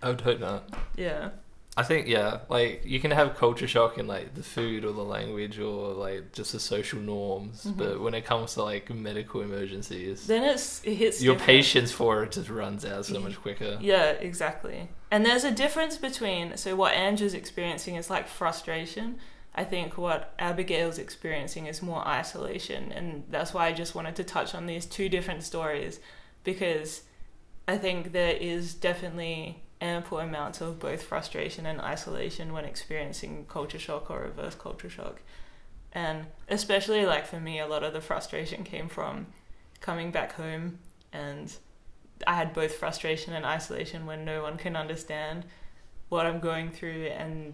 I 0.01 0.09
would 0.09 0.21
hope 0.21 0.39
not. 0.39 0.73
Yeah. 0.97 1.29
I 1.77 1.83
think 1.83 2.07
yeah, 2.07 2.39
like 2.49 2.81
you 2.85 2.99
can 2.99 3.11
have 3.11 3.37
culture 3.37 3.67
shock 3.67 3.97
in 3.97 4.05
like 4.05 4.35
the 4.35 4.43
food 4.43 4.83
or 4.83 4.91
the 4.91 5.03
language 5.03 5.57
or 5.57 5.93
like 5.93 6.33
just 6.33 6.51
the 6.51 6.59
social 6.59 6.99
norms, 6.99 7.63
Mhm. 7.65 7.77
but 7.77 8.01
when 8.01 8.13
it 8.13 8.25
comes 8.25 8.55
to 8.55 8.63
like 8.63 8.89
medical 8.89 9.39
emergencies, 9.41 10.27
Then 10.27 10.43
it's 10.43 10.83
it 10.83 10.95
hits 10.95 11.23
your 11.23 11.35
different. 11.35 11.47
patience 11.47 11.91
for 11.93 12.23
it 12.23 12.33
just 12.33 12.49
runs 12.49 12.83
out 12.83 13.05
so 13.05 13.19
much 13.21 13.41
quicker. 13.41 13.77
Yeah, 13.79 14.11
exactly. 14.11 14.89
And 15.09 15.25
there's 15.25 15.45
a 15.45 15.51
difference 15.51 15.97
between 15.97 16.57
so 16.57 16.75
what 16.75 16.93
Andrew's 16.93 17.33
experiencing 17.33 17.95
is 17.95 18.09
like 18.09 18.27
frustration. 18.27 19.17
I 19.55 19.63
think 19.63 19.97
what 19.97 20.33
Abigail's 20.39 20.97
experiencing 20.97 21.67
is 21.67 21.81
more 21.81 22.05
isolation, 22.07 22.91
and 22.91 23.23
that's 23.29 23.53
why 23.53 23.67
I 23.67 23.71
just 23.73 23.95
wanted 23.95 24.15
to 24.17 24.23
touch 24.25 24.53
on 24.55 24.65
these 24.65 24.85
two 24.85 25.07
different 25.07 25.43
stories 25.43 25.99
because 26.43 27.03
I 27.67 27.77
think 27.77 28.11
there 28.11 28.35
is 28.35 28.73
definitely 28.73 29.61
ample 29.81 30.19
amounts 30.19 30.61
of 30.61 30.79
both 30.79 31.03
frustration 31.03 31.65
and 31.65 31.81
isolation 31.81 32.53
when 32.53 32.63
experiencing 32.65 33.45
culture 33.49 33.79
shock 33.79 34.09
or 34.09 34.21
reverse 34.21 34.55
culture 34.55 34.89
shock. 34.89 35.21
And 35.91 36.27
especially 36.47 37.05
like 37.05 37.25
for 37.25 37.39
me, 37.39 37.59
a 37.59 37.67
lot 37.67 37.83
of 37.83 37.91
the 37.91 37.99
frustration 37.99 38.63
came 38.63 38.87
from 38.87 39.27
coming 39.81 40.11
back 40.11 40.33
home 40.33 40.79
and 41.11 41.53
I 42.27 42.35
had 42.35 42.53
both 42.53 42.75
frustration 42.75 43.33
and 43.33 43.45
isolation 43.45 44.05
when 44.05 44.25
no 44.25 44.41
one 44.41 44.57
can 44.57 44.75
understand 44.75 45.45
what 46.09 46.25
I'm 46.25 46.39
going 46.39 46.71
through, 46.71 47.05
and 47.05 47.53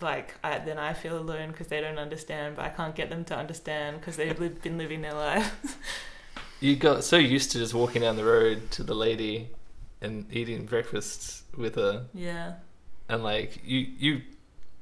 like 0.00 0.34
I, 0.44 0.58
then 0.58 0.78
I 0.78 0.92
feel 0.92 1.18
alone 1.18 1.50
because 1.50 1.66
they 1.66 1.80
don't 1.80 1.98
understand, 1.98 2.56
but 2.56 2.64
I 2.64 2.68
can't 2.68 2.94
get 2.94 3.10
them 3.10 3.24
to 3.24 3.36
understand 3.36 3.98
because 3.98 4.16
they've 4.16 4.38
li- 4.38 4.48
been 4.48 4.78
living 4.78 5.02
their 5.02 5.14
life. 5.14 5.76
You 6.60 6.76
got 6.76 7.04
so 7.04 7.16
used 7.16 7.52
to 7.52 7.58
just 7.58 7.74
walking 7.74 8.02
down 8.02 8.16
the 8.16 8.24
road 8.24 8.70
to 8.72 8.82
the 8.82 8.94
lady 8.94 9.48
and 10.00 10.26
eating 10.34 10.66
breakfast 10.66 11.42
with 11.56 11.74
her, 11.76 12.06
yeah, 12.14 12.54
and 13.08 13.22
like 13.22 13.60
you 13.64 13.78
you, 13.98 14.22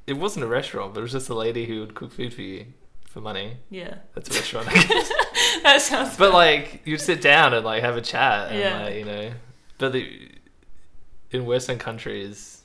it 0.07 0.15
wasn't 0.15 0.45
a 0.45 0.49
restaurant, 0.49 0.95
but 0.95 1.01
it 1.01 1.03
was 1.05 1.13
just 1.13 1.29
a 1.29 1.35
lady 1.35 1.67
who 1.67 1.81
would 1.81 1.95
cook 1.95 2.13
food 2.13 2.35
for 2.35 2.43
you 2.43 2.67
for 3.07 3.21
money. 3.21 3.59
yeah, 3.71 3.95
That's 4.15 4.29
a 4.29 4.33
restaurant, 4.35 4.67
that 5.63 5.79
sounds. 5.81 6.17
but 6.17 6.33
like 6.33 6.81
you'd 6.85 7.01
sit 7.01 7.21
down 7.21 7.55
and 7.55 7.65
like 7.65 7.83
have 7.83 7.97
a 7.97 8.01
chat 8.01 8.51
and 8.51 8.59
Yeah. 8.59 8.83
like 8.83 8.95
you 8.97 9.05
know 9.05 9.31
but 9.79 9.93
the, 9.93 10.31
in 11.31 11.47
western 11.47 11.79
countries 11.79 12.63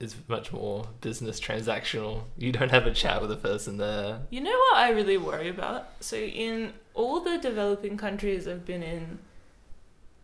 Is 0.00 0.16
much 0.28 0.52
more 0.52 0.88
business 1.00 1.38
transactional 1.40 2.22
you 2.36 2.50
don't 2.52 2.70
have 2.72 2.86
a 2.86 2.92
chat 2.92 3.22
with 3.22 3.30
a 3.30 3.36
person 3.36 3.76
there 3.78 4.20
You 4.30 4.40
know 4.40 4.50
what 4.50 4.76
I 4.76 4.90
really 4.90 5.18
worry 5.18 5.48
about? 5.48 5.86
So 6.00 6.16
in 6.16 6.72
all 6.94 7.20
the 7.20 7.38
developing 7.38 7.96
countries 7.96 8.46
I've 8.48 8.66
been 8.66 8.82
in, 8.82 9.20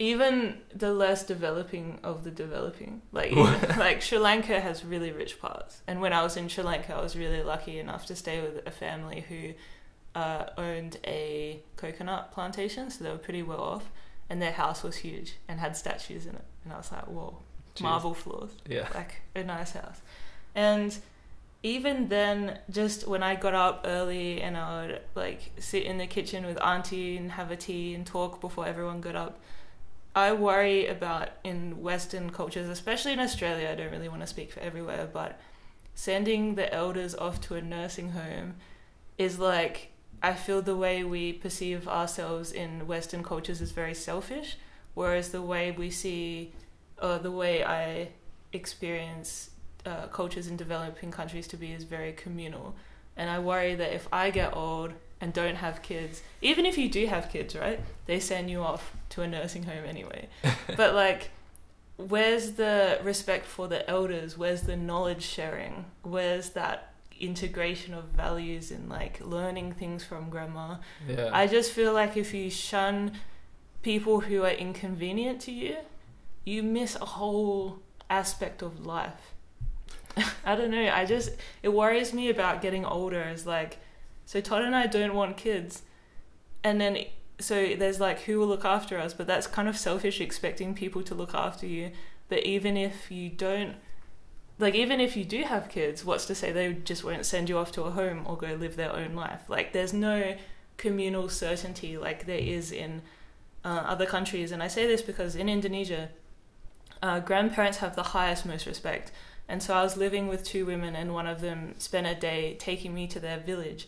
even 0.03 0.59
the 0.75 0.93
less 0.93 1.23
developing 1.23 2.01
of 2.03 2.25
the 2.25 2.31
developing, 2.33 3.03
like 3.13 3.31
like 3.77 4.03
Sri 4.03 4.19
Lanka 4.19 4.61
has 4.61 4.85
really 4.85 5.13
rich 5.13 5.41
parts. 5.41 5.81
And 5.87 6.01
when 6.01 6.13
I 6.13 6.25
was 6.25 6.37
in 6.37 6.49
Sri 6.49 6.65
Lanka, 6.65 6.93
I 6.95 7.01
was 7.01 7.15
really 7.15 7.41
lucky 7.45 7.79
enough 7.79 8.05
to 8.07 8.17
stay 8.17 8.43
with 8.43 8.67
a 8.67 8.73
family 8.73 9.25
who 9.29 9.53
uh, 10.19 10.47
owned 10.59 10.99
a 11.07 11.61
coconut 11.77 12.33
plantation, 12.33 12.91
so 12.91 13.05
they 13.05 13.11
were 13.11 13.17
pretty 13.17 13.45
well 13.45 13.61
off. 13.61 13.93
And 14.29 14.43
their 14.43 14.51
house 14.51 14.83
was 14.83 14.97
huge 14.97 15.35
and 15.47 15.61
had 15.61 15.77
statues 15.77 16.27
in 16.27 16.35
it, 16.35 16.45
and 16.65 16.73
I 16.73 16.79
was 16.79 16.91
like, 16.91 17.07
"Whoa, 17.07 17.39
Jeez. 17.77 17.83
marble 17.83 18.15
floors!" 18.15 18.51
yeah 18.69 18.89
like 18.95 19.23
a 19.37 19.45
nice 19.45 19.73
house. 19.73 20.01
And 20.57 20.99
even 21.63 22.09
then, 22.09 22.59
just 22.71 23.07
when 23.07 23.23
I 23.23 23.37
got 23.37 23.55
up 23.55 23.85
early 23.85 24.43
and 24.43 24.57
I 24.57 24.87
would 24.87 25.01
like 25.15 25.53
sit 25.61 25.85
in 25.85 25.99
the 25.99 26.09
kitchen 26.09 26.45
with 26.45 26.61
auntie 26.61 27.17
and 27.17 27.31
have 27.33 27.53
a 27.53 27.57
tea 27.57 27.95
and 27.95 28.05
talk 28.05 28.41
before 28.41 28.67
everyone 28.67 29.01
got 29.01 29.15
up, 29.15 29.39
I 30.15 30.33
worry 30.33 30.87
about 30.87 31.31
in 31.43 31.81
Western 31.81 32.31
cultures, 32.31 32.69
especially 32.69 33.13
in 33.13 33.21
Australia. 33.21 33.71
I 33.71 33.75
don't 33.75 33.91
really 33.91 34.09
want 34.09 34.21
to 34.21 34.27
speak 34.27 34.53
for 34.53 34.61
everywhere, 34.61 35.09
but 35.11 35.41
sending 35.95 36.55
the 36.55 36.73
elders 36.73 37.15
off 37.15 37.41
to 37.43 37.55
a 37.55 37.63
nursing 37.63 38.11
home 38.11 38.57
is 39.17 39.39
like 39.39 39.93
I 40.23 40.35
feel 40.35 40.63
the 40.63 40.77
way 40.77 41.03
we 41.03 41.33
perceive 41.33 41.89
ourselves 41.89 42.53
in 42.53 42.87
Western 42.87 43.25
cultures 43.25 43.61
is 43.61 43.73
very 43.73 43.95
selfish, 43.95 44.57
whereas 44.95 45.31
the 45.31 45.43
way 45.43 45.73
we 45.73 45.91
see, 45.91 46.53
or 47.03 47.19
the 47.19 47.33
way 47.33 47.65
I 47.65 48.11
experience 48.53 49.51
uh, 49.85 50.07
cultures 50.09 50.47
in 50.47 50.57
developing 50.57 51.11
countries 51.11 51.49
to 51.49 51.57
be 51.57 51.73
is 51.73 51.83
very 51.83 52.13
communal. 52.13 52.77
And 53.17 53.29
I 53.29 53.39
worry 53.39 53.75
that 53.75 53.93
if 53.93 54.09
I 54.13 54.31
get 54.31 54.57
old 54.57 54.93
and 55.21 55.33
don't 55.33 55.57
have 55.57 55.83
kids, 55.83 56.23
even 56.41 56.67
if 56.67 56.79
you 56.79 56.89
do 56.89 57.07
have 57.07 57.31
kids, 57.31 57.55
right, 57.55 57.81
they 58.07 58.19
send 58.21 58.51
you 58.51 58.63
off 58.63 58.97
to 59.11 59.23
a 59.23 59.29
nursing 59.29 59.65
home 59.65 59.85
anyway. 59.87 60.29
but 60.77 60.95
like, 60.95 61.31
where's 61.97 62.53
the 62.53 62.99
respect 63.03 63.47
for 63.47 63.69
the 63.69 63.89
elders? 63.89 64.37
Where's 64.37 64.63
the 64.63 64.77
knowledge 64.77 65.23
sharing? 65.23 65.85
Where's 66.03 66.51
that 66.51 66.95
integration 67.21 67.95
of 67.95 68.05
values 68.07 68.71
and 68.71 68.89
like 68.89 69.21
learning 69.21 69.73
things 69.73 70.05
from 70.05 70.31
grandma? 70.31 70.77
Yeah. 71.07 71.31
I 71.33 71.47
just 71.47 71.73
feel 71.73 71.93
like 71.93 72.17
if 72.17 72.35
you 72.35 72.51
shun 72.51 73.13
people 73.83 74.21
who 74.21 74.43
are 74.45 74.51
inconvenient 74.51 75.41
to 75.43 75.53
you, 75.53 75.77
you 76.45 76.63
miss 76.63 76.97
a 76.97 77.05
whole 77.05 77.81
aspect 78.11 78.63
of 78.63 78.85
life. 78.85 79.35
I 80.45 80.55
don't 80.57 80.71
know. 80.71 80.91
I 80.93 81.05
just 81.05 81.31
it 81.63 81.71
worries 81.71 82.13
me 82.13 82.29
about 82.29 82.63
getting 82.63 82.85
older. 82.85 83.23
Is 83.23 83.47
like, 83.47 83.79
so 84.27 84.41
Todd 84.41 84.63
and 84.63 84.75
I 84.75 84.87
don't 84.87 85.15
want 85.15 85.37
kids, 85.37 85.83
and 86.63 86.81
then 86.81 87.05
so 87.41 87.75
there's 87.75 88.01
like 88.01 88.21
who 88.21 88.39
will 88.39 88.47
look 88.47 88.65
after 88.65 88.99
us, 88.99 89.15
but 89.15 89.27
that's 89.27 89.47
kind 89.47 89.69
of 89.69 89.77
selfish 89.77 90.21
expecting 90.21 90.75
people 90.75 91.03
to 91.03 91.15
look 91.15 91.35
after 91.35 91.67
you. 91.67 91.91
But 92.29 92.45
even 92.45 92.77
if 92.77 93.11
you 93.11 93.29
don't, 93.29 93.75
like 94.59 94.75
even 94.75 95.01
if 95.01 95.17
you 95.17 95.25
do 95.25 95.43
have 95.43 95.69
kids, 95.69 96.05
what's 96.05 96.27
to 96.27 96.35
say 96.35 96.53
they 96.53 96.73
just 96.73 97.05
won't 97.05 97.27
send 97.27 97.49
you 97.49 97.59
off 97.59 97.73
to 97.73 97.83
a 97.83 97.91
home 97.91 98.25
or 98.27 98.37
go 98.37 98.55
live 98.55 98.77
their 98.77 98.95
own 98.95 99.15
life? 99.15 99.43
Like 99.49 99.73
there's 99.73 99.93
no 99.93 100.37
communal 100.77 101.29
certainty 101.29 101.97
like 101.99 102.27
there 102.27 102.39
is 102.39 102.73
in 102.73 103.03
uh, 103.65 103.85
other 103.87 104.07
countries, 104.07 104.53
and 104.53 104.63
I 104.63 104.69
say 104.69 104.87
this 104.87 105.03
because 105.03 105.37
in 105.37 105.49
Indonesia, 105.49 106.11
uh, 107.03 107.21
grandparents 107.21 107.79
have 107.79 107.97
the 107.97 108.03
highest 108.03 108.47
most 108.47 108.67
respect. 108.67 109.13
And 109.49 109.63
so 109.63 109.75
I 109.75 109.83
was 109.83 109.97
living 109.97 110.29
with 110.29 110.45
two 110.45 110.65
women, 110.65 110.97
and 110.97 111.13
one 111.13 111.27
of 111.27 111.41
them 111.41 111.75
spent 111.79 112.07
a 112.07 112.15
day 112.15 112.57
taking 112.59 112.95
me 112.95 113.07
to 113.09 113.21
their 113.21 113.39
village, 113.39 113.87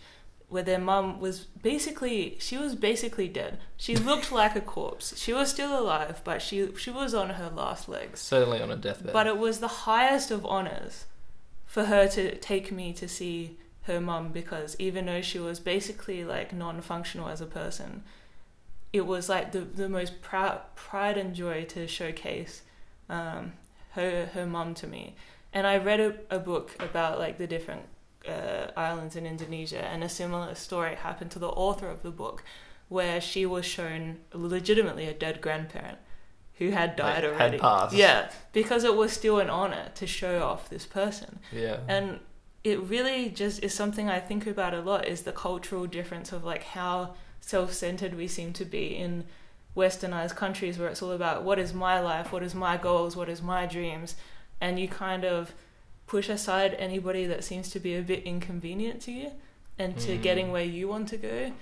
where 0.48 0.62
their 0.62 0.78
mum 0.78 1.20
was 1.20 1.40
basically 1.62 2.36
she 2.38 2.56
was 2.56 2.74
basically 2.74 3.28
dead. 3.28 3.58
She 3.76 3.96
looked 4.10 4.30
like 4.30 4.54
a 4.54 4.60
corpse. 4.60 5.16
She 5.16 5.32
was 5.32 5.50
still 5.50 5.78
alive, 5.78 6.20
but 6.24 6.42
she 6.42 6.74
she 6.76 6.90
was 6.90 7.14
on 7.14 7.30
her 7.30 7.50
last 7.50 7.88
legs. 7.88 8.20
Certainly 8.20 8.60
on 8.60 8.70
a 8.70 8.76
deathbed. 8.76 9.12
But 9.12 9.26
it 9.26 9.38
was 9.38 9.60
the 9.60 9.68
highest 9.68 10.30
of 10.30 10.44
honors 10.46 11.06
for 11.66 11.86
her 11.86 12.06
to 12.08 12.36
take 12.36 12.70
me 12.70 12.92
to 12.92 13.08
see 13.08 13.58
her 13.82 14.00
mum 14.00 14.30
because 14.30 14.76
even 14.78 15.06
though 15.06 15.20
she 15.20 15.38
was 15.38 15.60
basically 15.60 16.24
like 16.24 16.52
non-functional 16.52 17.28
as 17.28 17.40
a 17.40 17.46
person, 17.46 18.02
it 18.92 19.06
was 19.06 19.28
like 19.28 19.52
the 19.52 19.60
the 19.60 19.88
most 19.88 20.22
proud 20.22 20.60
pride 20.76 21.18
and 21.18 21.34
joy 21.34 21.64
to 21.64 21.88
showcase 21.88 22.62
um, 23.08 23.54
her 23.92 24.26
her 24.34 24.46
mum 24.46 24.74
to 24.74 24.86
me. 24.86 25.16
And 25.54 25.66
I 25.66 25.78
read 25.78 26.00
a, 26.00 26.14
a 26.30 26.38
book 26.38 26.74
about 26.80 27.18
like 27.18 27.38
the 27.38 27.46
different 27.46 27.82
uh, 28.28 28.66
islands 28.76 29.16
in 29.16 29.24
Indonesia, 29.24 29.82
and 29.82 30.02
a 30.04 30.08
similar 30.08 30.54
story 30.54 30.96
happened 30.96 31.30
to 31.30 31.38
the 31.38 31.48
author 31.48 31.88
of 31.88 32.02
the 32.02 32.10
book, 32.10 32.42
where 32.88 33.20
she 33.20 33.46
was 33.46 33.64
shown 33.64 34.18
legitimately 34.32 35.06
a 35.06 35.14
dead 35.14 35.40
grandparent 35.40 35.98
who 36.58 36.70
had 36.70 36.96
died 36.96 37.06
Like, 37.06 37.14
had 37.14 37.24
already. 37.24 37.58
passed. 37.58 37.94
Yeah, 37.94 38.30
because 38.52 38.84
it 38.84 38.94
was 38.94 39.12
still 39.12 39.38
an 39.38 39.50
honor 39.50 39.90
to 39.94 40.06
show 40.06 40.42
off 40.42 40.68
this 40.68 40.86
person, 40.86 41.38
yeah. 41.52 41.78
and 41.88 42.20
it 42.62 42.80
really 42.80 43.28
just 43.30 43.62
is 43.62 43.74
something 43.74 44.08
I 44.08 44.20
think 44.20 44.46
about 44.46 44.74
a 44.74 44.80
lot. 44.80 45.06
Is 45.06 45.22
the 45.22 45.32
cultural 45.32 45.86
difference 45.86 46.32
of 46.32 46.44
like 46.44 46.64
how 46.64 47.14
self-centered 47.40 48.14
we 48.14 48.26
seem 48.26 48.52
to 48.54 48.64
be 48.64 48.96
in 48.96 49.24
westernized 49.76 50.36
countries 50.36 50.78
where 50.78 50.88
it's 50.88 51.02
all 51.02 51.12
about 51.12 51.42
what 51.42 51.58
is 51.58 51.74
my 51.74 52.00
life, 52.00 52.32
what 52.32 52.42
is 52.42 52.54
my 52.54 52.76
goals, 52.76 53.16
what 53.16 53.28
is 53.28 53.42
my 53.42 53.66
dreams, 53.66 54.14
and 54.60 54.78
you 54.78 54.88
kind 54.88 55.24
of 55.24 55.52
push 56.06 56.28
aside 56.28 56.74
anybody 56.78 57.26
that 57.26 57.44
seems 57.44 57.70
to 57.70 57.80
be 57.80 57.96
a 57.96 58.02
bit 58.02 58.22
inconvenient 58.24 59.00
to 59.02 59.12
you 59.12 59.32
and 59.78 59.98
to 59.98 60.16
Mm. 60.16 60.22
getting 60.22 60.52
where 60.52 60.64
you 60.64 60.86
want 60.88 61.08
to 61.08 61.16
go. 61.16 61.52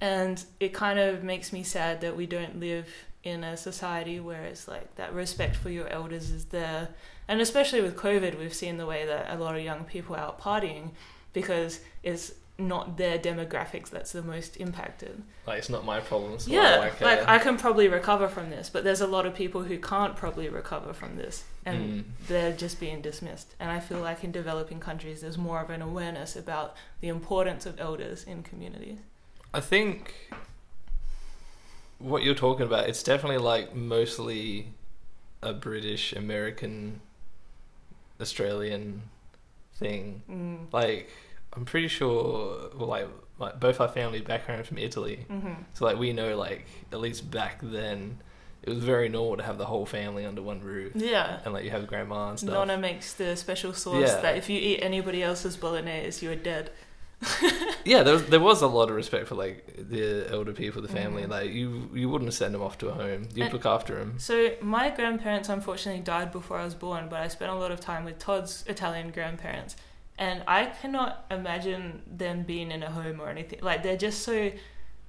And 0.00 0.42
it 0.58 0.72
kind 0.72 0.98
of 0.98 1.22
makes 1.22 1.52
me 1.52 1.62
sad 1.62 2.00
that 2.00 2.16
we 2.16 2.26
don't 2.26 2.58
live 2.58 2.88
in 3.22 3.44
a 3.44 3.56
society 3.56 4.18
where 4.18 4.44
it's 4.44 4.66
like 4.66 4.94
that 4.96 5.12
respect 5.12 5.54
for 5.54 5.68
your 5.68 5.86
elders 5.88 6.30
is 6.30 6.46
there. 6.46 6.88
And 7.28 7.40
especially 7.40 7.82
with 7.82 7.94
COVID, 7.96 8.38
we've 8.38 8.54
seen 8.54 8.78
the 8.78 8.86
way 8.86 9.04
that 9.04 9.30
a 9.30 9.36
lot 9.36 9.54
of 9.56 9.62
young 9.62 9.84
people 9.84 10.16
are 10.16 10.20
out 10.20 10.40
partying 10.40 10.90
because 11.34 11.80
it's 12.02 12.32
not 12.60 12.96
their 12.96 13.18
demographics 13.18 13.90
that's 13.90 14.12
the 14.12 14.22
most 14.22 14.56
impacted. 14.58 15.22
like 15.46 15.58
it's 15.58 15.68
not 15.68 15.84
my 15.84 16.00
problem. 16.00 16.38
So 16.38 16.50
Yeah, 16.50 16.76
Like, 16.76 17.00
like, 17.00 17.28
I 17.28 17.38
can 17.38 17.56
probably 17.56 17.88
recover 17.88 18.28
from 18.28 18.50
this, 18.50 18.68
but 18.70 18.84
there's 18.84 19.00
a 19.00 19.06
lot 19.06 19.26
of 19.26 19.34
people 19.34 19.62
who 19.62 19.78
can't 19.78 20.16
probably 20.16 20.48
recover 20.48 20.92
from 20.92 21.16
this, 21.16 21.44
and 21.64 22.04
mm. 22.04 22.04
they're 22.28 22.52
just 22.52 22.80
being 22.80 23.00
dismissed. 23.00 23.54
And 23.58 23.70
I 23.70 23.80
feel 23.80 23.98
like 23.98 24.22
in 24.24 24.32
developing 24.32 24.80
countries, 24.80 25.20
there's 25.20 25.38
more 25.38 25.60
of 25.60 25.70
an 25.70 25.82
awareness 25.82 26.36
about 26.36 26.76
the 27.00 27.08
importance 27.08 27.66
of 27.66 27.80
elders 27.80 28.24
in 28.24 28.42
communities. 28.42 28.98
I 29.52 29.60
think 29.60 30.14
what 31.98 32.22
you're 32.22 32.34
talking 32.34 32.66
about, 32.66 32.88
it's 32.88 33.02
definitely 33.02 33.38
like 33.38 33.74
mostly 33.74 34.68
a 35.42 35.52
British, 35.52 36.12
American, 36.12 37.00
Australian 38.20 39.02
thing. 39.74 40.22
Mm. 40.30 40.72
Like, 40.72 41.10
I'm 41.54 41.64
pretty 41.64 41.88
sure, 41.88 42.70
well, 42.76 42.88
like, 42.88 43.08
like 43.38 43.58
both 43.58 43.80
our 43.80 43.88
family 43.88 44.20
background 44.20 44.66
from 44.66 44.78
Italy, 44.78 45.26
hmm 45.28 45.52
so 45.74 45.84
like 45.84 45.98
we 45.98 46.12
know, 46.12 46.36
like 46.36 46.66
at 46.92 47.00
least 47.00 47.30
back 47.30 47.58
then, 47.62 48.18
it 48.62 48.68
was 48.68 48.78
very 48.78 49.08
normal 49.08 49.36
to 49.38 49.42
have 49.42 49.56
the 49.58 49.64
whole 49.66 49.86
family 49.86 50.24
under 50.26 50.42
one 50.42 50.60
roof, 50.60 50.92
Yeah. 50.94 51.40
and 51.44 51.54
like 51.54 51.64
you 51.64 51.70
have 51.70 51.86
grandma 51.86 52.30
and 52.30 52.38
stuff. 52.38 52.52
Nonna 52.52 52.76
makes 52.78 53.14
the 53.14 53.34
special 53.36 53.72
sauce 53.72 53.94
Yeah. 54.08 54.20
that 54.20 54.36
if 54.36 54.48
you 54.50 54.58
eat 54.60 54.80
anybody 54.80 55.22
else's 55.22 55.56
bolognese, 55.56 56.24
you're 56.24 56.36
dead. 56.36 56.70
yeah, 57.84 58.02
there 58.02 58.14
was, 58.14 58.24
there 58.26 58.40
was 58.40 58.62
a 58.62 58.66
lot 58.66 58.88
of 58.88 58.96
respect 58.96 59.28
for 59.28 59.34
like 59.34 59.74
the 59.90 60.26
elder 60.30 60.52
people, 60.52 60.80
the 60.82 60.88
family. 60.88 61.22
Mhm. 61.24 61.28
Like 61.30 61.50
you, 61.50 61.90
you 61.92 62.08
wouldn't 62.08 62.32
send 62.32 62.54
them 62.54 62.62
off 62.62 62.78
to 62.78 62.88
a 62.88 62.92
home. 62.92 63.28
You'd 63.34 63.44
And- 63.44 63.52
look 63.52 63.66
after 63.66 63.94
them. 63.98 64.14
So 64.18 64.52
my 64.62 64.88
grandparents 64.90 65.48
unfortunately 65.48 66.02
died 66.02 66.32
before 66.32 66.58
I 66.58 66.64
was 66.64 66.74
born, 66.74 67.08
but 67.10 67.20
I 67.20 67.28
spent 67.28 67.50
a 67.50 67.54
lot 67.54 67.70
of 67.72 67.80
time 67.80 68.04
with 68.04 68.18
Todd's 68.18 68.64
Italian 68.66 69.10
grandparents, 69.10 69.76
and 70.20 70.44
I 70.46 70.66
cannot 70.66 71.24
imagine 71.30 72.02
them 72.06 72.44
being 72.44 72.70
in 72.70 72.82
a 72.84 72.90
home 72.92 73.20
or 73.20 73.28
anything. 73.28 73.58
Like 73.62 73.82
they're 73.82 73.96
just 73.96 74.22
so 74.22 74.52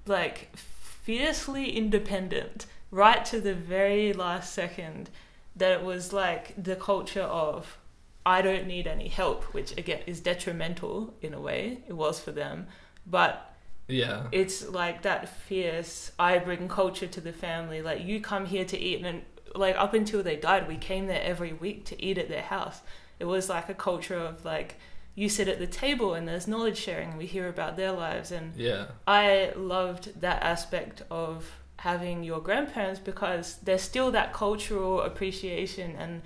like 0.07 0.49
fiercely 0.57 1.71
independent, 1.77 2.65
right 2.91 3.23
to 3.25 3.39
the 3.41 3.53
very 3.53 4.13
last 4.13 4.53
second. 4.53 5.09
That 5.55 5.71
it 5.73 5.83
was 5.83 6.13
like 6.13 6.55
the 6.61 6.77
culture 6.77 7.23
of 7.23 7.77
I 8.25 8.41
don't 8.41 8.67
need 8.67 8.87
any 8.87 9.09
help, 9.09 9.43
which 9.53 9.77
again 9.77 10.01
is 10.07 10.21
detrimental 10.21 11.13
in 11.21 11.33
a 11.33 11.41
way. 11.41 11.83
It 11.87 11.93
was 11.93 12.19
for 12.21 12.31
them, 12.31 12.67
but 13.05 13.53
Yeah. 13.87 14.27
it's 14.31 14.69
like 14.69 15.01
that 15.01 15.27
fierce 15.27 16.11
i 16.17 16.37
bring 16.37 16.69
culture 16.69 17.07
to 17.07 17.19
the 17.19 17.33
family 17.33 17.81
like 17.81 18.01
you 18.05 18.21
come 18.21 18.45
here 18.45 18.63
to 18.65 18.77
eat 18.79 19.03
and 19.05 19.23
like 19.55 19.75
up 19.77 19.93
until 19.93 20.23
they 20.23 20.37
died 20.37 20.67
we 20.67 20.77
came 20.77 21.07
there 21.07 21.21
every 21.21 21.51
week 21.51 21.83
to 21.85 22.01
eat 22.01 22.17
at 22.17 22.29
their 22.29 22.43
house 22.43 22.81
it 23.19 23.25
was 23.25 23.49
like 23.49 23.67
a 23.69 23.73
culture 23.73 24.17
of 24.17 24.45
like 24.45 24.77
you 25.15 25.27
sit 25.29 25.47
at 25.47 25.59
the 25.59 25.67
table 25.67 26.13
and 26.13 26.27
there's 26.27 26.47
knowledge 26.47 26.77
sharing 26.77 27.09
and 27.09 27.17
we 27.17 27.25
hear 27.25 27.47
about 27.49 27.75
their 27.77 27.91
lives 27.91 28.31
and 28.31 28.53
Yeah. 28.55 28.85
i 29.07 29.51
loved 29.55 30.21
that 30.21 30.41
aspect 30.43 31.03
of 31.11 31.51
having 31.77 32.23
your 32.23 32.39
grandparents 32.39 32.99
because 32.99 33.57
there's 33.63 33.81
still 33.81 34.11
that 34.11 34.33
cultural 34.33 35.01
appreciation 35.01 35.95
and 35.97 36.21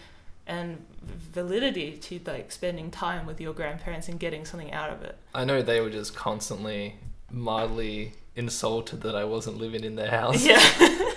and 0.47 0.85
validity 1.03 1.97
to 1.97 2.19
like 2.25 2.51
spending 2.51 2.91
time 2.91 3.25
with 3.25 3.41
your 3.41 3.53
grandparents 3.53 4.07
and 4.07 4.19
getting 4.19 4.45
something 4.45 4.71
out 4.71 4.91
of 4.91 5.01
it 5.01 5.17
I 5.33 5.43
know 5.45 5.61
they 5.63 5.81
were 5.81 5.89
just 5.89 6.15
constantly 6.15 6.95
mildly 7.31 8.13
insulted 8.35 9.01
that 9.01 9.15
I 9.15 9.23
wasn't 9.23 9.57
living 9.57 9.83
in 9.83 9.95
their 9.95 10.11
house. 10.11 10.45
Yeah. 10.45 10.61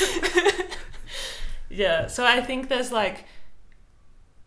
yeah. 1.70 2.06
So 2.06 2.24
I 2.24 2.40
think 2.40 2.68
there's 2.68 2.92
like, 2.92 3.24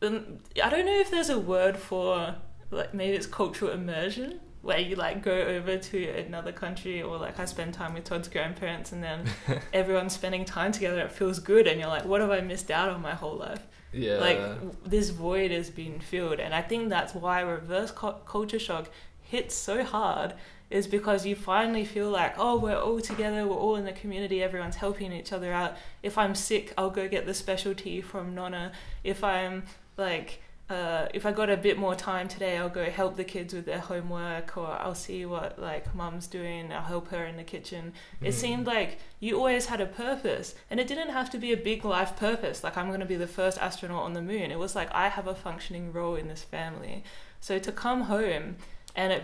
Um, 0.02 0.40
I 0.64 0.70
don't 0.70 0.86
know 0.86 1.00
if 1.00 1.10
there's 1.12 1.30
a 1.30 1.40
word 1.40 1.78
for 1.78 2.36
like 2.72 2.94
maybe 2.94 3.16
it's 3.16 3.26
cultural 3.28 3.72
immersion 3.72 4.40
where 4.62 4.80
you 4.80 4.96
like 4.96 5.22
go 5.24 5.32
over 5.32 5.78
to 5.78 6.10
another 6.10 6.52
country 6.52 7.02
or 7.02 7.18
like 7.18 7.40
I 7.40 7.46
spend 7.46 7.74
time 7.76 7.94
with 7.94 8.04
Todd's 8.06 8.28
grandparents 8.28 8.92
and 8.92 9.04
then 9.04 9.26
everyone's 9.74 10.14
spending 10.14 10.44
time 10.44 10.72
together. 10.72 11.02
It 11.02 11.12
feels 11.12 11.40
good 11.40 11.68
and 11.68 11.80
you're 11.80 11.90
like, 11.90 12.06
what 12.06 12.20
have 12.22 12.32
I 12.32 12.42
missed 12.42 12.72
out 12.72 12.90
on 12.90 13.02
my 13.02 13.14
whole 13.14 13.36
life? 13.38 13.66
Yeah. 13.94 14.18
like 14.18 14.38
w- 14.38 14.76
this 14.86 15.10
void 15.12 15.52
has 15.52 15.70
been 15.70 16.02
filled 16.02 16.42
and 16.42 16.54
i 16.54 16.62
think 16.62 16.90
that's 16.90 17.16
why 17.16 17.40
reverse 17.40 17.92
cu- 17.92 18.20
culture 18.26 18.60
shock 18.60 18.90
hits 19.22 19.56
so 19.56 19.86
hard 19.86 20.34
is 20.70 20.86
because 20.86 21.26
you 21.26 21.34
finally 21.34 21.86
feel 21.86 22.10
like 22.10 22.36
oh 22.38 22.60
we're 22.60 22.76
all 22.78 23.00
together 23.00 23.48
we're 23.48 23.56
all 23.56 23.78
in 23.78 23.86
the 23.86 23.94
community 23.94 24.44
everyone's 24.44 24.76
helping 24.76 25.14
each 25.14 25.32
other 25.32 25.54
out 25.54 25.78
if 26.04 26.18
i'm 26.18 26.36
sick 26.36 26.74
i'll 26.78 26.90
go 26.90 27.08
get 27.08 27.26
the 27.26 27.34
specialty 27.34 28.02
from 28.02 28.36
nonna 28.36 28.74
if 29.06 29.24
i'm 29.24 29.64
like 29.98 30.42
uh, 30.68 31.08
if 31.14 31.28
I 31.28 31.32
got 31.32 31.48
a 31.52 31.58
bit 31.58 31.78
more 31.78 31.94
time 31.94 32.28
today, 32.28 32.58
I'll 32.58 32.70
go 32.70 32.90
help 32.90 33.18
the 33.18 33.24
kids 33.24 33.54
with 33.54 33.66
their 33.68 33.78
homework, 33.80 34.58
or 34.58 34.66
I'll 34.82 34.96
see 34.96 35.24
what 35.24 35.60
like 35.60 35.94
mum's 35.94 36.26
doing. 36.26 36.74
I'll 36.74 36.82
help 36.82 37.10
her 37.10 37.24
in 37.24 37.38
the 37.38 37.44
kitchen. 37.44 37.94
It 38.20 38.30
Mm. 38.30 38.34
seemed 38.34 38.66
like 38.68 38.98
you 39.20 39.38
always 39.38 39.68
had 39.68 39.80
a 39.80 39.86
purpose, 39.86 40.56
and 40.72 40.80
it 40.80 40.88
didn't 40.88 41.10
have 41.12 41.30
to 41.32 41.38
be 41.38 41.54
a 41.54 41.58
big 41.58 41.86
life 41.86 42.16
purpose. 42.18 42.64
Like 42.64 42.78
I'm 42.78 42.88
going 42.88 43.00
to 43.00 43.06
be 43.06 43.16
the 43.16 43.28
first 43.28 43.60
astronaut 43.60 44.04
on 44.04 44.14
the 44.14 44.24
moon. 44.24 44.50
It 44.52 44.58
was 44.58 44.76
like 44.76 44.90
I 44.92 45.10
have 45.10 45.28
a 45.28 45.36
functioning 45.36 45.94
role 45.94 46.16
in 46.16 46.28
this 46.30 46.42
family. 46.42 47.04
So 47.40 47.60
to 47.60 47.72
come 47.72 48.02
home 48.04 48.56
and 48.96 49.14
it 49.14 49.24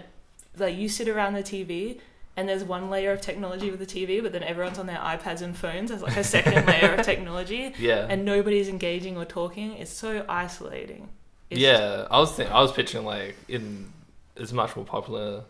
like 0.57 0.76
you 0.76 0.89
sit 0.89 1.07
around 1.07 1.34
the 1.34 1.43
TV. 1.43 1.99
And 2.38 2.47
there's 2.47 2.63
one 2.63 2.89
layer 2.89 3.11
of 3.11 3.19
technology 3.19 3.69
with 3.71 3.79
the 3.79 3.86
TV, 3.86 4.21
but 4.23 4.32
then 4.32 4.41
everyone's 4.43 4.79
on 4.79 4.86
their 4.88 4.97
iPads 4.97 5.41
and 5.41 5.55
phones. 5.55 5.91
as 5.91 6.01
like 6.01 6.15
a 6.15 6.23
second 6.23 6.65
layer 6.67 6.93
of 6.93 7.05
technology, 7.05 7.73
Yeah. 7.77 8.07
and 8.09 8.23
nobody's 8.23 8.69
engaging 8.69 9.17
or 9.17 9.25
talking. 9.25 9.73
It's 9.73 9.91
so 9.91 10.25
isolating. 10.29 11.09
It's 11.49 11.59
yeah, 11.59 12.07
I 12.09 12.19
was 12.19 12.32
think, 12.32 12.49
I 12.49 12.61
was 12.61 12.71
picturing 12.71 13.03
like 13.05 13.36
in 13.49 13.91
it's 14.38 14.53
much 14.53 14.75
more 14.77 14.86
popular 14.86 15.43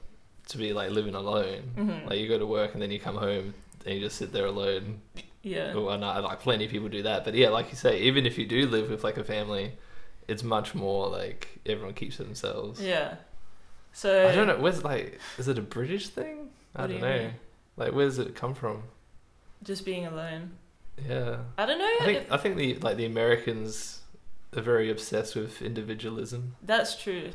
to 0.48 0.58
be 0.58 0.74
like 0.74 0.90
living 0.90 1.14
alone. 1.14 1.62
Mhm. 1.78 2.10
Like 2.10 2.18
you 2.20 2.28
go 2.28 2.40
to 2.40 2.48
work 2.48 2.74
and 2.74 2.82
then 2.82 2.90
you 2.90 3.00
come 3.00 3.16
home 3.16 3.54
and 3.86 3.96
you 3.96 4.02
just 4.02 4.18
sit 4.18 4.34
there 4.34 4.48
alone. 4.48 5.02
Yeah. 5.44 5.76
Well, 5.76 5.96
not 6.00 6.24
like 6.24 6.40
plenty 6.40 6.66
of 6.66 6.72
people 6.72 6.90
do 6.90 7.04
that, 7.04 7.24
but 7.24 7.36
yeah, 7.36 7.50
like 7.50 7.70
you 7.70 7.76
say, 7.78 8.00
even 8.02 8.26
if 8.26 8.40
you 8.40 8.48
do 8.48 8.68
live 8.68 8.90
with 8.90 9.04
like 9.04 9.18
a 9.18 9.24
family, 9.24 9.74
it's 10.28 10.44
much 10.44 10.74
more 10.74 11.08
like 11.08 11.48
everyone 11.68 11.94
keeps 11.94 12.18
to 12.18 12.24
themselves. 12.24 12.82
Yeah. 12.82 13.16
So 13.94 14.28
I 14.28 14.34
don't 14.34 14.48
know. 14.48 14.58
Where's 14.60 14.84
like, 14.84 15.20
is 15.38 15.48
it 15.48 15.58
a 15.60 15.62
British 15.62 16.08
thing? 16.08 16.41
I 16.76 16.88
do 16.88 16.94
don't 16.94 17.02
you 17.04 17.08
know. 17.08 17.18
mean? 17.24 17.34
Like, 17.78 17.94
where 17.94 18.06
does 18.06 18.20
it 18.20 18.36
come 18.36 18.54
from? 18.54 18.84
Just 19.64 19.86
being 19.86 20.06
alone. 20.06 20.52
Yeah, 21.08 21.38
I 21.58 21.66
don't 21.66 21.80
know. 21.80 21.86
I 22.02 22.06
think 22.06 22.18
if- 22.24 22.32
I 22.32 22.38
think 22.38 22.58
the 22.58 22.76
like 22.76 22.98
the 22.98 23.06
Americans 23.06 24.02
are 24.56 24.62
very 24.62 24.90
obsessed 24.92 25.36
with 25.36 25.62
individualism. 25.62 26.56
that's 26.62 27.02
true. 27.02 27.30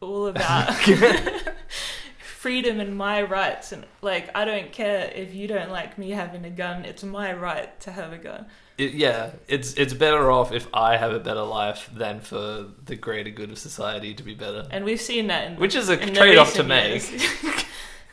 All 0.00 0.26
about 0.26 0.74
freedom 2.18 2.80
and 2.80 2.96
my 2.96 3.22
rights, 3.22 3.72
and 3.72 3.86
like 4.00 4.30
I 4.34 4.44
don't 4.44 4.72
care 4.72 5.10
if 5.14 5.34
you 5.34 5.46
don't 5.46 5.70
like 5.70 5.96
me 5.98 6.10
having 6.10 6.44
a 6.44 6.50
gun. 6.50 6.84
It's 6.84 7.04
my 7.04 7.32
right 7.32 7.78
to 7.80 7.92
have 7.92 8.12
a 8.12 8.18
gun. 8.18 8.46
It, 8.78 8.94
yeah, 8.94 9.30
it's 9.48 9.74
it's 9.74 9.94
better 9.94 10.30
off 10.30 10.50
if 10.52 10.66
I 10.74 10.96
have 10.96 11.12
a 11.12 11.20
better 11.20 11.42
life 11.42 11.88
than 11.94 12.20
for 12.20 12.66
the 12.84 12.96
greater 12.96 13.30
good 13.30 13.50
of 13.50 13.58
society 13.58 14.14
to 14.14 14.22
be 14.22 14.34
better. 14.34 14.66
And 14.70 14.84
we've 14.84 15.00
seen 15.00 15.28
that 15.28 15.46
in 15.52 15.56
Which 15.56 15.74
is 15.76 15.88
a 15.88 15.96
trade-off 15.96 16.54
to 16.54 16.64
recent 16.64 16.68
make. 17.44 17.54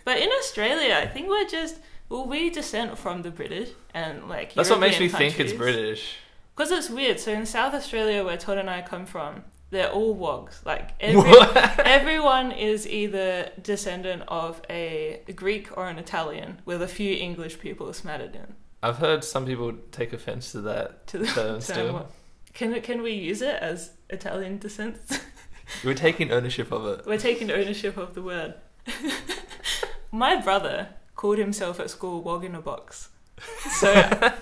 but 0.10 0.18
in 0.18 0.30
Australia, 0.40 0.96
I 1.00 1.06
think 1.06 1.30
we're 1.30 1.46
just 1.46 1.78
well, 2.10 2.26
we 2.26 2.50
descend 2.50 2.98
from 2.98 3.22
the 3.22 3.30
British 3.30 3.70
and 3.94 4.28
like 4.28 4.56
That's 4.56 4.72
what 4.72 4.80
makes 4.80 5.00
me 5.00 5.06
European 5.06 5.32
think 5.34 5.40
it's. 5.40 5.54
British. 5.54 6.16
Because 6.56 6.72
it's 6.72 6.90
weird. 6.90 7.20
So 7.20 7.32
in 7.32 7.46
South 7.46 7.76
Australia, 7.76 8.26
where 8.26 8.36
Todd 8.36 8.58
and 8.58 8.72
I 8.72 8.82
come 8.82 9.06
from, 9.06 9.44
they're 9.70 9.92
all 9.92 10.16
wogs. 10.16 10.62
Like 10.66 10.96
every, 11.00 11.32
everyone 11.86 12.52
is 12.52 12.88
either 12.88 13.52
descendant 13.62 14.24
of 14.28 14.64
a 14.68 15.22
Greek 15.36 15.78
or 15.78 15.88
an 15.88 16.00
Italian, 16.00 16.60
with 16.66 16.82
a 16.82 16.88
few 16.88 17.16
English 17.16 17.60
people 17.60 17.94
smattered 17.94 18.34
in. 18.34 18.56
I've 18.82 18.98
heard 18.98 19.24
some 19.24 19.46
people 19.46 19.74
take 19.92 20.12
offense 20.12 20.54
to 20.54 20.62
that 20.62 21.06
To 21.10 21.20
the 21.20 21.28
term 21.28 21.36
term 21.36 21.62
still. 21.62 22.08
Can 22.56 22.82
can 22.82 23.04
we 23.04 23.12
use 23.12 23.44
it 23.44 23.62
as 23.62 23.92
Italian 24.10 24.58
descent? 24.58 24.98
We're 25.84 25.94
taking 25.94 26.32
ownership 26.32 26.72
of 26.72 26.84
it. 26.88 27.06
We're 27.06 27.20
taking 27.20 27.52
ownership 27.52 27.96
of 27.96 28.16
the 28.16 28.24
word. 28.24 28.56
My 30.12 30.42
brother 30.42 30.90
called 31.16 31.38
himself 31.38 31.80
at 31.80 31.90
school 31.90 32.22
"wog 32.22 32.44
in 32.44 32.56
a 32.56 32.62
box." 32.62 33.10
So 33.72 33.94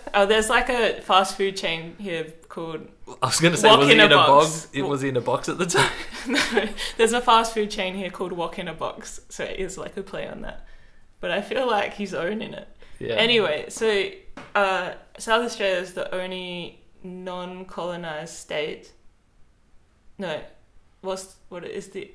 oh, 0.14 0.26
there's 0.26 0.50
like 0.50 0.70
a 0.70 1.02
fast 1.02 1.38
food 1.38 1.56
chain 1.58 1.96
here 2.00 2.34
called 2.50 2.88
I 3.22 3.28
was 3.28 3.40
gonna 3.40 3.58
say, 3.58 3.70
Wok 3.70 3.80
was 3.80 3.90
in 3.90 3.96
he 3.98 4.02
a 4.02 4.06
in 4.06 4.12
a 4.12 4.16
box. 4.16 4.46
box? 4.46 4.68
It 4.74 4.82
was 4.82 5.04
in 5.04 5.18
a 5.18 5.22
box 5.22 5.50
at 5.50 5.58
the 5.58 5.66
time. 5.66 5.92
no, 6.28 6.68
there's 6.98 7.14
a 7.14 7.22
fast 7.22 7.54
food 7.54 7.72
chain 7.72 7.96
here 7.96 8.10
called 8.10 8.32
Wok 8.32 8.60
in 8.60 8.68
a 8.68 8.74
Box, 8.74 9.22
so 9.30 9.44
it 9.44 9.60
is 9.60 9.78
like 9.78 9.96
a 9.98 10.04
play 10.04 10.28
on 10.28 10.42
that. 10.42 10.66
But 11.20 11.32
I 11.32 11.42
feel 11.42 11.68
like 11.68 11.94
he's 11.94 12.14
owning 12.14 12.54
it. 12.54 12.68
Yeah. 13.00 13.16
Anyway, 13.16 13.66
so 13.70 14.10
uh, 14.56 14.94
South 15.18 15.46
Australia 15.46 15.78
is 15.78 15.94
the 15.94 16.14
only 16.14 16.82
non-colonized 17.04 18.36
state. 18.36 18.92
No, 20.18 20.42
what's 21.02 21.36
what 21.50 21.64
is 21.64 21.90
the 21.90 22.12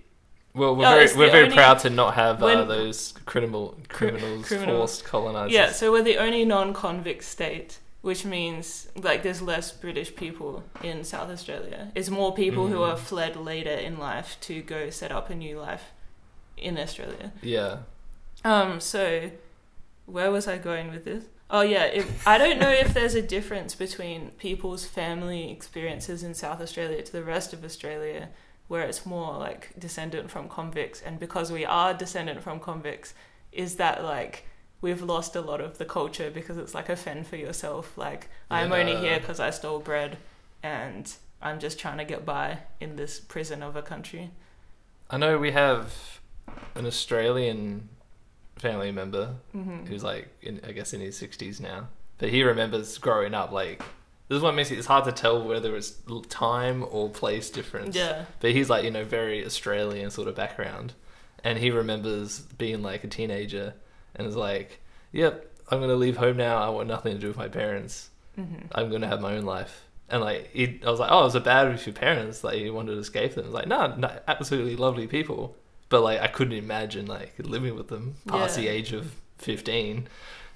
Well, 0.54 0.76
we're 0.76 0.86
Oh, 0.86 0.90
very 0.96 1.16
we're 1.16 1.30
very 1.30 1.44
only- 1.44 1.56
proud 1.56 1.78
to 1.80 1.90
not 1.90 2.14
have 2.14 2.42
uh, 2.42 2.64
those 2.64 3.14
criminal 3.24 3.76
criminals 3.88 4.46
criminal- 4.46 4.78
forced 4.78 5.04
colonizers. 5.04 5.52
yeah? 5.52 5.72
So 5.72 5.90
we're 5.92 6.02
the 6.02 6.18
only 6.18 6.44
non-convict 6.44 7.24
state, 7.24 7.78
which 8.02 8.24
means 8.24 8.88
like 8.94 9.22
there's 9.22 9.40
less 9.40 9.72
British 9.72 10.14
people 10.14 10.62
in 10.82 11.04
South 11.04 11.30
Australia. 11.30 11.90
It's 11.94 12.10
more 12.10 12.34
people 12.34 12.66
who 12.68 12.76
Mm. 12.80 12.88
are 12.92 12.96
fled 12.96 13.34
later 13.36 13.70
in 13.72 13.98
life 13.98 14.36
to 14.42 14.60
go 14.62 14.90
set 14.90 15.10
up 15.10 15.30
a 15.30 15.34
new 15.34 15.58
life 15.58 15.84
in 16.58 16.78
Australia. 16.78 17.32
Yeah. 17.40 17.78
Um, 18.44 18.78
so 18.80 19.30
where 20.06 20.30
was 20.30 20.46
I 20.46 20.58
going 20.58 20.90
with 20.90 21.04
this? 21.06 21.24
Oh 21.50 21.60
yeah, 21.62 21.84
if, 21.84 22.26
I 22.26 22.38
don't 22.38 22.58
know 22.58 22.70
if 22.70 22.92
there's 22.94 23.14
a 23.14 23.22
difference 23.22 23.74
between 23.74 24.30
people's 24.38 24.84
family 24.84 25.50
experiences 25.50 26.22
in 26.22 26.34
South 26.34 26.60
Australia 26.60 27.02
to 27.02 27.12
the 27.12 27.22
rest 27.22 27.52
of 27.52 27.62
Australia, 27.64 28.28
where 28.72 28.88
it's 28.88 29.04
more 29.04 29.36
like 29.36 29.78
descendant 29.78 30.30
from 30.30 30.48
convicts, 30.48 31.02
and 31.02 31.20
because 31.20 31.52
we 31.52 31.62
are 31.62 31.92
descendant 31.92 32.42
from 32.42 32.58
convicts, 32.58 33.12
is 33.52 33.76
that 33.76 34.02
like 34.02 34.46
we've 34.80 35.02
lost 35.02 35.36
a 35.36 35.42
lot 35.42 35.60
of 35.60 35.76
the 35.76 35.84
culture 35.84 36.30
because 36.30 36.56
it's 36.56 36.74
like 36.74 36.88
a 36.88 36.96
fend 36.96 37.26
for 37.26 37.36
yourself. 37.36 37.98
Like 37.98 38.30
I'm 38.50 38.72
only 38.72 38.96
here 38.96 39.20
because 39.20 39.40
I 39.40 39.50
stole 39.50 39.78
bread, 39.78 40.16
and 40.62 41.04
I'm 41.42 41.60
just 41.60 41.78
trying 41.78 41.98
to 41.98 42.06
get 42.06 42.24
by 42.24 42.60
in 42.80 42.96
this 42.96 43.20
prison 43.20 43.62
of 43.62 43.76
a 43.76 43.82
country. 43.82 44.30
I 45.10 45.18
know 45.18 45.36
we 45.36 45.50
have 45.50 46.20
an 46.74 46.86
Australian 46.86 47.90
family 48.56 48.90
member 48.90 49.34
hmm 49.52 49.84
who's 49.84 50.02
like, 50.02 50.28
in, 50.40 50.62
I 50.66 50.72
guess, 50.72 50.94
in 50.94 51.02
his 51.02 51.14
sixties 51.14 51.60
now, 51.60 51.88
but 52.16 52.30
he 52.30 52.42
remembers 52.42 52.96
growing 52.96 53.34
up. 53.34 53.52
Like, 53.52 53.82
this 54.32 54.38
is 54.38 54.42
what 54.42 54.54
makes 54.54 54.70
it. 54.70 54.78
It's 54.78 54.86
hard 54.86 55.04
to 55.04 55.12
tell 55.12 55.42
whether 55.46 55.76
it's 55.76 55.92
time 56.28 56.84
or 56.90 57.10
place 57.10 57.50
difference. 57.50 57.94
Yeah. 57.94 58.24
But 58.40 58.52
he's 58.52 58.70
like, 58.70 58.84
you 58.84 58.90
know, 58.90 59.04
very 59.04 59.44
Australian 59.44 60.10
sort 60.10 60.26
of 60.28 60.34
background, 60.34 60.94
and 61.44 61.58
he 61.58 61.70
remembers 61.70 62.40
being 62.40 62.82
like 62.82 63.04
a 63.04 63.08
teenager 63.08 63.74
and 64.16 64.26
is 64.26 64.36
like, 64.36 64.80
"Yep, 65.12 65.50
I'm 65.70 65.80
gonna 65.80 65.94
leave 65.96 66.16
home 66.16 66.36
now. 66.38 66.56
I 66.58 66.68
want 66.70 66.88
nothing 66.88 67.12
to 67.14 67.18
do 67.18 67.28
with 67.28 67.36
my 67.36 67.48
parents. 67.48 68.08
hmm 68.36 68.54
I'm 68.74 68.90
gonna 68.90 69.08
have 69.08 69.20
my 69.20 69.34
own 69.36 69.44
life." 69.44 69.84
And 70.08 70.20
like, 70.20 70.50
he, 70.52 70.80
I 70.86 70.90
was 70.90 71.00
like, 71.00 71.10
"Oh, 71.12 71.20
it 71.20 71.24
was 71.24 71.34
it 71.34 71.44
bad 71.44 71.70
with 71.70 71.86
your 71.86 71.94
parents? 71.94 72.42
Like, 72.44 72.58
you 72.58 72.72
wanted 72.74 72.92
to 72.94 73.00
escape 73.00 73.34
them?" 73.34 73.52
Like, 73.52 73.66
no, 73.66 73.94
no, 73.96 74.10
absolutely 74.28 74.76
lovely 74.76 75.06
people, 75.06 75.56
but 75.88 76.02
like, 76.02 76.20
I 76.20 76.26
couldn't 76.28 76.52
imagine 76.54 77.06
like 77.06 77.34
living 77.38 77.74
with 77.76 77.88
them 77.88 78.14
past 78.26 78.56
Yeah. 78.58 78.62
the 78.64 78.68
age 78.70 78.92
of 78.92 79.14
fifteen. 79.38 80.08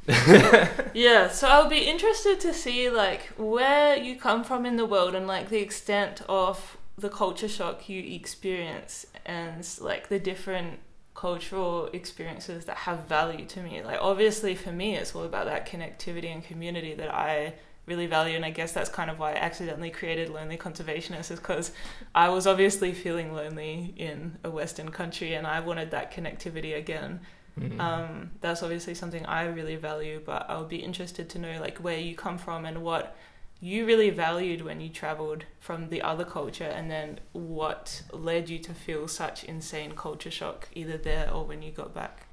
Yeah, 0.94 1.28
so 1.28 1.48
I'll 1.48 1.68
be 1.68 1.80
interested 1.80 2.40
to 2.40 2.54
see 2.54 2.88
like 2.88 3.26
where 3.36 3.96
you 3.96 4.16
come 4.16 4.44
from 4.44 4.64
in 4.64 4.76
the 4.76 4.86
world 4.86 5.14
and 5.14 5.26
like 5.26 5.50
the 5.50 5.58
extent 5.58 6.22
of 6.28 6.78
the 6.96 7.10
culture 7.10 7.48
shock 7.48 7.88
you 7.88 8.02
experience 8.14 9.06
and 9.26 9.68
like 9.80 10.08
the 10.08 10.18
different 10.18 10.78
cultural 11.14 11.86
experiences 11.92 12.64
that 12.66 12.76
have 12.76 13.06
value 13.06 13.44
to 13.46 13.62
me. 13.62 13.82
Like 13.82 13.98
obviously 14.00 14.54
for 14.54 14.72
me 14.72 14.96
it's 14.96 15.14
all 15.14 15.24
about 15.24 15.46
that 15.46 15.68
connectivity 15.68 16.32
and 16.32 16.42
community 16.42 16.94
that 16.94 17.12
I 17.12 17.54
really 17.86 18.06
value 18.06 18.36
and 18.36 18.44
I 18.44 18.50
guess 18.50 18.72
that's 18.72 18.90
kind 18.90 19.10
of 19.10 19.18
why 19.18 19.32
I 19.32 19.36
accidentally 19.36 19.90
created 19.90 20.28
Lonely 20.28 20.56
Conservationist 20.56 21.30
is 21.30 21.38
because 21.38 21.72
I 22.14 22.28
was 22.28 22.46
obviously 22.46 22.92
feeling 22.92 23.32
lonely 23.32 23.94
in 23.96 24.38
a 24.44 24.50
western 24.50 24.90
country 24.90 25.34
and 25.34 25.46
I 25.46 25.60
wanted 25.60 25.90
that 25.92 26.12
connectivity 26.12 26.76
again. 26.76 27.20
Mm. 27.58 27.80
Um, 27.80 28.30
that's 28.40 28.62
obviously 28.62 28.94
something 28.94 29.24
I 29.26 29.46
really 29.46 29.76
value, 29.76 30.20
but 30.24 30.48
I 30.48 30.58
would 30.58 30.68
be 30.68 30.76
interested 30.76 31.28
to 31.30 31.38
know 31.38 31.58
like 31.60 31.78
where 31.78 31.98
you 31.98 32.14
come 32.14 32.38
from 32.38 32.64
and 32.66 32.82
what 32.82 33.16
you 33.60 33.86
really 33.86 34.10
valued 34.10 34.60
when 34.60 34.80
you 34.80 34.90
traveled 34.90 35.44
from 35.58 35.88
the 35.88 36.02
other 36.02 36.24
culture, 36.24 36.64
and 36.64 36.90
then 36.90 37.20
what 37.32 38.02
led 38.12 38.50
you 38.50 38.58
to 38.58 38.74
feel 38.74 39.08
such 39.08 39.44
insane 39.44 39.92
culture 39.96 40.30
shock 40.30 40.68
either 40.74 40.98
there 40.98 41.30
or 41.32 41.44
when 41.44 41.62
you 41.62 41.70
got 41.70 41.94
back. 41.94 42.26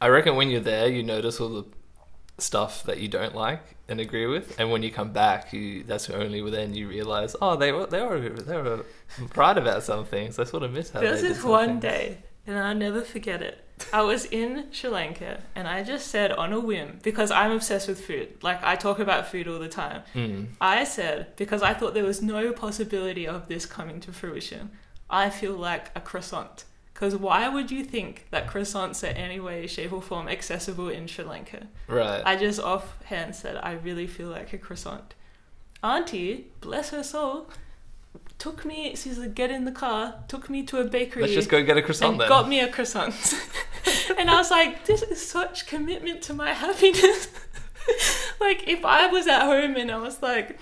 I 0.00 0.08
reckon 0.08 0.36
when 0.36 0.50
you're 0.50 0.60
there, 0.60 0.88
you 0.88 1.02
notice 1.02 1.40
all 1.40 1.48
the 1.48 1.64
stuff 2.36 2.84
that 2.84 2.98
you 2.98 3.08
don't 3.08 3.34
like 3.34 3.76
and 3.88 4.00
agree 4.00 4.26
with, 4.26 4.58
and 4.58 4.70
when 4.70 4.82
you 4.82 4.90
come 4.90 5.12
back, 5.12 5.52
you 5.54 5.82
that's 5.84 6.10
only 6.10 6.48
then 6.50 6.74
you 6.74 6.88
realize, 6.88 7.34
oh, 7.40 7.56
they 7.56 7.72
were 7.72 7.86
they 7.86 8.02
were 8.02 8.20
they 8.20 8.56
were 8.56 8.84
right 9.36 9.56
about 9.56 9.82
some 9.82 10.04
things. 10.04 10.38
I 10.38 10.44
sort 10.44 10.62
of 10.62 10.72
miss 10.72 10.90
how 10.90 11.00
There 11.00 11.12
was 11.12 11.22
this 11.22 11.42
one 11.42 11.80
things. 11.80 11.82
day, 11.82 12.18
and 12.46 12.58
I'll 12.58 12.74
never 12.74 13.00
forget 13.00 13.40
it. 13.42 13.64
I 13.92 14.02
was 14.02 14.24
in 14.26 14.66
Sri 14.70 14.90
Lanka, 14.90 15.40
and 15.54 15.66
I 15.66 15.82
just 15.82 16.08
said 16.08 16.32
on 16.32 16.52
a 16.52 16.60
whim 16.60 16.98
because 17.02 17.30
I'm 17.30 17.52
obsessed 17.52 17.88
with 17.88 18.04
food. 18.04 18.42
Like 18.42 18.62
I 18.62 18.76
talk 18.76 18.98
about 18.98 19.28
food 19.28 19.48
all 19.48 19.58
the 19.58 19.68
time. 19.68 20.02
Mm. 20.14 20.48
I 20.60 20.84
said, 20.84 21.36
because 21.36 21.62
I 21.62 21.74
thought 21.74 21.94
there 21.94 22.04
was 22.04 22.22
no 22.22 22.52
possibility 22.52 23.26
of 23.26 23.48
this 23.48 23.66
coming 23.66 24.00
to 24.00 24.12
fruition, 24.12 24.70
I 25.08 25.30
feel 25.30 25.54
like 25.54 25.90
a 25.96 26.00
croissant. 26.00 26.64
Because 26.92 27.16
why 27.16 27.48
would 27.48 27.70
you 27.70 27.82
think 27.82 28.26
that 28.30 28.46
croissants 28.46 29.02
are 29.02 29.16
any 29.16 29.40
way, 29.40 29.66
shape, 29.66 29.92
or 29.92 30.02
form 30.02 30.28
accessible 30.28 30.88
in 30.90 31.06
Sri 31.06 31.24
Lanka? 31.24 31.66
Right. 31.88 32.22
I 32.24 32.36
just 32.36 32.60
offhand 32.60 33.34
said, 33.34 33.56
I 33.56 33.72
really 33.72 34.06
feel 34.06 34.28
like 34.28 34.52
a 34.52 34.58
croissant. 34.58 35.14
Auntie, 35.82 36.48
bless 36.60 36.90
her 36.90 37.02
soul, 37.02 37.48
took 38.40 38.64
me. 38.64 38.96
She's 38.96 39.18
like, 39.18 39.34
get 39.34 39.50
in 39.50 39.64
the 39.64 39.72
car. 39.72 40.24
Took 40.26 40.50
me 40.50 40.64
to 40.64 40.78
a 40.78 40.84
bakery. 40.84 41.22
Let's 41.22 41.34
just 41.34 41.48
go 41.48 41.62
get 41.62 41.76
a 41.76 41.82
croissant 41.82 42.12
and 42.12 42.20
then. 42.22 42.28
got 42.28 42.48
me 42.48 42.60
a 42.60 42.68
croissant. 42.68 43.14
and 44.18 44.30
I 44.30 44.36
was 44.36 44.50
like, 44.50 44.86
this 44.86 45.02
is 45.02 45.24
such 45.24 45.66
commitment 45.66 46.22
to 46.22 46.34
my 46.34 46.52
happiness. 46.64 47.28
like, 48.40 48.66
if 48.66 48.84
I 48.84 49.06
was 49.06 49.26
at 49.26 49.42
home 49.42 49.76
and 49.76 49.90
I 49.90 49.98
was 49.98 50.22
like, 50.22 50.58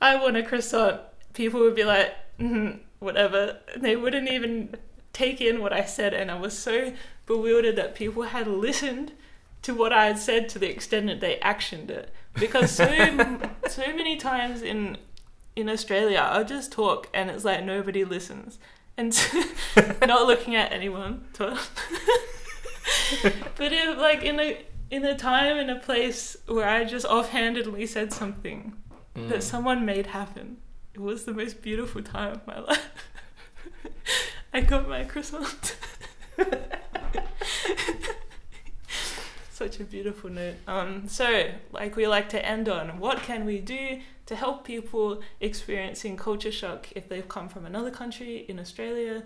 I 0.00 0.16
want 0.16 0.36
a 0.36 0.42
croissant, 0.42 1.00
people 1.34 1.60
would 1.60 1.76
be 1.76 1.84
like, 1.84 2.14
mm, 2.40 2.78
whatever. 2.98 3.58
They 3.76 3.94
wouldn't 3.94 4.28
even 4.30 4.74
take 5.12 5.40
in 5.40 5.60
what 5.60 5.72
I 5.72 5.84
said. 5.84 6.14
And 6.14 6.30
I 6.30 6.38
was 6.38 6.58
so 6.58 6.94
bewildered 7.26 7.76
that 7.76 7.94
people 7.94 8.22
had 8.24 8.46
listened 8.46 9.12
to 9.62 9.74
what 9.74 9.92
I 9.92 10.06
had 10.06 10.18
said 10.18 10.48
to 10.50 10.58
the 10.58 10.70
extent 10.70 11.08
that 11.08 11.20
they 11.20 11.38
actioned 11.42 11.90
it. 11.90 12.10
Because 12.34 12.70
so, 12.70 12.86
so 13.68 13.86
many 13.88 14.16
times 14.16 14.62
in 14.62 14.96
in 15.58 15.68
Australia, 15.68 16.20
I'll 16.20 16.44
just 16.44 16.70
talk 16.72 17.08
and 17.12 17.28
it's 17.30 17.44
like 17.44 17.64
nobody 17.64 18.04
listens. 18.04 18.58
And 18.96 19.12
not 20.06 20.26
looking 20.26 20.54
at 20.54 20.72
anyone. 20.72 21.24
But 23.56 23.72
if, 23.72 23.98
like 23.98 24.22
in 24.22 24.38
a 24.40 24.64
in 24.90 25.04
a 25.04 25.16
time 25.16 25.56
and 25.58 25.70
a 25.70 25.76
place 25.76 26.36
where 26.46 26.68
I 26.68 26.84
just 26.84 27.06
offhandedly 27.06 27.86
said 27.86 28.12
something 28.12 28.72
Mm. 29.16 29.28
that 29.30 29.42
someone 29.42 29.84
made 29.84 30.06
happen, 30.06 30.58
it 30.94 31.00
was 31.00 31.24
the 31.24 31.32
most 31.32 31.60
beautiful 31.62 32.02
time 32.02 32.32
of 32.34 32.46
my 32.46 32.58
life. 32.60 32.88
I 34.52 34.60
got 34.60 34.88
my 34.88 35.02
croissant. 35.04 35.76
Such 39.58 39.80
a 39.80 39.84
beautiful 39.84 40.30
note. 40.30 40.54
Um, 40.68 41.08
so, 41.08 41.50
like 41.72 41.96
we 41.96 42.06
like 42.06 42.28
to 42.28 42.46
end 42.46 42.68
on, 42.68 43.00
what 43.00 43.24
can 43.24 43.44
we 43.44 43.58
do 43.58 44.00
to 44.26 44.36
help 44.36 44.62
people 44.62 45.20
experiencing 45.40 46.16
culture 46.16 46.52
shock 46.52 46.86
if 46.94 47.08
they've 47.08 47.28
come 47.28 47.48
from 47.48 47.66
another 47.66 47.90
country 47.90 48.44
in 48.48 48.60
Australia 48.60 49.24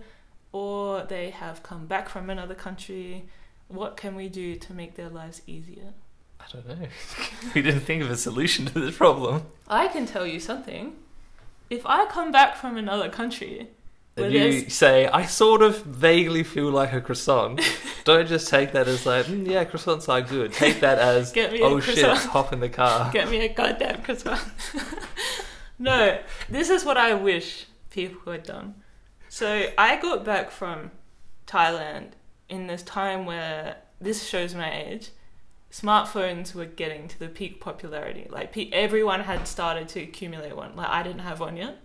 or 0.51 1.03
they 1.03 1.29
have 1.29 1.61
come 1.61 1.85
back 1.85 2.09
from 2.09 2.31
another 2.31 2.55
country? 2.55 3.25
What 3.67 3.95
can 3.95 4.15
we 4.15 4.27
do 4.27 4.55
to 4.55 4.73
make 4.73 4.95
their 4.95 5.07
lives 5.07 5.43
easier? 5.45 5.93
I 6.39 6.45
don't 6.51 6.67
know. 6.67 6.87
we 7.53 7.61
didn't 7.61 7.81
think 7.81 8.01
of 8.01 8.09
a 8.09 8.17
solution 8.17 8.65
to 8.65 8.79
this 8.79 8.97
problem. 8.97 9.43
I 9.67 9.87
can 9.87 10.07
tell 10.07 10.25
you 10.25 10.39
something. 10.39 10.95
If 11.69 11.85
I 11.85 12.07
come 12.07 12.31
back 12.31 12.55
from 12.55 12.75
another 12.75 13.07
country, 13.07 13.67
And 14.15 14.31
you 14.31 14.39
there's- 14.39 14.73
say, 14.73 15.07
I 15.07 15.25
sort 15.25 15.61
of 15.63 15.81
vaguely 15.83 16.43
feel 16.43 16.69
like 16.69 16.93
a 16.93 17.01
croissant. 17.01 17.61
don't 18.03 18.27
just 18.27 18.47
take 18.47 18.71
that 18.73 18.87
as 18.87 19.05
like, 19.05 19.25
mm, 19.25 19.47
yeah, 19.49 19.65
croissants 19.65 20.07
are 20.07 20.21
good. 20.21 20.53
Take 20.53 20.81
that 20.81 20.99
as, 20.99 21.33
oh 21.61 21.79
shit, 21.79 22.05
hop 22.05 22.53
in 22.53 22.59
the 22.59 22.69
car. 22.69 23.11
Get 23.13 23.29
me 23.29 23.39
a 23.45 23.53
goddamn 23.53 24.03
croissant. 24.03 24.41
no, 25.79 26.19
this 26.49 26.69
is 26.69 26.85
what 26.85 26.97
I 26.97 27.13
wish 27.13 27.65
people 27.89 28.31
had 28.31 28.43
done. 28.43 28.75
So 29.29 29.69
I 29.77 29.95
got 29.99 30.23
back 30.23 30.51
from 30.51 30.91
Thailand 31.47 32.11
in 32.49 32.67
this 32.67 32.83
time 32.83 33.25
where 33.25 33.77
this 33.99 34.27
shows 34.27 34.53
my 34.53 34.71
age. 34.71 35.09
Smartphones 35.71 36.53
were 36.53 36.65
getting 36.65 37.07
to 37.07 37.17
the 37.17 37.27
peak 37.27 37.59
popularity. 37.59 38.27
Like 38.29 38.51
pe- 38.51 38.69
everyone 38.71 39.21
had 39.21 39.47
started 39.47 39.87
to 39.89 40.01
accumulate 40.03 40.55
one. 40.55 40.75
Like 40.75 40.87
I 40.89 41.01
didn't 41.01 41.21
have 41.21 41.39
one 41.39 41.57
yet, 41.57 41.79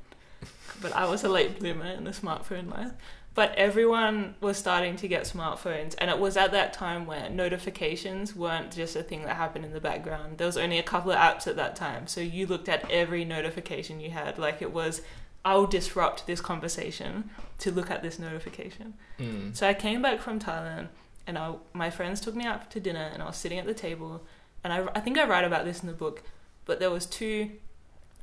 but 0.81 0.95
I 0.95 1.07
was 1.07 1.25
a 1.25 1.29
late 1.29 1.59
bloomer 1.59 1.87
in 1.87 2.05
the 2.05 2.11
smartphone 2.11 2.71
life. 2.71 2.93
But 3.35 3.55
everyone 3.55 4.35
was 4.41 4.57
starting 4.57 4.97
to 4.97 5.07
get 5.07 5.23
smartphones, 5.23 5.95
and 5.99 6.11
it 6.11 6.19
was 6.19 6.37
at 6.37 6.51
that 6.51 6.73
time 6.73 7.07
where 7.07 7.31
notifications 7.31 8.35
weren't 8.35 8.73
just 8.73 8.97
a 8.97 9.03
thing 9.05 9.23
that 9.23 9.37
happened 9.37 9.65
in 9.65 9.73
the 9.73 9.81
background. 9.81 10.39
There 10.39 10.47
was 10.47 10.57
only 10.57 10.79
a 10.79 10.83
couple 10.83 11.13
of 11.13 11.19
apps 11.19 11.47
at 11.47 11.55
that 11.55 11.77
time, 11.77 12.09
so 12.09 12.21
you 12.21 12.47
looked 12.49 12.69
at 12.69 12.91
every 12.91 13.25
notification 13.25 14.01
you 14.01 14.11
had 14.11 14.39
like 14.39 14.61
it 14.61 14.73
was, 14.73 15.03
"I'll 15.45 15.69
disrupt 15.69 16.27
this 16.27 16.41
conversation 16.41 17.31
to 17.61 17.71
look 17.71 17.93
at 17.93 18.03
this 18.03 18.19
notification." 18.19 18.95
Mm. 19.21 19.57
So 19.57 19.69
I 19.69 19.75
came 19.75 20.03
back 20.03 20.21
from 20.21 20.41
Thailand, 20.41 20.89
and 21.25 21.39
I, 21.39 21.55
my 21.73 21.91
friends 21.91 22.21
took 22.21 22.35
me 22.35 22.45
out 22.45 22.73
to 22.73 22.81
dinner, 22.81 23.09
and 23.13 23.23
I 23.23 23.27
was 23.27 23.37
sitting 23.37 23.61
at 23.61 23.67
the 23.67 23.75
table, 23.75 24.25
and 24.65 24.73
I, 24.73 24.89
I 24.97 25.01
think 25.01 25.17
I 25.17 25.25
write 25.25 25.45
about 25.45 25.65
this 25.65 25.81
in 25.81 25.87
the 25.87 25.95
book, 25.95 26.25
but 26.65 26.81
there 26.81 26.91
was 26.91 27.07
two 27.07 27.53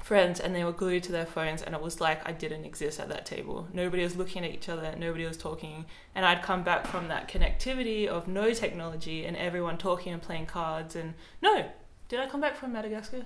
friends, 0.06 0.40
and 0.40 0.54
they 0.54 0.64
were 0.64 0.72
glued 0.72 1.02
to 1.04 1.12
their 1.12 1.26
phones, 1.26 1.62
and 1.64 1.74
it 1.74 1.82
was 1.82 2.00
like 2.00 2.20
I 2.30 2.32
didn't 2.32 2.64
exist 2.64 3.00
at 3.00 3.10
that 3.10 3.26
table. 3.26 3.68
Nobody 3.74 4.04
was 4.04 4.16
looking 4.16 4.46
at 4.46 4.52
each 4.52 4.70
other, 4.70 4.94
nobody 4.98 5.26
was 5.26 5.36
talking, 5.38 5.86
and 6.14 6.24
I'd 6.26 6.44
come 6.44 6.62
back 6.64 6.86
from 6.86 7.08
that 7.08 7.28
connectivity 7.28 8.06
of 8.08 8.28
no 8.28 8.54
technology 8.54 9.26
and 9.26 9.36
everyone 9.36 9.78
talking 9.80 10.14
and 10.14 10.22
playing 10.22 10.46
cards, 10.46 10.96
and 10.96 11.16
no, 11.42 11.66
did 12.08 12.20
I 12.20 12.28
come 12.28 12.40
back 12.40 12.56
from 12.56 12.72
Madagascar? 12.74 13.24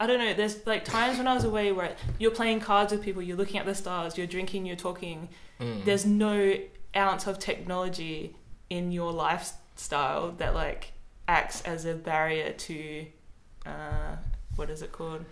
I 0.00 0.06
don't 0.06 0.18
know. 0.18 0.34
There's 0.34 0.64
like 0.66 0.84
times 0.84 1.16
when 1.18 1.26
I 1.26 1.34
was 1.34 1.44
away 1.44 1.72
where 1.72 1.96
you're 2.18 2.30
playing 2.30 2.60
cards 2.60 2.92
with 2.92 3.02
people, 3.02 3.22
you're 3.22 3.36
looking 3.38 3.58
at 3.58 3.64
the 3.66 3.74
stars, 3.74 4.16
you're 4.18 4.26
drinking, 4.28 4.66
you're 4.66 4.76
talking, 4.76 5.28
Mm. 5.60 5.84
there's 5.86 6.06
no 6.06 6.54
ounce 6.94 7.26
of 7.26 7.38
technology 7.40 8.36
in 8.70 8.92
your 8.92 9.10
lifestyle 9.12 10.30
that 10.32 10.54
like 10.54 10.92
acts 11.26 11.62
as 11.62 11.84
a 11.84 11.94
barrier 11.94 12.52
to 12.52 13.06
uh, 13.66 14.16
what 14.54 14.70
is 14.70 14.82
it 14.82 14.92
called 14.92 15.24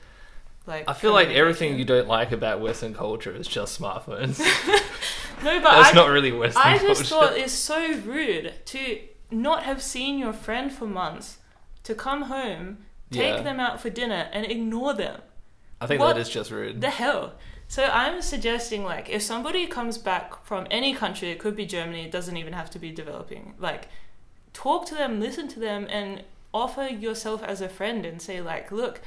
like 0.66 0.84
I 0.88 0.92
feel 0.92 1.12
like 1.12 1.28
everything 1.28 1.78
you 1.78 1.84
don't 1.84 2.08
like 2.08 2.32
about 2.32 2.60
Western 2.60 2.94
culture 2.94 3.32
is 3.32 3.46
just 3.46 3.80
smartphones. 3.80 4.38
no 5.44 5.60
but 5.60 5.70
That's 5.70 5.90
I, 5.90 5.92
not 5.92 6.10
really 6.10 6.32
Western 6.32 6.62
I 6.62 6.78
culture. 6.78 6.94
just 6.94 7.10
thought 7.10 7.36
it's 7.36 7.52
so 7.52 7.94
rude 7.98 8.54
to 8.66 8.98
not 9.30 9.64
have 9.64 9.82
seen 9.82 10.18
your 10.18 10.32
friend 10.32 10.72
for 10.72 10.86
months 10.86 11.38
to 11.84 11.94
come 11.94 12.22
home 12.22 12.78
take 13.10 13.36
Yeah. 13.36 13.42
them 13.42 13.60
out 13.60 13.80
for 13.80 13.90
dinner 13.90 14.28
and 14.32 14.46
ignore 14.46 14.92
them 14.94 15.20
I 15.80 15.86
think 15.86 16.00
What 16.00 16.14
that 16.14 16.20
is 16.22 16.30
just 16.30 16.50
rude. 16.50 16.80
The 16.80 16.88
hell? 16.90 17.34
So 17.68 17.84
I'm 17.84 18.22
suggesting 18.22 18.82
like 18.84 19.10
if 19.10 19.22
somebody 19.22 19.66
comes 19.66 19.98
back 19.98 20.44
from 20.44 20.66
any 20.70 20.94
country, 20.94 21.30
it 21.30 21.38
could 21.38 21.54
be 21.54 21.66
Germany, 21.66 22.04
it 22.06 22.10
doesn't 22.10 22.36
even 22.36 22.54
have 22.54 22.70
to 22.70 22.78
be 22.78 22.90
developing. 22.90 23.54
Like 23.58 23.88
talk 24.54 24.86
to 24.86 24.94
them, 24.94 25.20
listen 25.20 25.48
to 25.48 25.60
them 25.60 25.86
and 25.90 26.24
offer 26.54 26.86
yourself 26.86 27.42
as 27.42 27.60
a 27.60 27.68
friend 27.68 28.06
and 28.06 28.22
say 28.22 28.40
like, 28.40 28.72
look, 28.72 29.02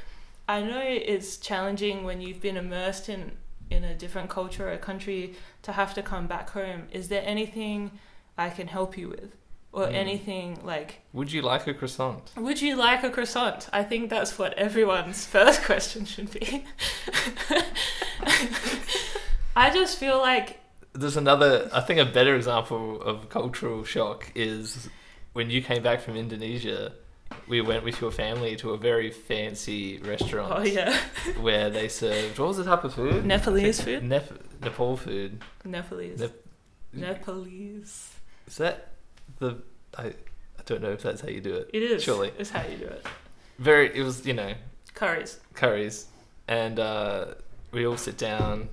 I 0.50 0.64
know 0.64 0.82
it's 0.84 1.38
challenging 1.38 2.04
when 2.04 2.22
you've 2.22 2.42
been 2.42 2.58
immersed 2.58 3.08
in 3.08 3.34
in 3.70 3.84
a 3.84 3.94
different 3.94 4.32
culture 4.32 4.68
or 4.68 4.72
a 4.72 4.80
country 4.80 5.36
to 5.62 5.72
have 5.74 5.94
to 5.94 6.02
come 6.02 6.26
back 6.26 6.50
home. 6.50 6.88
Is 6.92 7.10
there 7.10 7.22
anything 7.24 7.92
I 8.36 8.50
can 8.50 8.66
help 8.68 8.98
you 8.98 9.10
with? 9.10 9.36
Or 9.72 9.86
Mm. 9.86 9.94
anything 9.94 10.48
like 10.74 11.02
Would 11.14 11.32
you 11.32 11.44
like 11.44 11.68
a 11.68 11.76
croissant? 11.76 12.32
would 12.36 12.60
you 12.66 12.76
like 12.76 13.04
a 13.04 13.12
croissant? 13.12 13.70
I 13.72 13.84
think 13.84 14.10
that's 14.10 14.40
what 14.40 14.54
everyone's 14.68 15.24
first 15.36 15.62
question 15.70 16.06
should 16.06 16.32
be. 16.32 16.66
I 19.56 19.70
just 19.70 20.00
feel 20.00 20.18
like 20.18 20.60
There's 20.94 21.18
another, 21.18 21.70
I 21.72 21.82
think 21.82 22.00
a 22.00 22.06
better 22.06 22.36
example 22.36 23.00
of 23.02 23.30
cultural 23.30 23.84
shock 23.84 24.32
is 24.34 24.90
when 25.34 25.52
you 25.52 25.62
came 25.62 25.84
back 25.84 26.02
from 26.02 26.16
Indonesia. 26.16 26.94
We 27.48 27.62
went 27.62 27.84
with 27.84 28.00
your 28.02 28.12
family 28.12 28.56
to 28.58 28.72
a 28.72 28.78
very 28.78 29.10
fancy 29.12 29.98
restaurant 30.00 30.54
oh 30.56 30.62
yeah, 30.64 30.96
where 31.40 31.70
they 31.70 31.88
served 31.88 32.38
what 32.40 32.48
was 32.50 32.58
the 32.58 32.64
type 32.64 32.84
of 32.84 32.94
food? 32.94 33.26
Nepalese 33.26 33.82
food. 33.82 34.04
Nep- 34.04 34.62
Nepal 34.62 34.98
food. 34.98 35.42
Nepalese. 35.66 36.20
Nep- 36.20 36.46
Nepalese. 36.94 38.14
Is 38.48 38.58
that 38.58 38.90
the? 39.40 39.58
I 39.98 40.06
I 40.08 40.14
don't 40.66 40.82
know 40.82 40.92
if 40.92 41.02
that's 41.02 41.22
how 41.22 41.28
you 41.30 41.42
do 41.42 41.56
it. 41.56 41.70
It 41.74 41.82
is. 41.84 42.04
Surely. 42.04 42.32
It's 42.38 42.50
how 42.52 42.64
you 42.64 42.78
do 42.78 42.86
it. 42.86 43.06
Very. 43.58 43.96
It 43.96 44.04
was 44.04 44.26
you 44.26 44.34
know 44.34 44.54
Curries. 44.94 45.40
curries, 45.54 46.06
and 46.48 46.80
uh, 46.80 47.26
we 47.72 47.86
all 47.88 47.98
sit 47.98 48.18
down, 48.18 48.70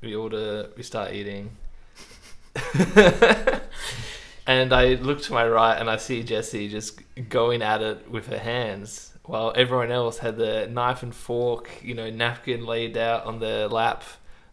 we 0.00 0.14
order, 0.14 0.70
we 0.76 0.82
start 0.82 1.12
eating. 1.14 1.50
and 4.48 4.72
I 4.72 4.94
look 4.94 5.20
to 5.24 5.34
my 5.34 5.46
right 5.46 5.78
and 5.78 5.90
I 5.90 5.98
see 5.98 6.22
Jessie 6.22 6.70
just 6.70 7.02
going 7.28 7.60
at 7.60 7.82
it 7.82 8.10
with 8.10 8.28
her 8.28 8.38
hands, 8.38 9.12
while 9.24 9.52
everyone 9.54 9.92
else 9.92 10.18
had 10.18 10.38
the 10.38 10.66
knife 10.66 11.02
and 11.02 11.14
fork, 11.14 11.68
you 11.82 11.94
know, 11.94 12.08
napkin 12.08 12.64
laid 12.64 12.96
out 12.96 13.26
on 13.26 13.40
their 13.40 13.68
lap. 13.68 14.04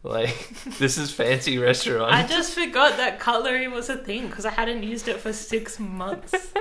Like 0.03 0.49
this 0.79 0.97
is 0.97 1.11
fancy 1.11 1.57
restaurant. 1.57 2.13
I 2.13 2.27
just 2.27 2.53
forgot 2.53 2.97
that 2.97 3.21
cutlery 3.21 3.69
was 3.69 3.89
a 3.89 3.95
thing 3.95 4.27
because 4.27 4.45
I 4.45 4.51
hadn't 4.51 4.83
used 4.83 5.07
it 5.07 5.21
for 5.21 5.31
six 5.31 5.79
months. 5.79 6.53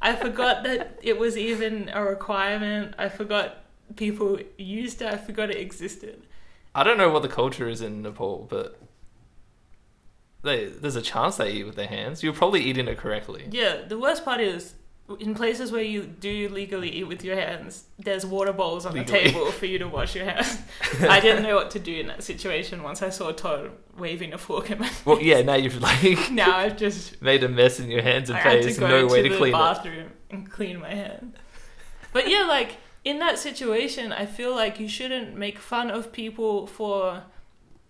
I 0.00 0.14
forgot 0.14 0.62
that 0.62 1.00
it 1.02 1.18
was 1.18 1.36
even 1.36 1.90
a 1.92 2.04
requirement. 2.04 2.94
I 2.98 3.08
forgot 3.08 3.64
people 3.96 4.38
used 4.56 5.02
it. 5.02 5.12
I 5.12 5.16
forgot 5.16 5.50
it 5.50 5.56
existed. 5.56 6.22
I 6.72 6.84
don't 6.84 6.98
know 6.98 7.10
what 7.10 7.22
the 7.22 7.28
culture 7.28 7.68
is 7.68 7.80
in 7.80 8.02
Nepal, 8.02 8.46
but 8.48 8.78
they, 10.46 10.66
there's 10.66 10.96
a 10.96 11.02
chance 11.02 11.36
they 11.36 11.50
eat 11.52 11.64
with 11.64 11.76
their 11.76 11.86
hands. 11.88 12.22
You're 12.22 12.32
probably 12.32 12.62
eating 12.62 12.88
it 12.88 12.96
correctly. 12.96 13.46
Yeah, 13.50 13.82
the 13.86 13.98
worst 13.98 14.24
part 14.24 14.40
is 14.40 14.74
in 15.20 15.34
places 15.34 15.70
where 15.70 15.82
you 15.82 16.02
do 16.02 16.48
legally 16.48 16.90
eat 16.90 17.04
with 17.04 17.22
your 17.22 17.36
hands, 17.36 17.84
there's 17.98 18.26
water 18.26 18.52
bowls 18.52 18.84
on 18.84 18.94
Legally. 18.94 19.24
the 19.24 19.30
table 19.30 19.52
for 19.52 19.66
you 19.66 19.78
to 19.78 19.86
wash 19.86 20.16
your 20.16 20.24
hands. 20.24 20.58
I 21.00 21.20
didn't 21.20 21.44
know 21.44 21.54
what 21.54 21.70
to 21.72 21.78
do 21.78 21.94
in 21.94 22.08
that 22.08 22.24
situation 22.24 22.82
once 22.82 23.02
I 23.02 23.10
saw 23.10 23.30
Todd 23.30 23.70
waving 23.96 24.32
a 24.32 24.38
fork 24.38 24.70
at 24.70 24.80
my 24.80 24.90
Well, 25.04 25.20
yeah, 25.20 25.42
now 25.42 25.54
you've 25.54 25.80
like 25.80 26.30
Now 26.32 26.56
I've 26.56 26.76
just 26.76 27.22
made 27.22 27.44
a 27.44 27.48
mess 27.48 27.78
in 27.78 27.90
your 27.90 28.02
hands 28.02 28.30
and 28.30 28.38
I 28.38 28.42
face, 28.42 28.78
no 28.78 29.06
way 29.06 29.22
to 29.22 29.28
to 29.28 29.34
the 29.34 29.38
clean 29.38 29.54
it. 29.54 29.58
bathroom 29.58 30.12
and 30.30 30.50
clean 30.50 30.80
my 30.80 30.92
hand. 30.92 31.34
But 32.12 32.28
yeah, 32.28 32.44
like 32.44 32.78
in 33.04 33.20
that 33.20 33.38
situation, 33.38 34.12
I 34.12 34.26
feel 34.26 34.54
like 34.54 34.80
you 34.80 34.88
shouldn't 34.88 35.36
make 35.36 35.58
fun 35.58 35.90
of 35.90 36.12
people 36.12 36.66
for 36.66 37.22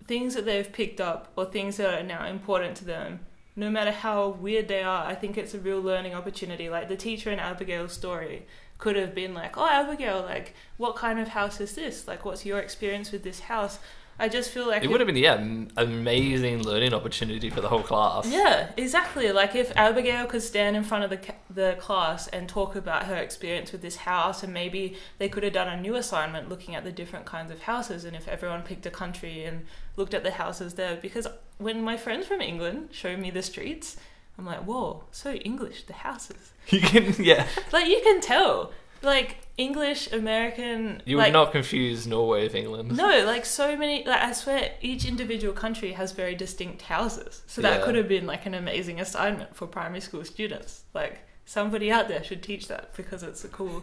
things 0.07 0.35
that 0.35 0.45
they've 0.45 0.73
picked 0.73 1.01
up 1.01 1.33
or 1.37 1.45
things 1.45 1.77
that 1.77 2.01
are 2.01 2.03
now 2.03 2.27
important 2.27 2.77
to 2.79 2.85
them, 2.85 3.21
no 3.55 3.71
matter 3.71 3.91
how 3.91 4.29
weird 4.29 4.69
they 4.69 4.83
are, 4.83 5.07
I 5.07 5.15
think 5.15 5.39
it's 5.39 5.55
a 5.55 5.59
real 5.59 5.81
learning 5.81 6.15
opportunity. 6.15 6.69
Like 6.69 6.89
the 6.89 6.97
teacher 6.97 7.31
in 7.31 7.39
Abigail's 7.39 7.93
story 7.93 8.47
could 8.79 8.97
have 8.97 9.15
been 9.15 9.33
like, 9.33 9.57
"Oh, 9.57 9.67
Abigail, 9.69 10.21
like, 10.21 10.55
what 10.77 10.97
kind 10.97 11.19
of 11.19 11.29
house 11.29 11.61
is 11.61 11.75
this? 11.75 12.07
Like, 12.07 12.25
what's 12.25 12.45
your 12.45 12.59
experience 12.59 13.11
with 13.13 13.23
this 13.25 13.41
house?" 13.41 13.79
I 14.19 14.29
just 14.29 14.51
feel 14.51 14.67
like 14.67 14.83
It 14.83 14.91
would 14.91 15.01
have 15.01 15.07
been 15.07 15.17
yeah, 15.17 15.35
an 15.35 15.71
amazing 15.77 16.63
learning 16.63 16.95
opportunity 16.95 17.51
for 17.51 17.61
the 17.61 17.69
whole 17.69 17.83
class. 17.83 18.27
Yeah, 18.27 18.71
exactly. 18.77 19.31
Like 19.31 19.55
if 19.55 19.73
Abigail 19.77 20.27
could 20.27 20.43
stand 20.43 20.77
in 20.77 20.85
front 20.85 21.05
of 21.05 21.11
the 21.11 21.35
the 21.51 21.77
class 21.79 22.27
and 22.29 22.49
talk 22.49 22.77
about 22.77 23.05
her 23.05 23.17
experience 23.17 23.73
with 23.73 23.83
this 23.83 23.97
house, 23.97 24.43
and 24.43 24.53
maybe 24.55 24.97
they 25.19 25.29
could 25.29 25.43
have 25.43 25.53
done 25.53 25.69
a 25.69 25.81
new 25.81 25.97
assignment 25.97 26.49
looking 26.49 26.75
at 26.75 26.85
the 26.85 26.93
different 26.93 27.27
kinds 27.27 27.51
of 27.51 27.63
houses, 27.63 28.05
and 28.05 28.17
if 28.17 28.27
everyone 28.27 28.63
picked 28.63 28.87
a 28.87 28.91
country 28.91 29.45
and 29.45 29.67
looked 29.97 30.15
at 30.15 30.23
the 30.23 30.33
houses 30.33 30.75
there, 30.75 30.97
because 30.97 31.27
when 31.59 31.83
my 31.83 31.97
friends 31.97 32.27
from 32.27 32.41
England 32.41 32.89
show 32.93 33.17
me 33.17 33.31
the 33.31 33.43
streets, 33.43 33.97
I'm 34.39 34.47
like, 34.47 34.61
whoa, 34.65 35.05
so 35.11 35.33
English, 35.33 35.85
the 35.85 35.93
houses. 35.93 36.53
You 36.69 36.81
can 36.81 37.15
yeah. 37.23 37.47
Like 37.73 37.87
you 37.87 38.01
can 38.03 38.21
tell, 38.21 38.73
like 39.03 39.46
English, 39.59 40.13
American. 40.13 41.01
You 41.07 41.17
would 41.17 41.23
like, 41.23 41.33
not 41.33 41.51
confuse 41.53 42.07
Norway 42.07 42.43
with 42.45 42.55
England. 42.55 42.97
No, 42.97 43.25
like 43.25 43.47
so 43.47 43.77
many. 43.77 44.05
Like 44.05 44.23
I 44.23 44.33
swear, 44.33 44.73
each 44.83 45.05
individual 45.07 45.55
country 45.55 45.93
has 45.93 46.13
very 46.13 46.35
distinct 46.35 46.83
houses. 46.83 47.43
So 47.47 47.63
that 47.63 47.79
Yeah. 47.81 47.85
could 47.85 47.95
have 47.95 48.09
been 48.09 48.27
like 48.27 48.45
an 48.47 48.55
amazing 48.55 49.01
assignment 49.01 49.57
for 49.57 49.67
primary 49.67 50.01
school 50.01 50.25
students. 50.25 50.83
Like 50.93 51.21
somebody 51.47 51.91
out 51.91 52.09
there 52.09 52.23
should 52.23 52.43
teach 52.43 52.69
that 52.69 52.95
because 52.97 53.23
it's 53.23 53.45
a 53.45 53.49
cool 53.49 53.83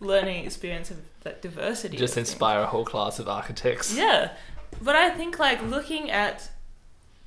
learning 0.00 0.44
experience 0.44 0.90
of 0.90 0.96
that 1.20 1.40
diversity. 1.40 1.96
Just 1.96 2.16
inspire 2.18 2.60
a 2.60 2.66
whole 2.66 2.84
class 2.84 3.20
of 3.20 3.28
architects. 3.28 3.94
Yeah, 3.96 4.32
but 4.80 4.96
I 4.96 5.10
think 5.10 5.38
like 5.38 5.62
looking 5.62 6.10
at. 6.10 6.50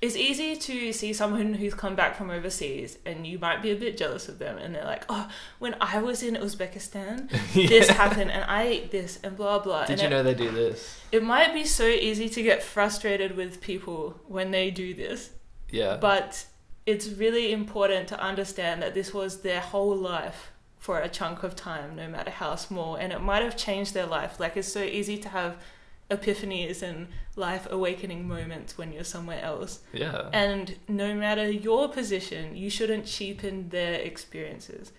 It's 0.01 0.15
easy 0.15 0.55
to 0.57 0.91
see 0.93 1.13
someone 1.13 1.53
who's 1.55 1.73
come 1.73 1.95
back 1.95 2.15
from 2.15 2.29
overseas 2.29 2.97
and 3.05 3.25
you 3.25 3.39
might 3.39 3.61
be 3.63 3.71
a 3.71 3.75
bit 3.75 3.97
jealous 3.97 4.27
of 4.27 4.37
them 4.39 4.57
and 4.57 4.75
they're 4.75 4.83
like, 4.83 5.05
oh, 5.09 5.27
when 5.57 5.75
I 5.81 5.99
was 6.01 6.21
in 6.21 6.35
Uzbekistan, 6.35 7.29
this 7.53 7.89
happened 7.89 8.29
and 8.29 8.43
I 8.43 8.63
ate 8.63 8.91
this 8.91 9.19
and 9.23 9.35
blah 9.37 9.59
blah. 9.59 9.85
Did 9.85 9.93
and 9.93 10.01
you 10.01 10.07
it- 10.07 10.09
know 10.11 10.23
they 10.23 10.33
do 10.35 10.51
this? 10.51 10.99
it 11.11 11.23
might 11.23 11.53
be 11.53 11.63
so 11.63 11.85
easy 11.87 12.29
to 12.29 12.43
get 12.43 12.61
frustrated 12.61 13.35
with 13.37 13.61
people 13.61 14.19
when 14.27 14.51
they 14.51 14.69
do 14.69 14.93
this, 14.93 15.29
Yeah. 15.71 15.97
but 15.97 16.45
it's 16.85 17.07
really 17.09 17.51
important 17.51 18.07
to 18.09 18.19
understand 18.19 18.81
that 18.83 18.93
this 18.93 19.13
was 19.13 19.41
their 19.41 19.61
whole 19.61 19.95
life 19.95 20.51
for 20.77 20.99
a 20.99 21.09
chunk 21.09 21.41
of 21.41 21.55
time, 21.55 21.95
no 21.95 22.07
matter 22.07 22.29
how 22.29 22.55
small, 22.55 22.95
and 22.95 23.11
it 23.11 23.19
might 23.21 23.41
have 23.41 23.57
changed 23.57 23.93
their 23.95 24.05
life. 24.05 24.39
Like 24.39 24.55
it's 24.55 24.67
so 24.71 24.83
easy 24.83 25.17
to 25.19 25.29
have 25.29 25.55
epiphanies 26.09 26.81
and 26.81 27.07
life 27.35 27.67
awakening 27.69 28.27
moments 28.27 28.77
when 28.77 28.93
you're 28.93 29.03
somewhere 29.03 29.41
else. 29.41 29.79
yeah. 29.91 30.29
And 30.31 30.75
no 30.87 31.15
matter 31.15 31.49
your 31.49 31.89
position, 31.89 32.55
you 32.55 32.69
shouldn't 32.69 33.05
cheapen 33.05 33.69
their 33.69 33.95
experiences. 33.95 34.91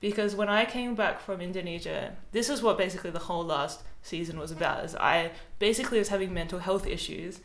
Because 0.00 0.34
when 0.34 0.48
I 0.48 0.64
came 0.64 0.94
back 0.94 1.20
from 1.20 1.40
Indonesia, 1.40 2.14
this 2.32 2.50
is 2.50 2.62
what 2.62 2.76
basically 2.76 3.10
the 3.10 3.20
whole 3.20 3.44
last 3.44 3.82
season 4.02 4.38
was 4.38 4.50
about. 4.50 4.84
Is 4.84 4.94
I 4.96 5.30
basically 5.58 5.98
was 5.98 6.08
having 6.08 6.34
mental 6.34 6.58
health 6.58 6.86
issues, 6.86 7.40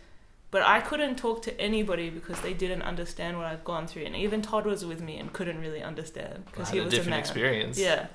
but 0.51 0.61
I 0.63 0.82
couldn't 0.82 1.17
talk 1.17 1.41
to 1.43 1.61
anybody 1.61 2.09
because 2.09 2.41
they 2.41 2.53
didn't 2.53 2.82
understand 2.82 3.38
what 3.38 3.45
I'd 3.45 3.63
gone 3.63 3.88
through. 3.88 4.03
And 4.03 4.15
even 4.15 4.41
Todd 4.41 4.65
was 4.65 4.84
with 4.84 5.01
me 5.01 5.17
and 5.17 5.32
couldn't 5.32 5.59
really 5.59 5.82
understand 5.82 6.45
because 6.47 6.70
he 6.70 6.80
was 6.80 6.88
a 6.88 6.97
different 6.97 7.11
man. 7.11 7.20
experience. 7.20 7.80
Yeah. 7.80 8.07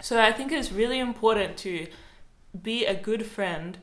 So 0.00 0.20
I 0.20 0.32
think 0.32 0.52
it's 0.52 0.70
really 0.70 0.98
important 0.98 1.56
to 1.58 1.86
be 2.62 2.84
a 2.84 2.94
good 2.94 3.26
friend, 3.26 3.78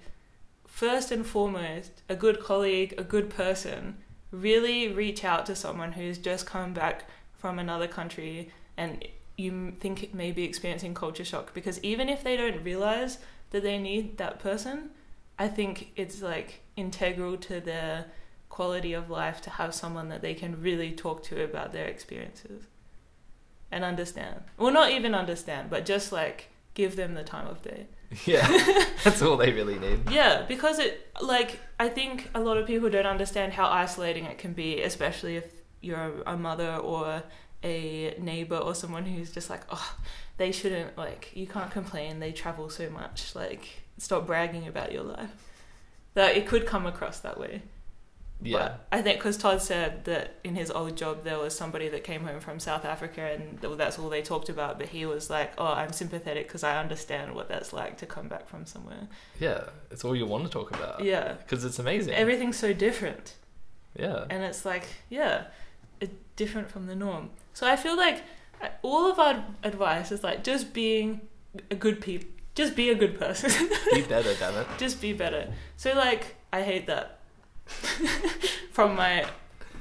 first 0.81 1.11
and 1.11 1.27
foremost, 1.27 2.01
a 2.09 2.15
good 2.15 2.39
colleague, 2.39 2.91
a 2.97 3.03
good 3.03 3.29
person. 3.29 3.97
Really 4.31 4.87
reach 4.87 5.23
out 5.23 5.45
to 5.45 5.55
someone 5.55 5.91
who's 5.91 6.17
just 6.17 6.47
come 6.47 6.73
back 6.73 7.05
from 7.37 7.59
another 7.59 7.87
country 7.87 8.49
and 8.77 9.05
you 9.37 9.75
think 9.79 10.01
it 10.01 10.15
may 10.15 10.31
be 10.31 10.43
experiencing 10.43 10.95
culture 10.95 11.23
shock 11.23 11.53
because 11.53 11.79
even 11.83 12.09
if 12.09 12.23
they 12.23 12.35
don't 12.35 12.63
realize 12.63 13.19
that 13.51 13.61
they 13.61 13.77
need 13.77 14.17
that 14.17 14.39
person, 14.39 14.89
I 15.37 15.49
think 15.49 15.91
it's 15.95 16.23
like 16.23 16.61
integral 16.75 17.37
to 17.37 17.59
their 17.59 18.05
quality 18.49 18.93
of 18.93 19.07
life 19.07 19.39
to 19.41 19.51
have 19.51 19.75
someone 19.75 20.09
that 20.09 20.23
they 20.23 20.33
can 20.33 20.63
really 20.63 20.93
talk 20.93 21.21
to 21.25 21.43
about 21.43 21.73
their 21.73 21.85
experiences 21.85 22.63
and 23.71 23.83
understand. 23.83 24.41
Well, 24.57 24.73
not 24.73 24.89
even 24.89 25.13
understand, 25.13 25.69
but 25.69 25.85
just 25.85 26.11
like 26.11 26.47
give 26.73 26.95
them 26.95 27.13
the 27.13 27.23
time 27.23 27.45
of 27.45 27.61
day. 27.61 27.85
Yeah. 28.25 28.45
That's 29.03 29.21
all 29.21 29.37
they 29.37 29.51
really 29.51 29.79
need. 29.79 30.09
Yeah, 30.11 30.43
because 30.47 30.79
it 30.79 31.07
like 31.21 31.59
I 31.79 31.87
think 31.89 32.29
a 32.35 32.39
lot 32.39 32.57
of 32.57 32.67
people 32.67 32.89
don't 32.89 33.05
understand 33.05 33.53
how 33.53 33.67
isolating 33.69 34.25
it 34.25 34.37
can 34.37 34.53
be, 34.53 34.81
especially 34.81 35.37
if 35.37 35.45
you're 35.81 36.21
a 36.25 36.37
mother 36.37 36.75
or 36.75 37.23
a 37.63 38.15
neighbor 38.19 38.57
or 38.57 38.75
someone 38.75 39.05
who's 39.05 39.31
just 39.31 39.49
like, 39.49 39.61
oh, 39.69 39.95
they 40.37 40.51
shouldn't 40.51 40.97
like 40.97 41.31
you 41.33 41.47
can't 41.47 41.71
complain. 41.71 42.19
They 42.19 42.31
travel 42.31 42.69
so 42.69 42.89
much. 42.89 43.33
Like, 43.35 43.81
stop 43.97 44.27
bragging 44.27 44.67
about 44.67 44.91
your 44.91 45.03
life. 45.03 45.31
That 46.13 46.35
it 46.35 46.45
could 46.47 46.65
come 46.65 46.85
across 46.85 47.19
that 47.21 47.39
way. 47.39 47.61
Yeah. 48.43 48.57
But 48.57 48.87
I 48.91 49.01
think 49.01 49.19
because 49.19 49.37
Todd 49.37 49.61
said 49.61 50.05
that 50.05 50.35
in 50.43 50.55
his 50.55 50.71
old 50.71 50.97
job 50.97 51.23
there 51.23 51.37
was 51.37 51.55
somebody 51.55 51.89
that 51.89 52.03
came 52.03 52.23
home 52.23 52.39
from 52.39 52.59
South 52.59 52.85
Africa 52.85 53.21
and 53.21 53.59
that's 53.77 53.99
all 53.99 54.09
they 54.09 54.21
talked 54.21 54.49
about. 54.49 54.79
But 54.79 54.87
he 54.89 55.05
was 55.05 55.29
like, 55.29 55.53
"Oh, 55.57 55.67
I'm 55.67 55.91
sympathetic 55.93 56.47
because 56.47 56.63
I 56.63 56.77
understand 56.79 57.35
what 57.35 57.47
that's 57.49 57.71
like 57.71 57.97
to 57.97 58.05
come 58.05 58.27
back 58.27 58.47
from 58.47 58.65
somewhere." 58.65 59.07
Yeah. 59.39 59.65
It's 59.91 60.03
all 60.03 60.15
you 60.15 60.25
want 60.25 60.45
to 60.45 60.49
talk 60.49 60.75
about. 60.75 61.03
Yeah, 61.03 61.33
Because 61.33 61.63
it's 61.65 61.77
amazing. 61.79 62.13
everything's 62.13 62.57
so 62.57 62.73
different, 62.73 63.35
yeah. 63.97 64.25
and 64.29 64.41
it's 64.43 64.65
like, 64.65 64.85
yeah, 65.09 65.45
it's 65.99 66.13
different 66.35 66.71
from 66.71 66.87
the 66.87 66.95
norm. 66.95 67.29
So 67.53 67.67
I 67.67 67.75
feel 67.75 67.95
like 67.97 68.23
all 68.81 69.11
of 69.11 69.19
our 69.19 69.43
advice 69.63 70.11
is 70.11 70.23
like 70.23 70.43
just 70.43 70.73
being 70.73 71.21
a 71.69 71.75
good 71.75 71.99
peop, 72.01 72.23
just 72.55 72.75
be 72.75 72.89
a 72.89 72.95
good 72.95 73.19
person, 73.19 73.51
Be 73.93 74.01
better, 74.01 74.33
damn 74.35 74.55
it. 74.55 74.67
just 74.77 75.01
be 75.01 75.13
better. 75.13 75.51
So 75.77 75.93
like, 75.93 76.35
I 76.53 76.61
hate 76.63 76.87
that 76.87 77.19
from 78.71 78.95
my 78.95 79.25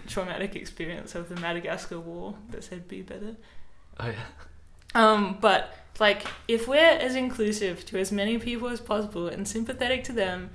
traumatic 0.06 0.56
experience 0.56 1.14
of 1.14 1.28
the 1.28 1.36
Madagascar 1.36 2.00
war 2.00 2.34
that 2.50 2.64
said 2.64 2.88
be 2.88 3.02
better. 3.02 3.36
Oh 3.98 4.08
yeah. 4.08 4.24
Um, 4.94 5.38
but 5.40 5.74
like, 5.98 6.26
if 6.48 6.66
we're 6.66 6.78
as 6.78 7.14
inclusive 7.14 7.84
to 7.86 7.98
as 7.98 8.10
many 8.10 8.38
people 8.38 8.68
as 8.68 8.80
possible 8.80 9.28
and 9.28 9.46
sympathetic 9.46 10.04
to 10.04 10.12
them, 10.12 10.50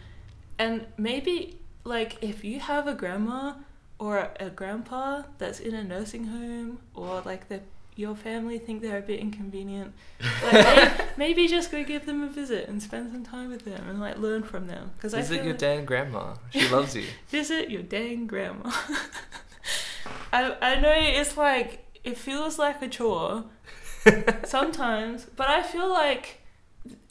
and 0.57 0.87
maybe 0.97 1.59
like 1.83 2.17
if 2.21 2.43
you 2.43 2.59
have 2.59 2.87
a 2.87 2.93
grandma 2.93 3.53
or 3.99 4.31
a 4.39 4.49
grandpa 4.49 5.23
that's 5.37 5.59
in 5.59 5.73
a 5.73 5.83
nursing 5.83 6.25
home, 6.25 6.79
or 6.93 7.21
like 7.21 7.47
the 7.47 7.61
your 7.95 8.15
family 8.15 8.59
think 8.59 8.81
they're 8.81 8.97
a 8.97 9.01
bit 9.01 9.19
inconvenient, 9.19 9.93
like 10.43 10.53
may- 10.53 11.05
maybe 11.17 11.47
just 11.47 11.71
go 11.71 11.83
give 11.83 12.05
them 12.05 12.23
a 12.23 12.27
visit 12.27 12.67
and 12.67 12.81
spend 12.83 13.11
some 13.11 13.23
time 13.23 13.49
with 13.49 13.63
them 13.65 13.87
and 13.89 13.99
like 13.99 14.17
learn 14.17 14.43
from 14.43 14.67
them. 14.67 14.91
Because 14.97 15.13
I 15.13 15.17
Visit 15.21 15.43
your 15.43 15.53
like- 15.53 15.57
dang 15.59 15.85
grandma. 15.85 16.35
She 16.51 16.67
loves 16.69 16.95
you. 16.95 17.05
visit 17.29 17.69
your 17.69 17.83
dang 17.83 18.27
grandma. 18.27 18.69
I 20.33 20.55
I 20.61 20.75
know 20.79 20.93
it's 20.95 21.37
like 21.37 21.85
it 22.03 22.17
feels 22.17 22.59
like 22.59 22.81
a 22.81 22.87
chore 22.87 23.45
sometimes, 24.43 25.25
but 25.35 25.49
I 25.49 25.63
feel 25.63 25.89
like 25.89 26.41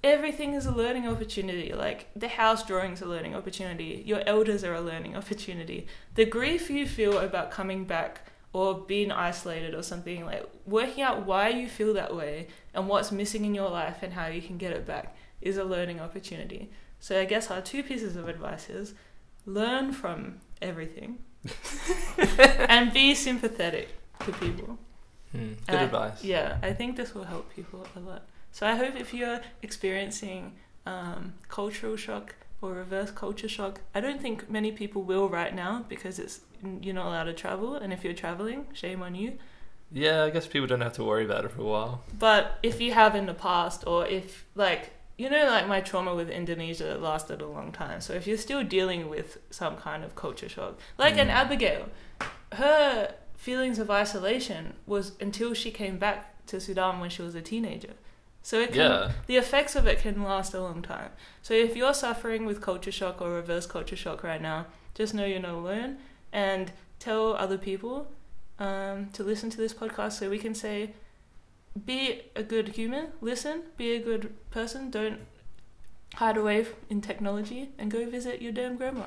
everything 0.04 0.54
is 0.54 0.66
a 0.66 0.70
learning 0.70 1.08
opportunity. 1.08 1.72
Like 1.72 2.08
the 2.14 2.28
house 2.28 2.64
drawing's 2.64 3.00
a 3.02 3.06
learning 3.06 3.34
opportunity. 3.34 4.02
Your 4.06 4.22
elders 4.26 4.62
are 4.64 4.74
a 4.74 4.80
learning 4.80 5.16
opportunity. 5.16 5.86
The 6.14 6.24
grief 6.26 6.70
you 6.70 6.86
feel 6.86 7.18
about 7.18 7.50
coming 7.50 7.84
back 7.84 8.28
or 8.54 8.78
being 8.78 9.10
isolated 9.10 9.74
or 9.74 9.82
something 9.82 10.24
like 10.24 10.48
working 10.64 11.02
out 11.02 11.26
why 11.26 11.48
you 11.48 11.68
feel 11.68 11.92
that 11.92 12.14
way 12.14 12.46
and 12.72 12.88
what's 12.88 13.10
missing 13.10 13.44
in 13.44 13.52
your 13.52 13.68
life 13.68 13.98
and 14.00 14.12
how 14.12 14.26
you 14.26 14.40
can 14.40 14.56
get 14.56 14.72
it 14.72 14.86
back 14.86 15.16
is 15.42 15.56
a 15.56 15.64
learning 15.64 16.00
opportunity. 16.00 16.70
So 17.00 17.20
I 17.20 17.24
guess 17.24 17.50
our 17.50 17.60
two 17.60 17.82
pieces 17.82 18.14
of 18.14 18.28
advice 18.28 18.70
is 18.70 18.94
learn 19.44 19.92
from 19.92 20.36
everything 20.62 21.18
and 22.16 22.92
be 22.92 23.14
sympathetic 23.16 23.88
to 24.20 24.32
people. 24.32 24.78
Hmm. 25.32 25.54
Good 25.66 25.76
I- 25.80 25.82
advice. 25.82 26.22
Yeah, 26.22 26.58
I 26.62 26.72
think 26.72 26.96
this 26.96 27.12
will 27.12 27.24
help 27.24 27.52
people 27.52 27.84
a 27.96 28.00
lot. 28.00 28.22
So 28.52 28.68
I 28.68 28.76
hope 28.76 28.94
if 28.94 29.12
you're 29.12 29.40
experiencing 29.62 30.52
um, 30.86 31.34
cultural 31.48 31.96
shock 31.96 32.36
or 32.60 32.72
reverse 32.72 33.10
culture 33.10 33.48
shock, 33.48 33.80
I 33.94 34.00
don't 34.00 34.20
think 34.20 34.48
many 34.50 34.72
people 34.72 35.02
will 35.02 35.28
right 35.28 35.54
now 35.54 35.84
because 35.88 36.18
it's 36.18 36.40
you're 36.80 36.94
not 36.94 37.06
allowed 37.06 37.24
to 37.24 37.34
travel, 37.34 37.74
and 37.74 37.92
if 37.92 38.04
you're 38.04 38.14
traveling, 38.14 38.66
shame 38.72 39.02
on 39.02 39.14
you. 39.14 39.38
Yeah, 39.92 40.24
I 40.24 40.30
guess 40.30 40.46
people 40.46 40.66
don't 40.66 40.80
have 40.80 40.94
to 40.94 41.04
worry 41.04 41.24
about 41.24 41.44
it 41.44 41.52
for 41.52 41.60
a 41.60 41.64
while. 41.64 42.02
But 42.18 42.58
if 42.62 42.80
you 42.80 42.92
have 42.94 43.14
in 43.14 43.26
the 43.26 43.34
past, 43.34 43.84
or 43.86 44.06
if 44.06 44.44
like 44.54 44.90
you 45.16 45.30
know, 45.30 45.46
like 45.46 45.68
my 45.68 45.80
trauma 45.80 46.14
with 46.14 46.28
Indonesia 46.28 46.98
lasted 47.00 47.40
a 47.40 47.46
long 47.46 47.70
time. 47.70 48.00
So 48.00 48.14
if 48.14 48.26
you're 48.26 48.36
still 48.36 48.64
dealing 48.64 49.08
with 49.08 49.38
some 49.50 49.76
kind 49.76 50.02
of 50.02 50.16
culture 50.16 50.48
shock, 50.48 50.80
like 50.98 51.16
an 51.16 51.28
Mm. 51.28 51.32
Abigail, 51.34 51.88
her 52.52 53.14
feelings 53.36 53.78
of 53.78 53.90
isolation 53.90 54.74
was 54.86 55.12
until 55.20 55.54
she 55.54 55.70
came 55.70 55.98
back 55.98 56.44
to 56.46 56.60
Sudan 56.60 56.98
when 56.98 57.10
she 57.10 57.22
was 57.22 57.34
a 57.36 57.42
teenager. 57.42 57.94
So 58.44 58.60
it 58.60 58.72
can, 58.72 58.90
Yeah. 58.90 59.12
the 59.26 59.36
effects 59.36 59.74
of 59.74 59.86
it 59.86 60.00
can 60.00 60.22
last 60.22 60.52
a 60.52 60.60
long 60.60 60.82
time. 60.82 61.10
So 61.40 61.54
if 61.54 61.74
you're 61.74 61.94
suffering 61.94 62.44
with 62.44 62.60
culture 62.60 62.92
shock 62.92 63.22
or 63.22 63.30
reverse 63.30 63.64
culture 63.66 63.96
shock 63.96 64.22
right 64.22 64.40
now, 64.40 64.66
just 64.94 65.14
know 65.14 65.24
you're 65.24 65.40
not 65.40 65.54
alone 65.54 65.96
and 66.30 66.70
tell 66.98 67.34
other 67.34 67.56
people 67.56 68.06
um, 68.58 69.08
to 69.14 69.22
listen 69.24 69.48
to 69.48 69.56
this 69.56 69.72
podcast 69.72 70.12
so 70.12 70.28
we 70.28 70.38
can 70.38 70.54
say, 70.54 70.92
be 71.86 72.20
a 72.36 72.42
good 72.42 72.68
human, 72.68 73.08
listen, 73.22 73.62
be 73.78 73.92
a 73.94 73.98
good 73.98 74.32
person, 74.50 74.90
don't 74.90 75.20
hide 76.16 76.36
away 76.36 76.66
in 76.90 77.00
technology, 77.00 77.70
and 77.78 77.90
go 77.90 78.08
visit 78.08 78.42
your 78.42 78.52
damn 78.52 78.76
grandma. 78.76 79.06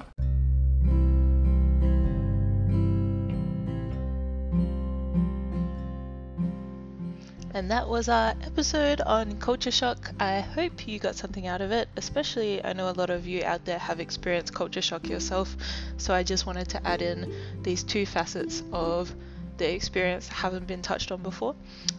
And 7.58 7.72
that 7.72 7.89
was 7.89 8.08
our 8.08 8.36
episode 8.43 9.01
on 9.01 9.39
culture 9.39 9.72
shock. 9.72 10.12
I 10.20 10.41
hope 10.41 10.88
you 10.88 10.99
got 10.99 11.16
something 11.16 11.47
out 11.47 11.60
of 11.60 11.72
it, 11.72 11.89
especially 11.97 12.64
I 12.64 12.74
know 12.74 12.88
a 12.88 12.93
lot 12.93 13.10
of 13.10 13.26
you 13.26 13.43
out 13.43 13.66
there 13.66 13.80
have 13.80 13.99
experienced 13.99 14.53
culture 14.53 14.84
shock 14.84 15.10
yourself. 15.10 15.58
So 15.97 16.14
I 16.14 16.22
just 16.22 16.45
wanted 16.45 16.70
to 16.70 16.88
add 16.88 17.01
in 17.01 17.34
these 17.64 17.82
two 17.82 18.05
facets 18.05 18.62
of 18.72 19.12
the 19.58 19.74
experience 19.74 20.28
that 20.28 20.36
haven't 20.36 20.68
been 20.68 20.84
touched 20.84 21.12
on 21.12 21.24
before. 21.24 21.55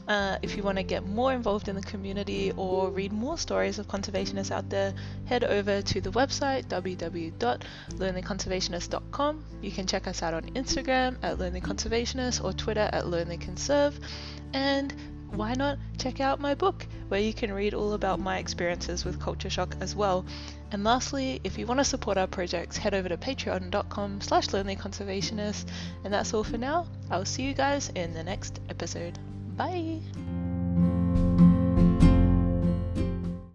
Uh, 0.06 0.38
if 0.42 0.56
you 0.56 0.62
want 0.62 0.78
to 0.78 0.84
get 0.84 1.04
more 1.04 1.32
involved 1.32 1.66
in 1.66 1.74
the 1.74 1.82
community 1.82 2.52
or 2.56 2.92
read 2.92 3.12
more 3.12 3.36
stories 3.36 3.80
of 3.80 3.88
conservationists 3.88 4.52
out 4.52 4.70
there, 4.70 4.94
head 5.24 5.42
over 5.42 5.82
to 5.82 6.00
the 6.00 6.12
website 6.12 6.66
www.lonelyconservationist.com. 6.66 9.44
You 9.60 9.72
can 9.72 9.88
check 9.88 10.06
us 10.06 10.22
out 10.22 10.34
on 10.34 10.42
Instagram 10.50 11.16
at 11.24 11.40
Lonely 11.40 11.62
Conservationist 11.62 12.44
or 12.44 12.52
Twitter 12.52 12.88
at 12.92 13.08
Lonely 13.08 13.38
Conserve. 13.38 13.98
And 14.54 14.94
why 15.30 15.54
not 15.54 15.78
check 15.98 16.20
out 16.20 16.40
my 16.40 16.54
book 16.54 16.86
where 17.08 17.20
you 17.20 17.32
can 17.32 17.52
read 17.52 17.74
all 17.74 17.92
about 17.92 18.20
my 18.20 18.38
experiences 18.38 19.04
with 19.04 19.20
culture 19.20 19.50
shock 19.50 19.76
as 19.80 19.94
well. 19.94 20.24
And 20.70 20.84
lastly, 20.84 21.40
if 21.44 21.58
you 21.58 21.66
want 21.66 21.80
to 21.80 21.84
support 21.84 22.18
our 22.18 22.26
projects, 22.26 22.76
head 22.76 22.94
over 22.94 23.08
to 23.08 23.16
patreon.com 23.16 24.20
slash 24.20 24.48
lonelyconservationist. 24.48 25.66
And 26.04 26.12
that's 26.12 26.34
all 26.34 26.44
for 26.44 26.58
now. 26.58 26.86
I'll 27.10 27.24
see 27.24 27.44
you 27.44 27.54
guys 27.54 27.90
in 27.94 28.14
the 28.14 28.24
next 28.24 28.60
episode. 28.68 29.18
Bye! 29.56 30.00